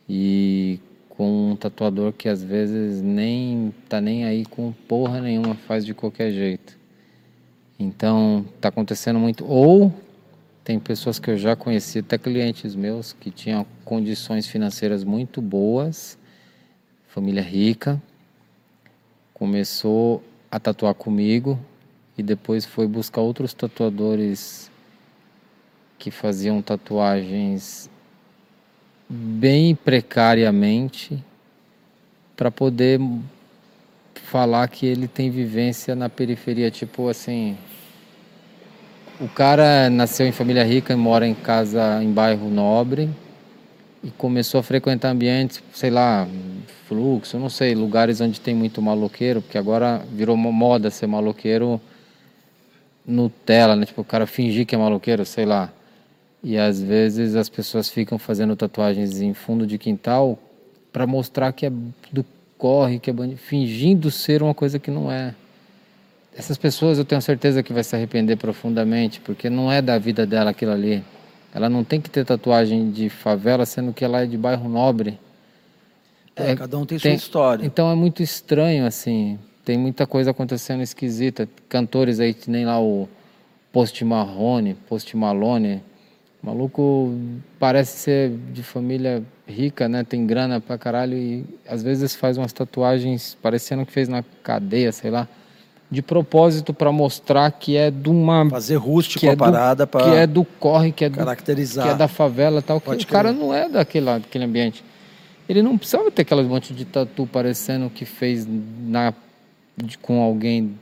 [0.07, 0.79] E
[1.09, 5.95] com um tatuador que às vezes nem tá nem aí com porra nenhuma, faz de
[5.95, 6.79] qualquer jeito.
[7.79, 9.91] Então, tá acontecendo muito ou
[10.63, 16.19] tem pessoas que eu já conheci, até clientes meus, que tinham condições financeiras muito boas,
[17.09, 17.99] família rica,
[19.33, 21.59] começou a tatuar comigo
[22.17, 24.71] e depois foi buscar outros tatuadores
[25.99, 27.89] que faziam tatuagens
[29.09, 31.23] bem precariamente
[32.37, 33.01] para poder
[34.15, 37.57] falar que ele tem vivência na periferia, tipo assim,
[39.21, 43.09] o cara nasceu em família rica e mora em casa em bairro nobre
[44.03, 46.27] e começou a frequentar ambientes, sei lá,
[46.89, 51.81] fluxo, não sei, lugares onde tem muito maloqueiro, porque agora virou moda ser maloqueiro
[53.07, 53.87] Nutella, né?
[53.87, 55.73] Tipo, o cara fingir que é maloqueiro, sei lá.
[56.43, 60.39] E às vezes as pessoas ficam fazendo tatuagens em fundo de quintal
[60.93, 61.71] para mostrar que é
[62.13, 62.25] do
[62.59, 65.35] corre, que é bandido, fingindo ser uma coisa que não é
[66.37, 70.27] essas pessoas eu tenho certeza que vai se arrepender profundamente, porque não é da vida
[70.27, 71.05] dela aquilo ali.
[71.55, 75.19] Ela não tem que ter tatuagem de favela, sendo que ela é de bairro nobre.
[76.35, 77.67] É, é cada um tem, tem, sua história.
[77.67, 79.39] Então é muito estranho, assim.
[79.65, 81.49] Tem muita coisa acontecendo esquisita.
[81.69, 83.09] Cantores aí, que nem lá o
[83.73, 85.83] Post Marrone, Post Malone.
[86.43, 87.15] maluco
[87.59, 90.05] parece ser de família rica, né?
[90.05, 94.91] Tem grana pra caralho e às vezes faz umas tatuagens parecendo que fez na cadeia,
[94.93, 95.29] sei lá
[95.93, 100.17] de propósito para mostrar que é de uma fazer rústico é a parada para que
[100.17, 103.31] é do corre que é do, caracterizar que é da favela tal que o cara
[103.31, 104.83] não é daquele daquele ambiente
[105.47, 109.13] ele não precisava ter aquelas monte de tatu parecendo que fez na
[109.77, 110.75] de, com alguém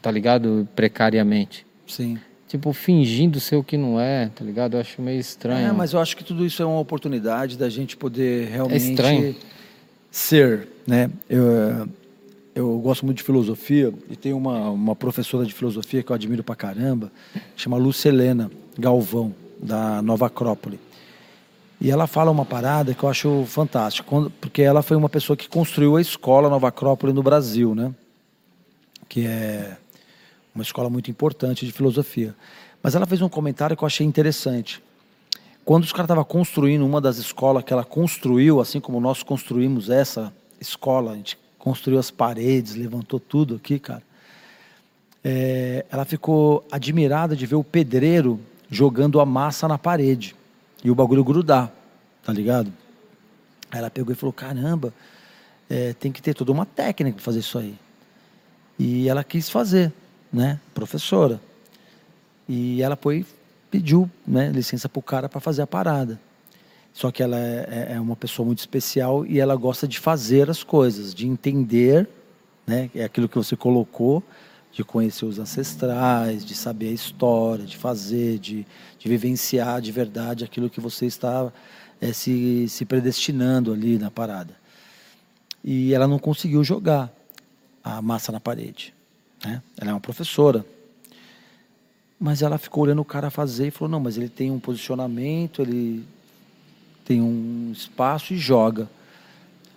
[0.00, 0.68] tá ligado?
[0.76, 1.66] Precariamente.
[1.86, 2.18] Sim.
[2.46, 4.74] Tipo fingindo ser o que não é tá ligado?
[4.74, 5.68] Eu acho meio estranho.
[5.68, 8.90] É mas eu acho que tudo isso é uma oportunidade da gente poder realmente é
[8.90, 9.36] estranho.
[10.10, 11.10] ser né?
[11.28, 11.88] Eu
[12.56, 16.42] eu gosto muito de filosofia e tem uma, uma professora de filosofia que eu admiro
[16.42, 17.12] pra caramba,
[17.54, 20.80] chama Lúcia Helena Galvão, da Nova Acrópole.
[21.80, 24.08] E ela fala uma parada que eu acho fantástica,
[24.40, 27.94] porque ela foi uma pessoa que construiu a escola Nova Acrópole no Brasil, né?
[29.08, 29.76] Que é
[30.54, 32.34] uma escola muito importante de filosofia.
[32.82, 34.82] Mas ela fez um comentário que eu achei interessante.
[35.66, 39.90] Quando os caras estavam construindo uma das escolas que ela construiu, assim como nós construímos
[39.90, 44.02] essa escola, a gente construiu as paredes, levantou tudo aqui, cara.
[45.22, 48.40] É, ela ficou admirada de ver o pedreiro
[48.70, 50.34] jogando a massa na parede
[50.86, 51.72] e o bagulho grudar,
[52.22, 52.72] tá ligado?
[53.72, 54.94] Aí ela pegou e falou: caramba,
[55.68, 57.74] é, tem que ter toda uma técnica para fazer isso aí.
[58.78, 59.92] E ela quis fazer,
[60.32, 60.60] né?
[60.72, 61.40] Professora.
[62.48, 63.26] E ela foi,
[63.68, 66.20] pediu né, licença para o cara para fazer a parada.
[66.92, 70.48] Só que ela é, é, é, uma pessoa muito especial e ela gosta de fazer
[70.48, 72.08] as coisas, de entender,
[72.64, 72.90] né?
[72.94, 74.22] É aquilo que você colocou,
[74.76, 78.66] de conhecer os ancestrais, de saber a história, de fazer, de,
[78.98, 81.50] de vivenciar de verdade aquilo que você está
[81.98, 84.54] é, se, se predestinando ali na parada.
[85.64, 87.10] E ela não conseguiu jogar
[87.82, 88.92] a massa na parede.
[89.42, 89.62] Né?
[89.78, 90.62] Ela é uma professora.
[92.20, 95.62] Mas ela ficou olhando o cara fazer e falou: não, mas ele tem um posicionamento,
[95.62, 96.04] ele
[97.02, 98.90] tem um espaço e joga.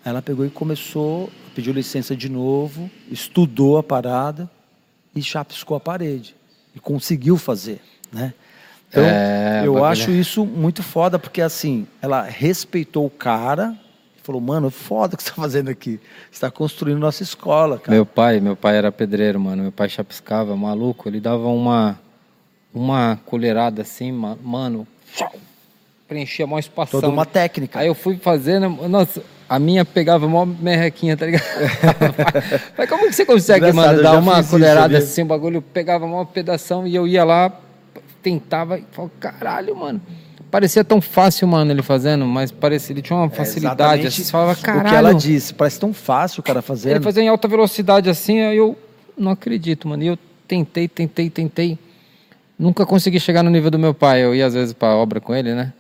[0.04, 4.50] Ela pegou e começou, pediu licença de novo, estudou a parada
[5.16, 6.36] e chapiscou a parede.
[6.76, 7.82] E conseguiu fazer,
[8.12, 8.34] né?
[8.90, 13.78] Então, é, eu acho isso muito foda, porque assim, ela respeitou o cara
[14.18, 16.00] e falou, mano, foda o que você está fazendo aqui.
[16.32, 17.92] Você está construindo nossa escola, cara.
[17.92, 19.64] Meu pai, meu pai era pedreiro, mano.
[19.64, 21.08] Meu pai chapiscava, maluco.
[21.08, 22.00] Ele dava uma,
[22.74, 24.88] uma colherada assim, mano,
[26.08, 26.92] preenchia maior espaço.
[26.92, 27.80] Toda uma técnica.
[27.80, 31.44] Aí eu fui fazendo, nossa, a minha pegava mó merrequinha, tá ligado?
[32.78, 36.06] Mas como que você consegue, Engraçado, mano, dar uma colherada isso, assim, o bagulho pegava
[36.06, 37.52] uma pedação e eu ia lá,
[38.22, 40.00] tentava e falava, caralho, mano.
[40.52, 44.06] Parecia tão fácil, mano, ele fazendo, mas parecia, ele tinha uma é, facilidade.
[44.06, 44.86] É assim, você falava, caralho.
[44.86, 46.92] O que ela disse, parece tão fácil o cara fazendo.
[46.92, 48.78] Ele fazia em alta velocidade assim, aí eu
[49.18, 50.04] não acredito, mano.
[50.04, 50.18] E eu
[50.48, 51.78] tentei, tentei, tentei.
[52.58, 54.24] Nunca consegui chegar no nível do meu pai.
[54.24, 55.74] Eu ia às vezes pra obra com ele, né?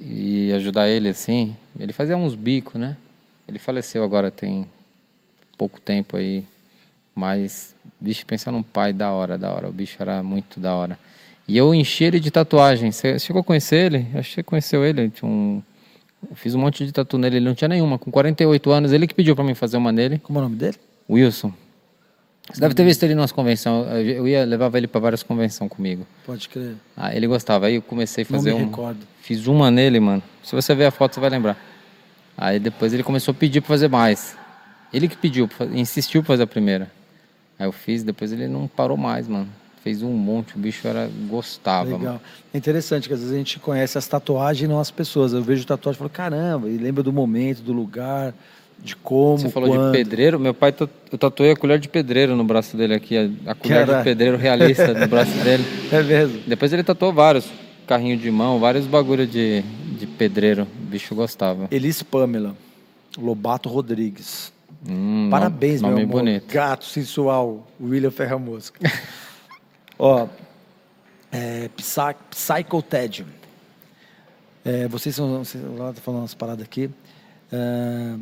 [0.00, 1.54] E ajudar ele assim.
[1.78, 2.96] Ele fazia uns bicos, né?
[3.46, 4.66] Ele faleceu agora tem
[5.58, 6.44] pouco tempo aí.
[7.14, 9.68] Mas, bicho, pensa num pai da hora, da hora.
[9.68, 10.98] O bicho era muito da hora.
[11.46, 12.92] E eu enchi ele de tatuagem.
[12.92, 14.06] Você chegou a conhecer ele?
[14.14, 15.12] Acho que você conheceu ele.
[15.22, 15.60] Um...
[16.30, 17.98] Eu fiz um monte de tatu nele, ele não tinha nenhuma.
[17.98, 20.18] Com 48 anos, ele que pediu para mim fazer uma nele.
[20.18, 20.76] Como é o nome dele?
[21.08, 21.52] Wilson.
[22.52, 23.86] Você deve ter visto ele nas convenções.
[24.06, 26.06] Eu ia levava ele para várias convenções comigo.
[26.26, 26.74] Pode crer.
[26.96, 27.66] Ah, ele gostava.
[27.66, 28.68] Aí eu comecei a fazer não me um.
[28.68, 29.06] Recordo.
[29.22, 30.22] Fiz uma nele, mano.
[30.42, 31.56] Se você ver a foto, você vai lembrar.
[32.36, 34.36] Aí depois ele começou a pedir para fazer mais.
[34.92, 36.90] Ele que pediu, insistiu para fazer a primeira.
[37.58, 39.48] Aí eu fiz, depois ele não parou mais, mano
[39.82, 41.84] fez um monte, o bicho era gostava.
[41.84, 42.00] Legal.
[42.00, 42.20] Mano.
[42.52, 45.32] É interessante que às vezes a gente conhece as tatuagens e não as pessoas.
[45.32, 48.34] Eu vejo tatuagem e falo, caramba, e lembra do momento, do lugar,
[48.82, 49.38] de como.
[49.38, 49.92] Você falou quando.
[49.92, 50.74] de pedreiro, meu pai
[51.12, 53.16] eu tatuei a colher de pedreiro no braço dele aqui,
[53.46, 53.98] a, colher Caraca.
[53.98, 55.64] de pedreiro realista no braço dele.
[55.92, 56.42] É mesmo.
[56.46, 57.50] Depois ele tatuou vários,
[57.86, 59.62] carrinho de mão, vários bagulho de,
[59.98, 60.62] de pedreiro.
[60.62, 61.68] O bicho gostava.
[61.70, 62.56] Elis Pamela,
[63.18, 64.52] Lobato Rodrigues.
[64.88, 66.18] Hum, Parabéns, nome meu amor.
[66.20, 66.52] bonito.
[66.52, 68.80] Gato sensual, William Ferramosca.
[69.98, 70.26] Ó,
[71.30, 73.26] é, Psy, Psycho Ted.
[74.64, 75.42] É, vocês estão
[75.76, 76.90] lá tá falando umas paradas aqui.
[77.52, 78.16] É...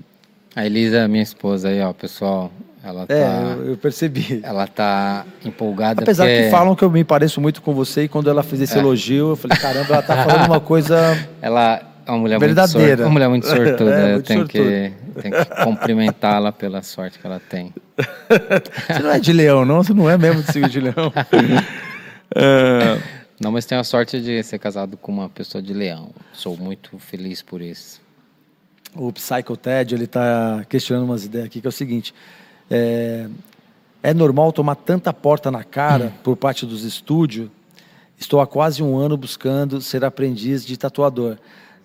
[0.54, 2.50] A Elisa, minha esposa aí, ó, pessoal.
[2.82, 4.40] Ela é, tá, eu, eu, percebi.
[4.42, 6.02] Ela tá empolgada.
[6.02, 6.44] Apesar porque...
[6.44, 8.80] que falam que eu me pareço muito com você e quando ela fez esse é.
[8.80, 10.96] elogio, eu falei, caramba, ela tá falando uma coisa.
[11.42, 12.88] Ela é uma mulher verdadeira.
[12.88, 13.90] Muito uma mulher muito sortuda.
[13.90, 17.74] é, muito eu tenho que, tenho que cumprimentá-la pela sorte que ela tem.
[18.88, 19.82] Você não é de leão, não?
[19.82, 21.12] Você não é mesmo de signo de leão?
[22.34, 22.98] é...
[23.40, 26.10] Não, mas tenho a sorte de ser casado com uma pessoa de leão.
[26.32, 28.00] Sou muito feliz por isso.
[28.94, 32.14] O Psycho Ted, ele está questionando umas ideias aqui, que é o seguinte.
[32.70, 33.28] É,
[34.02, 36.20] é normal tomar tanta porta na cara hum.
[36.22, 37.50] por parte dos estúdios?
[38.18, 41.36] Estou há quase um ano buscando ser aprendiz de tatuador.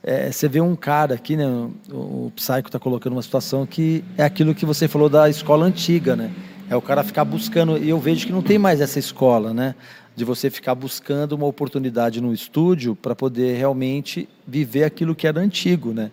[0.01, 1.47] É, você vê um cara aqui, né?
[1.91, 5.65] O, o Psycho está colocando uma situação que é aquilo que você falou da escola
[5.65, 6.31] antiga, né?
[6.69, 9.75] É o cara ficar buscando, e eu vejo que não tem mais essa escola, né?
[10.15, 15.39] De você ficar buscando uma oportunidade no estúdio para poder realmente viver aquilo que era
[15.39, 16.11] antigo, né?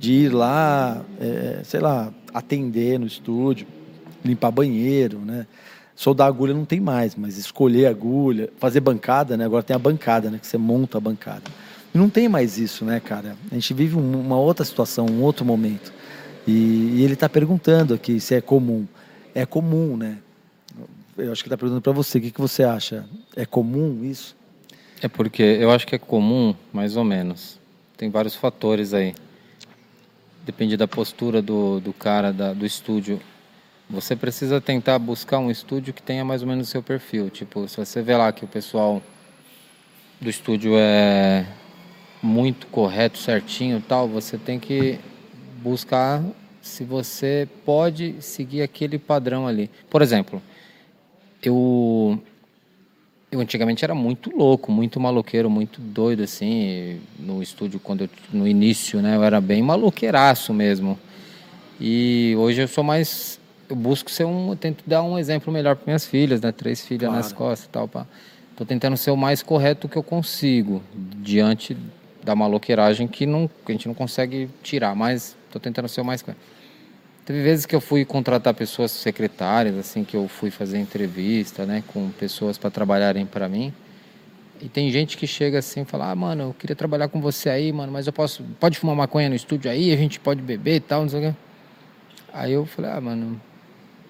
[0.00, 3.66] De ir lá, é, sei lá, atender no estúdio,
[4.24, 5.46] limpar banheiro, né?
[5.94, 9.44] Soldar agulha não tem mais, mas escolher agulha, fazer bancada, né?
[9.44, 10.38] Agora tem a bancada, né?
[10.38, 11.42] Que você monta a bancada.
[11.92, 13.36] Não tem mais isso, né, cara?
[13.50, 15.92] A gente vive uma outra situação, um outro momento.
[16.46, 18.86] E, e ele está perguntando aqui se é comum.
[19.34, 20.16] É comum, né?
[21.18, 22.16] Eu acho que está perguntando para você.
[22.16, 23.04] O que, que você acha?
[23.36, 24.34] É comum isso?
[25.02, 27.58] É porque eu acho que é comum, mais ou menos.
[27.96, 29.14] Tem vários fatores aí.
[30.44, 33.20] Depende da postura do, do cara, da, do estúdio.
[33.88, 37.28] Você precisa tentar buscar um estúdio que tenha mais ou menos o seu perfil.
[37.28, 39.02] Tipo, se você vê lá que o pessoal
[40.20, 41.46] do estúdio é
[42.22, 44.98] muito correto, certinho tal, você tem que
[45.62, 46.22] buscar
[46.60, 49.70] se você pode seguir aquele padrão ali.
[49.88, 50.42] Por exemplo,
[51.42, 52.22] eu
[53.30, 58.46] eu antigamente era muito louco, muito maloqueiro, muito doido assim, no estúdio quando eu, no
[58.46, 60.98] início, né, eu era bem maloqueiraço mesmo.
[61.80, 63.40] E hoje eu sou mais.
[63.68, 64.50] Eu busco ser um.
[64.50, 66.52] Eu tento dar um exemplo melhor para minhas filhas, né?
[66.52, 67.16] Três filhas claro.
[67.16, 67.88] nas costas e tal.
[67.88, 68.06] Pá.
[68.54, 71.74] Tô tentando ser o mais correto que eu consigo diante
[72.22, 76.04] da maloqueiragem que, não, que a gente não consegue tirar, mas tô tentando ser o
[76.04, 76.42] mais correto.
[77.30, 81.80] Teve vezes que eu fui contratar pessoas secretárias, assim, que eu fui fazer entrevista, né,
[81.86, 83.72] com pessoas para trabalharem para mim.
[84.60, 87.48] E tem gente que chega assim e fala: Ah, mano, eu queria trabalhar com você
[87.48, 88.42] aí, mano, mas eu posso.
[88.58, 91.22] Pode fumar maconha no estúdio aí, a gente pode beber e tal, não sei o
[91.30, 91.38] quê.
[92.32, 93.40] Aí eu falei: Ah, mano,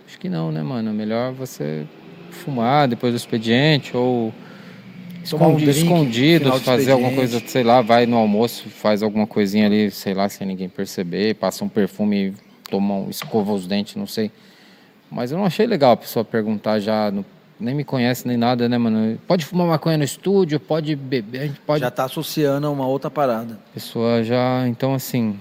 [0.06, 0.90] acho que não, né, mano?
[0.90, 1.86] Melhor você
[2.30, 4.32] fumar depois do expediente ou.
[5.34, 10.14] Um escondido, fazer alguma coisa, sei lá, vai no almoço, faz alguma coisinha ali, sei
[10.14, 12.32] lá, sem ninguém perceber, passa um perfume,
[12.70, 14.30] toma um, escova os dentes, não sei.
[15.10, 17.24] Mas eu não achei legal a pessoa perguntar já no
[17.60, 19.18] nem me conhece nem nada, né, mano?
[19.26, 21.80] Pode fumar maconha no estúdio, pode beber, a gente pode.
[21.80, 23.58] Já tá associando a uma outra parada.
[23.74, 24.66] Pessoa já.
[24.66, 25.38] Então, assim.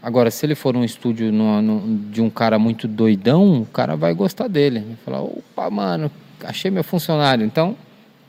[0.00, 3.96] Agora, se ele for um estúdio no, no, de um cara muito doidão, o cara
[3.96, 4.80] vai gostar dele.
[4.80, 6.10] Vai falar: opa, mano,
[6.42, 7.44] achei meu funcionário.
[7.44, 7.76] Então,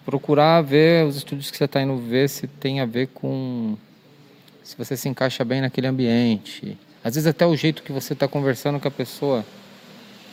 [0.03, 3.77] procurar ver os estúdios que você está indo ver se tem a ver com.
[4.63, 6.77] Se você se encaixa bem naquele ambiente.
[7.03, 9.45] Às vezes, até o jeito que você está conversando com a pessoa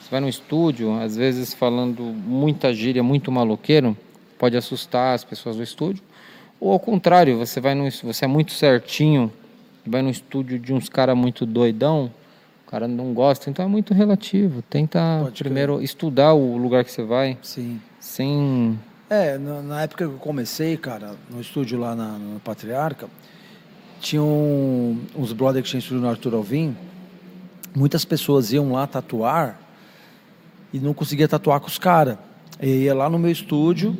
[0.06, 3.97] você vai no estúdio, às vezes falando muita gíria, muito maloqueiro,
[4.38, 6.01] pode assustar as pessoas do estúdio.
[6.60, 9.32] Ou ao contrário, você vai no, você é muito certinho,
[9.84, 12.09] vai no estúdio de uns caras muito doidão,
[12.64, 14.62] o cara não gosta, então é muito relativo.
[14.62, 17.36] Tenta pode primeiro estudar o lugar que você vai.
[17.43, 17.80] Sim.
[17.98, 18.78] Sem
[19.10, 23.09] é, na época que eu comecei, cara, no estúdio lá na, no Patriarca,
[24.01, 26.77] tinham uns brothers que tinham estúdio no Arthur Alvim.
[27.74, 29.60] Muitas pessoas iam lá tatuar
[30.73, 32.18] e não conseguia tatuar com os caras.
[32.60, 33.97] ia lá no meu estúdio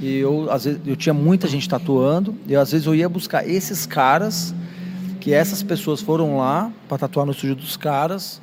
[0.00, 3.48] e eu às vezes eu tinha muita gente tatuando e às vezes eu ia buscar
[3.48, 4.54] esses caras
[5.20, 8.40] que essas pessoas foram lá para tatuar no estúdio dos caras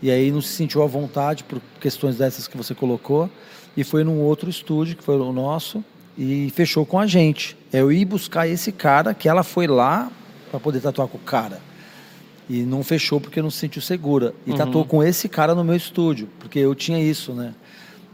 [0.00, 3.28] e aí não se sentiu à vontade por questões dessas que você colocou
[3.76, 5.84] e foi num outro estúdio que foi o nosso
[6.16, 7.56] e fechou com a gente.
[7.72, 10.10] Eu ia buscar esse cara que ela foi lá
[10.54, 11.60] para poder tatuar com o cara.
[12.48, 14.34] E não fechou porque não se sentiu segura.
[14.46, 14.56] E uhum.
[14.56, 17.54] tatuou com esse cara no meu estúdio, porque eu tinha isso, né?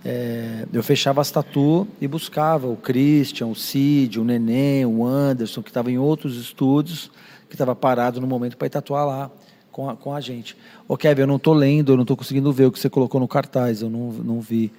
[0.03, 5.63] É, eu fechava as tatu e buscava o Christian, o Cid, o Neném, o Anderson,
[5.63, 7.11] que estava em outros estúdios,
[7.49, 9.31] que estava parado no momento para ir tatuar lá
[9.71, 10.57] com a, com a gente.
[10.89, 13.21] Ô Kevin, eu não estou lendo, eu não estou conseguindo ver o que você colocou
[13.21, 14.73] no cartaz, eu não, não vi.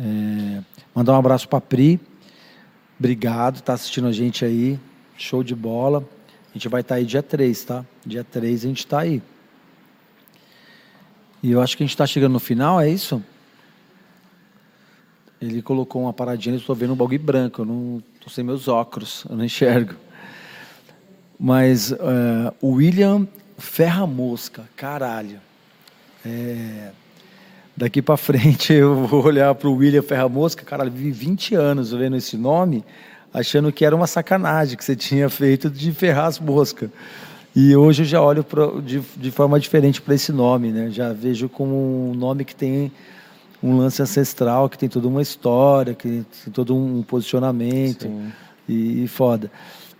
[0.00, 0.62] É,
[0.92, 2.00] mandar um abraço para Pri.
[2.98, 4.80] Obrigado, tá assistindo a gente aí.
[5.16, 6.02] Show de bola.
[6.50, 7.84] A gente vai estar tá aí dia 3, tá?
[8.04, 9.22] Dia 3 a gente está aí.
[11.42, 13.22] E eu acho que a gente está chegando no final, é isso?
[15.40, 18.68] Ele colocou uma paradinha, eu estou vendo um bagulho branco, eu não estou sem meus
[18.68, 19.94] óculos, eu não enxergo.
[21.38, 25.40] Mas uh, William Ferra Mosca, caralho.
[26.26, 26.90] É,
[27.76, 31.92] daqui para frente eu vou olhar para o William Ferra Mosca, caralho, vivi 20 anos
[31.92, 32.84] vendo esse nome
[33.32, 36.90] achando que era uma sacanagem que você tinha feito de ferrar as moscas.
[37.54, 40.90] E hoje eu já olho pra, de, de forma diferente para esse nome, né?
[40.90, 42.92] Já vejo como um nome que tem
[43.62, 48.08] um lance ancestral, que tem toda uma história, que tem todo um posicionamento
[48.68, 49.50] e, e, foda.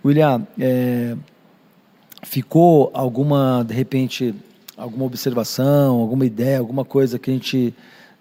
[0.03, 1.15] William, é,
[2.23, 4.33] ficou alguma, de repente,
[4.77, 7.73] alguma observação, alguma ideia, alguma coisa que a gente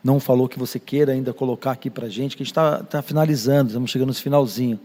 [0.03, 3.01] não falou que você queira ainda colocar aqui para gente, que a gente está tá
[3.01, 4.79] finalizando, estamos chegando no finalzinho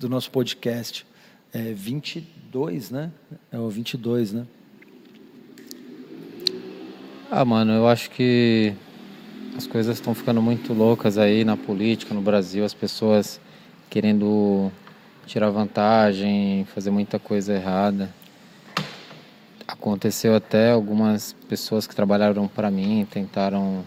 [0.00, 1.06] do nosso podcast.
[1.52, 3.12] É 22, né?
[3.52, 4.46] É o 22, né?
[7.30, 8.72] Ah, mano, eu acho que
[9.56, 13.38] as coisas estão ficando muito loucas aí na política, no Brasil, as pessoas
[13.90, 14.72] querendo
[15.26, 18.10] tirar vantagem, fazer muita coisa errada.
[19.68, 23.84] Aconteceu até algumas pessoas que trabalharam para mim tentaram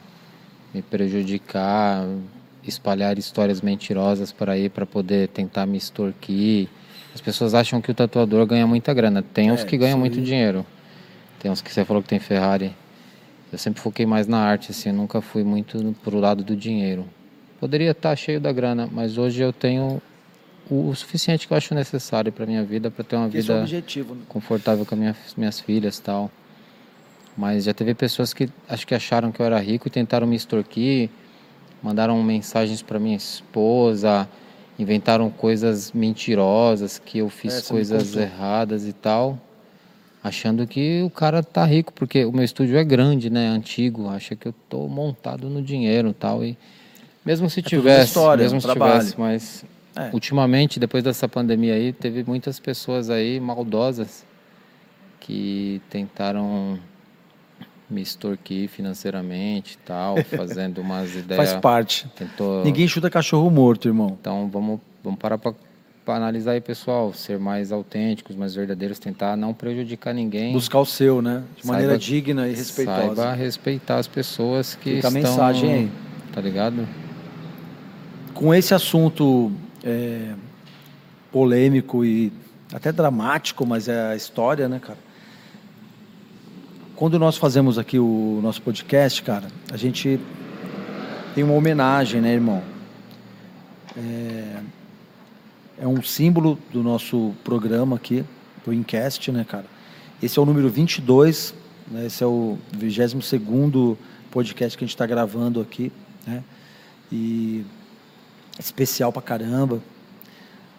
[0.73, 2.05] me prejudicar,
[2.69, 6.67] espalhar histórias mentirosas por aí para poder tentar me extorquir.
[7.13, 9.21] As pessoas acham que o tatuador ganha muita grana.
[9.21, 10.65] Tem uns é, que ganham muito dinheiro.
[11.39, 12.75] Tem uns que você falou que tem Ferrari.
[13.51, 17.05] Eu sempre foquei mais na arte, assim, eu nunca fui muito pro lado do dinheiro.
[17.59, 20.01] Poderia estar tá cheio da grana, mas hoje eu tenho
[20.69, 23.61] o, suficiente que eu acho necessário para minha vida, para ter uma Esse vida é
[23.61, 24.21] objetivo, né?
[24.27, 26.31] confortável com minha, minhas filhas tal.
[27.37, 30.35] Mas já teve pessoas que acho que acharam que eu era rico e tentaram me
[30.35, 31.09] extorquir
[31.83, 34.27] mandaram mensagens para minha esposa,
[34.79, 39.37] inventaram coisas mentirosas, que eu fiz é, coisas erradas e tal,
[40.23, 44.35] achando que o cara tá rico, porque o meu estúdio é grande, né, antigo, acha
[44.35, 46.57] que eu tô montado no dinheiro e tal e
[47.25, 48.99] mesmo se é tivesse, história, mesmo se trabalho.
[48.99, 49.65] tivesse, mas
[49.95, 50.09] é.
[50.13, 54.25] ultimamente, depois dessa pandemia aí, teve muitas pessoas aí maldosas
[55.19, 56.79] que tentaram
[57.89, 61.49] me extorquir financeiramente e tal, fazendo umas ideias.
[61.49, 62.07] Faz parte.
[62.15, 62.63] Tentou...
[62.63, 64.17] Ninguém chuta cachorro morto, irmão.
[64.19, 65.53] Então vamos, vamos parar para
[66.07, 67.13] analisar aí, pessoal.
[67.13, 70.53] Ser mais autênticos, mais verdadeiros, tentar não prejudicar ninguém.
[70.53, 71.43] Buscar o seu, né?
[71.55, 73.15] De Saiba- maneira digna e respeitosa.
[73.15, 75.11] Saiba respeitar as pessoas que Fica a estão...
[75.11, 75.91] mensagem aí.
[76.31, 76.87] Tá ligado?
[78.33, 79.51] Com esse assunto
[79.83, 80.33] é,
[81.31, 82.33] polêmico e
[82.73, 84.97] até dramático, mas é a história, né, cara?
[86.95, 90.19] Quando nós fazemos aqui o nosso podcast, cara, a gente
[91.33, 92.61] tem uma homenagem, né, irmão?
[93.97, 94.59] É,
[95.79, 98.23] é um símbolo do nosso programa aqui,
[98.63, 99.65] do Incast, né, cara?
[100.21, 101.55] Esse é o número 22,
[101.89, 102.05] né?
[102.05, 103.97] esse é o 22º
[104.29, 105.91] podcast que a gente está gravando aqui,
[106.27, 106.43] né?
[107.11, 107.65] E
[108.59, 109.81] especial pra caramba.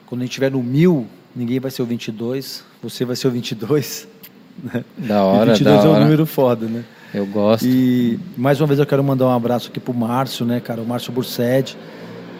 [0.07, 3.33] Quando a gente estiver no mil, ninguém vai ser o 22, você vai ser o
[3.33, 4.14] 22.
[4.63, 4.85] Né?
[4.99, 6.05] Da E hora, 22 da é um hora.
[6.05, 6.85] número foda, né?
[7.13, 7.65] Eu gosto.
[7.65, 10.81] E mais uma vez eu quero mandar um abraço aqui pro Márcio, né, cara?
[10.83, 11.77] O Márcio Bursed,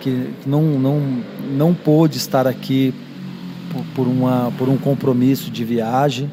[0.01, 1.01] que não, não,
[1.57, 2.93] não pôde estar aqui
[3.71, 6.31] por, por, uma, por um compromisso de viagem,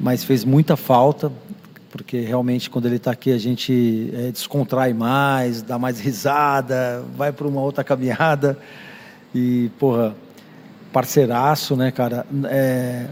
[0.00, 1.30] mas fez muita falta,
[1.90, 7.30] porque realmente quando ele está aqui a gente é, descontrai mais, dá mais risada, vai
[7.30, 8.58] para uma outra caminhada.
[9.34, 10.14] E, porra,
[10.92, 12.26] parceiraço, né, cara?
[12.44, 13.06] É,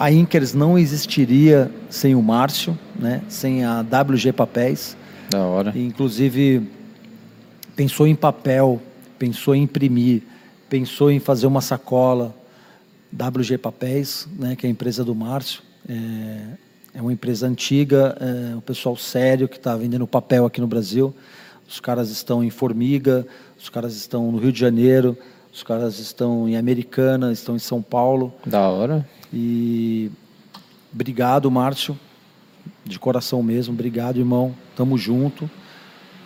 [0.00, 3.20] a Inkers não existiria sem o Márcio, né?
[3.28, 4.96] Sem a WG Papéis.
[5.28, 5.74] Da hora.
[5.76, 6.66] E, Inclusive,
[7.76, 8.80] pensou em papel,
[9.18, 10.22] pensou em imprimir,
[10.70, 12.34] pensou em fazer uma sacola
[13.12, 15.60] WG Papéis, né, que é a empresa do Márcio.
[15.86, 16.40] É,
[16.94, 21.14] é uma empresa antiga, é um pessoal sério que está vendendo papel aqui no Brasil.
[21.68, 23.26] Os caras estão em Formiga,
[23.58, 25.14] os caras estão no Rio de Janeiro,
[25.52, 28.32] os caras estão em Americana, estão em São Paulo.
[28.46, 29.06] Da hora.
[29.32, 30.10] E
[30.92, 31.98] obrigado, Márcio,
[32.84, 33.74] de coração mesmo.
[33.74, 34.54] Obrigado, irmão.
[34.76, 35.50] Tamo junto.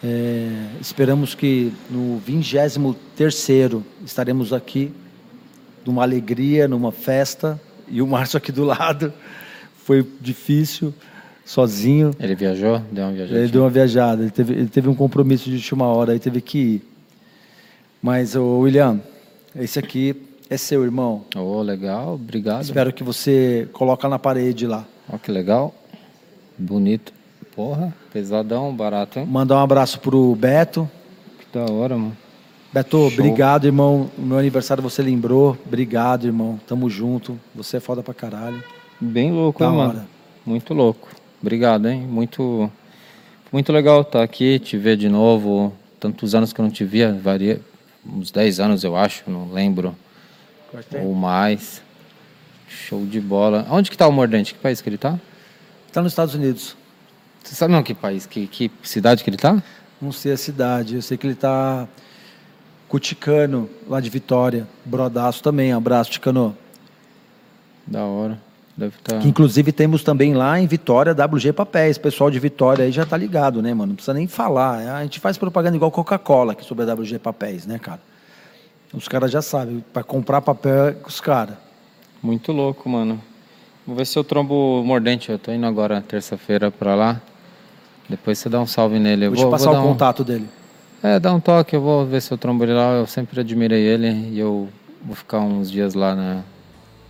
[0.02, 4.92] É, esperamos que no 23 estaremos aqui
[5.86, 7.60] numa alegria, numa festa.
[7.88, 9.12] E o Márcio aqui do lado.
[9.84, 10.94] Foi difícil,
[11.44, 12.10] sozinho.
[12.18, 12.80] Ele viajou?
[12.90, 13.40] Deu uma viajadinha?
[13.40, 16.40] Ele deu uma viajada, ele teve, ele teve um compromisso de última hora, aí teve
[16.40, 16.82] que ir.
[18.02, 19.01] Mas, ô, William,
[19.56, 20.16] esse aqui
[20.51, 21.24] é seu, irmão.
[21.36, 22.14] Ô, legal.
[22.14, 22.62] Obrigado.
[22.62, 24.85] Espero que você coloque na parede lá.
[25.12, 25.74] Ó, que legal.
[26.59, 27.12] Bonito.
[27.55, 29.26] Porra, pesadão, barato, hein?
[29.26, 30.90] Mandar um abraço pro Beto.
[31.39, 32.16] Que da hora, mano.
[32.72, 33.06] Beto, Show.
[33.06, 34.10] obrigado, irmão.
[34.18, 35.56] O meu aniversário você lembrou.
[35.64, 36.59] Obrigado, irmão.
[36.66, 37.39] Tamo junto.
[37.55, 38.62] Você é foda pra caralho.
[39.01, 40.06] Bem louco, Da hein, mano?
[40.44, 41.09] Muito louco.
[41.40, 42.01] Obrigado, hein?
[42.01, 42.70] Muito,
[43.52, 45.72] muito legal estar aqui, te ver de novo.
[46.01, 47.60] Tantos anos que eu não te via, varia
[48.06, 49.97] uns 10 anos, eu acho, não lembro.
[51.02, 51.82] Ou mais.
[52.68, 53.66] Show de bola.
[53.70, 54.55] Onde que tá o Mordente?
[54.55, 55.18] Que país que ele tá?
[55.93, 56.76] Tá nos Estados Unidos.
[57.43, 59.62] Você sabe não que país, que, que cidade que ele tá?
[60.01, 60.97] Não sei a cidade.
[60.97, 61.86] Eu sei que ele tá
[62.89, 64.66] Cuticano, lá de Vitória.
[64.85, 65.72] Brodaço também.
[65.72, 66.56] Abraço, Ticano.
[67.86, 68.40] Da hora.
[69.05, 69.18] Tá.
[69.18, 71.96] Que inclusive temos também lá em Vitória WG Papéis.
[71.96, 73.90] Pessoal de Vitória aí já tá ligado, né, mano?
[73.90, 74.96] Não precisa nem falar.
[74.96, 78.01] A gente faz propaganda igual Coca-Cola aqui sobre a WG Papéis, né, cara?
[78.92, 79.84] Os caras já sabem.
[79.92, 81.55] Para comprar papel é com os caras.
[82.22, 83.20] Muito louco, mano.
[83.86, 85.30] Vou ver se eu trombo o Mordente.
[85.30, 87.20] Eu tô indo agora terça-feira pra lá.
[88.09, 89.26] Depois você dá um salve nele.
[89.26, 90.48] Eu Vou te passar dar o um- contato dele.
[91.02, 92.92] É, dá um toque, eu vou ver se eu trombo ele lá.
[92.92, 94.68] Eu sempre admirei ele e eu
[95.05, 96.42] vou ficar uns dias lá na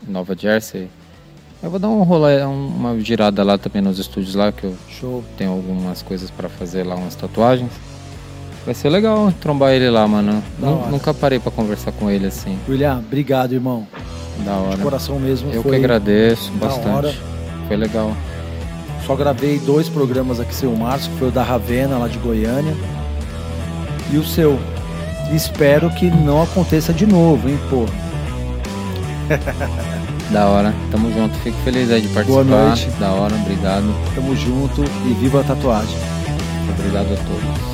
[0.06, 0.88] Nova Jersey.
[1.64, 4.74] Eu vou dar um rolê, um- uma girada lá também nos estúdios lá, que eu
[5.00, 5.24] Show.
[5.38, 7.70] tenho algumas coisas pra fazer lá, umas tatuagens.
[8.66, 10.42] Vai ser legal trombar ele lá, mano.
[10.90, 12.58] Nunca parei pra conversar com ele assim.
[12.68, 13.86] William, obrigado, irmão.
[14.44, 14.76] Da hora.
[14.76, 15.50] De coração mesmo.
[15.52, 16.88] Eu que agradeço bastante.
[16.88, 17.14] hora.
[17.66, 18.12] Foi legal.
[19.06, 22.18] Só gravei dois programas aqui sem o Márcio, que foi o da Ravena, lá de
[22.18, 22.74] Goiânia.
[24.12, 24.58] E o seu.
[25.32, 27.84] Espero que não aconteça de novo, hein, pô.
[30.30, 30.74] Da hora.
[30.90, 31.34] Tamo junto.
[31.38, 32.44] Fico feliz aí de participar.
[32.44, 32.88] Boa noite.
[32.98, 33.94] Da hora, obrigado.
[34.14, 35.98] Tamo junto e viva a tatuagem.
[36.78, 37.73] Obrigado a todos.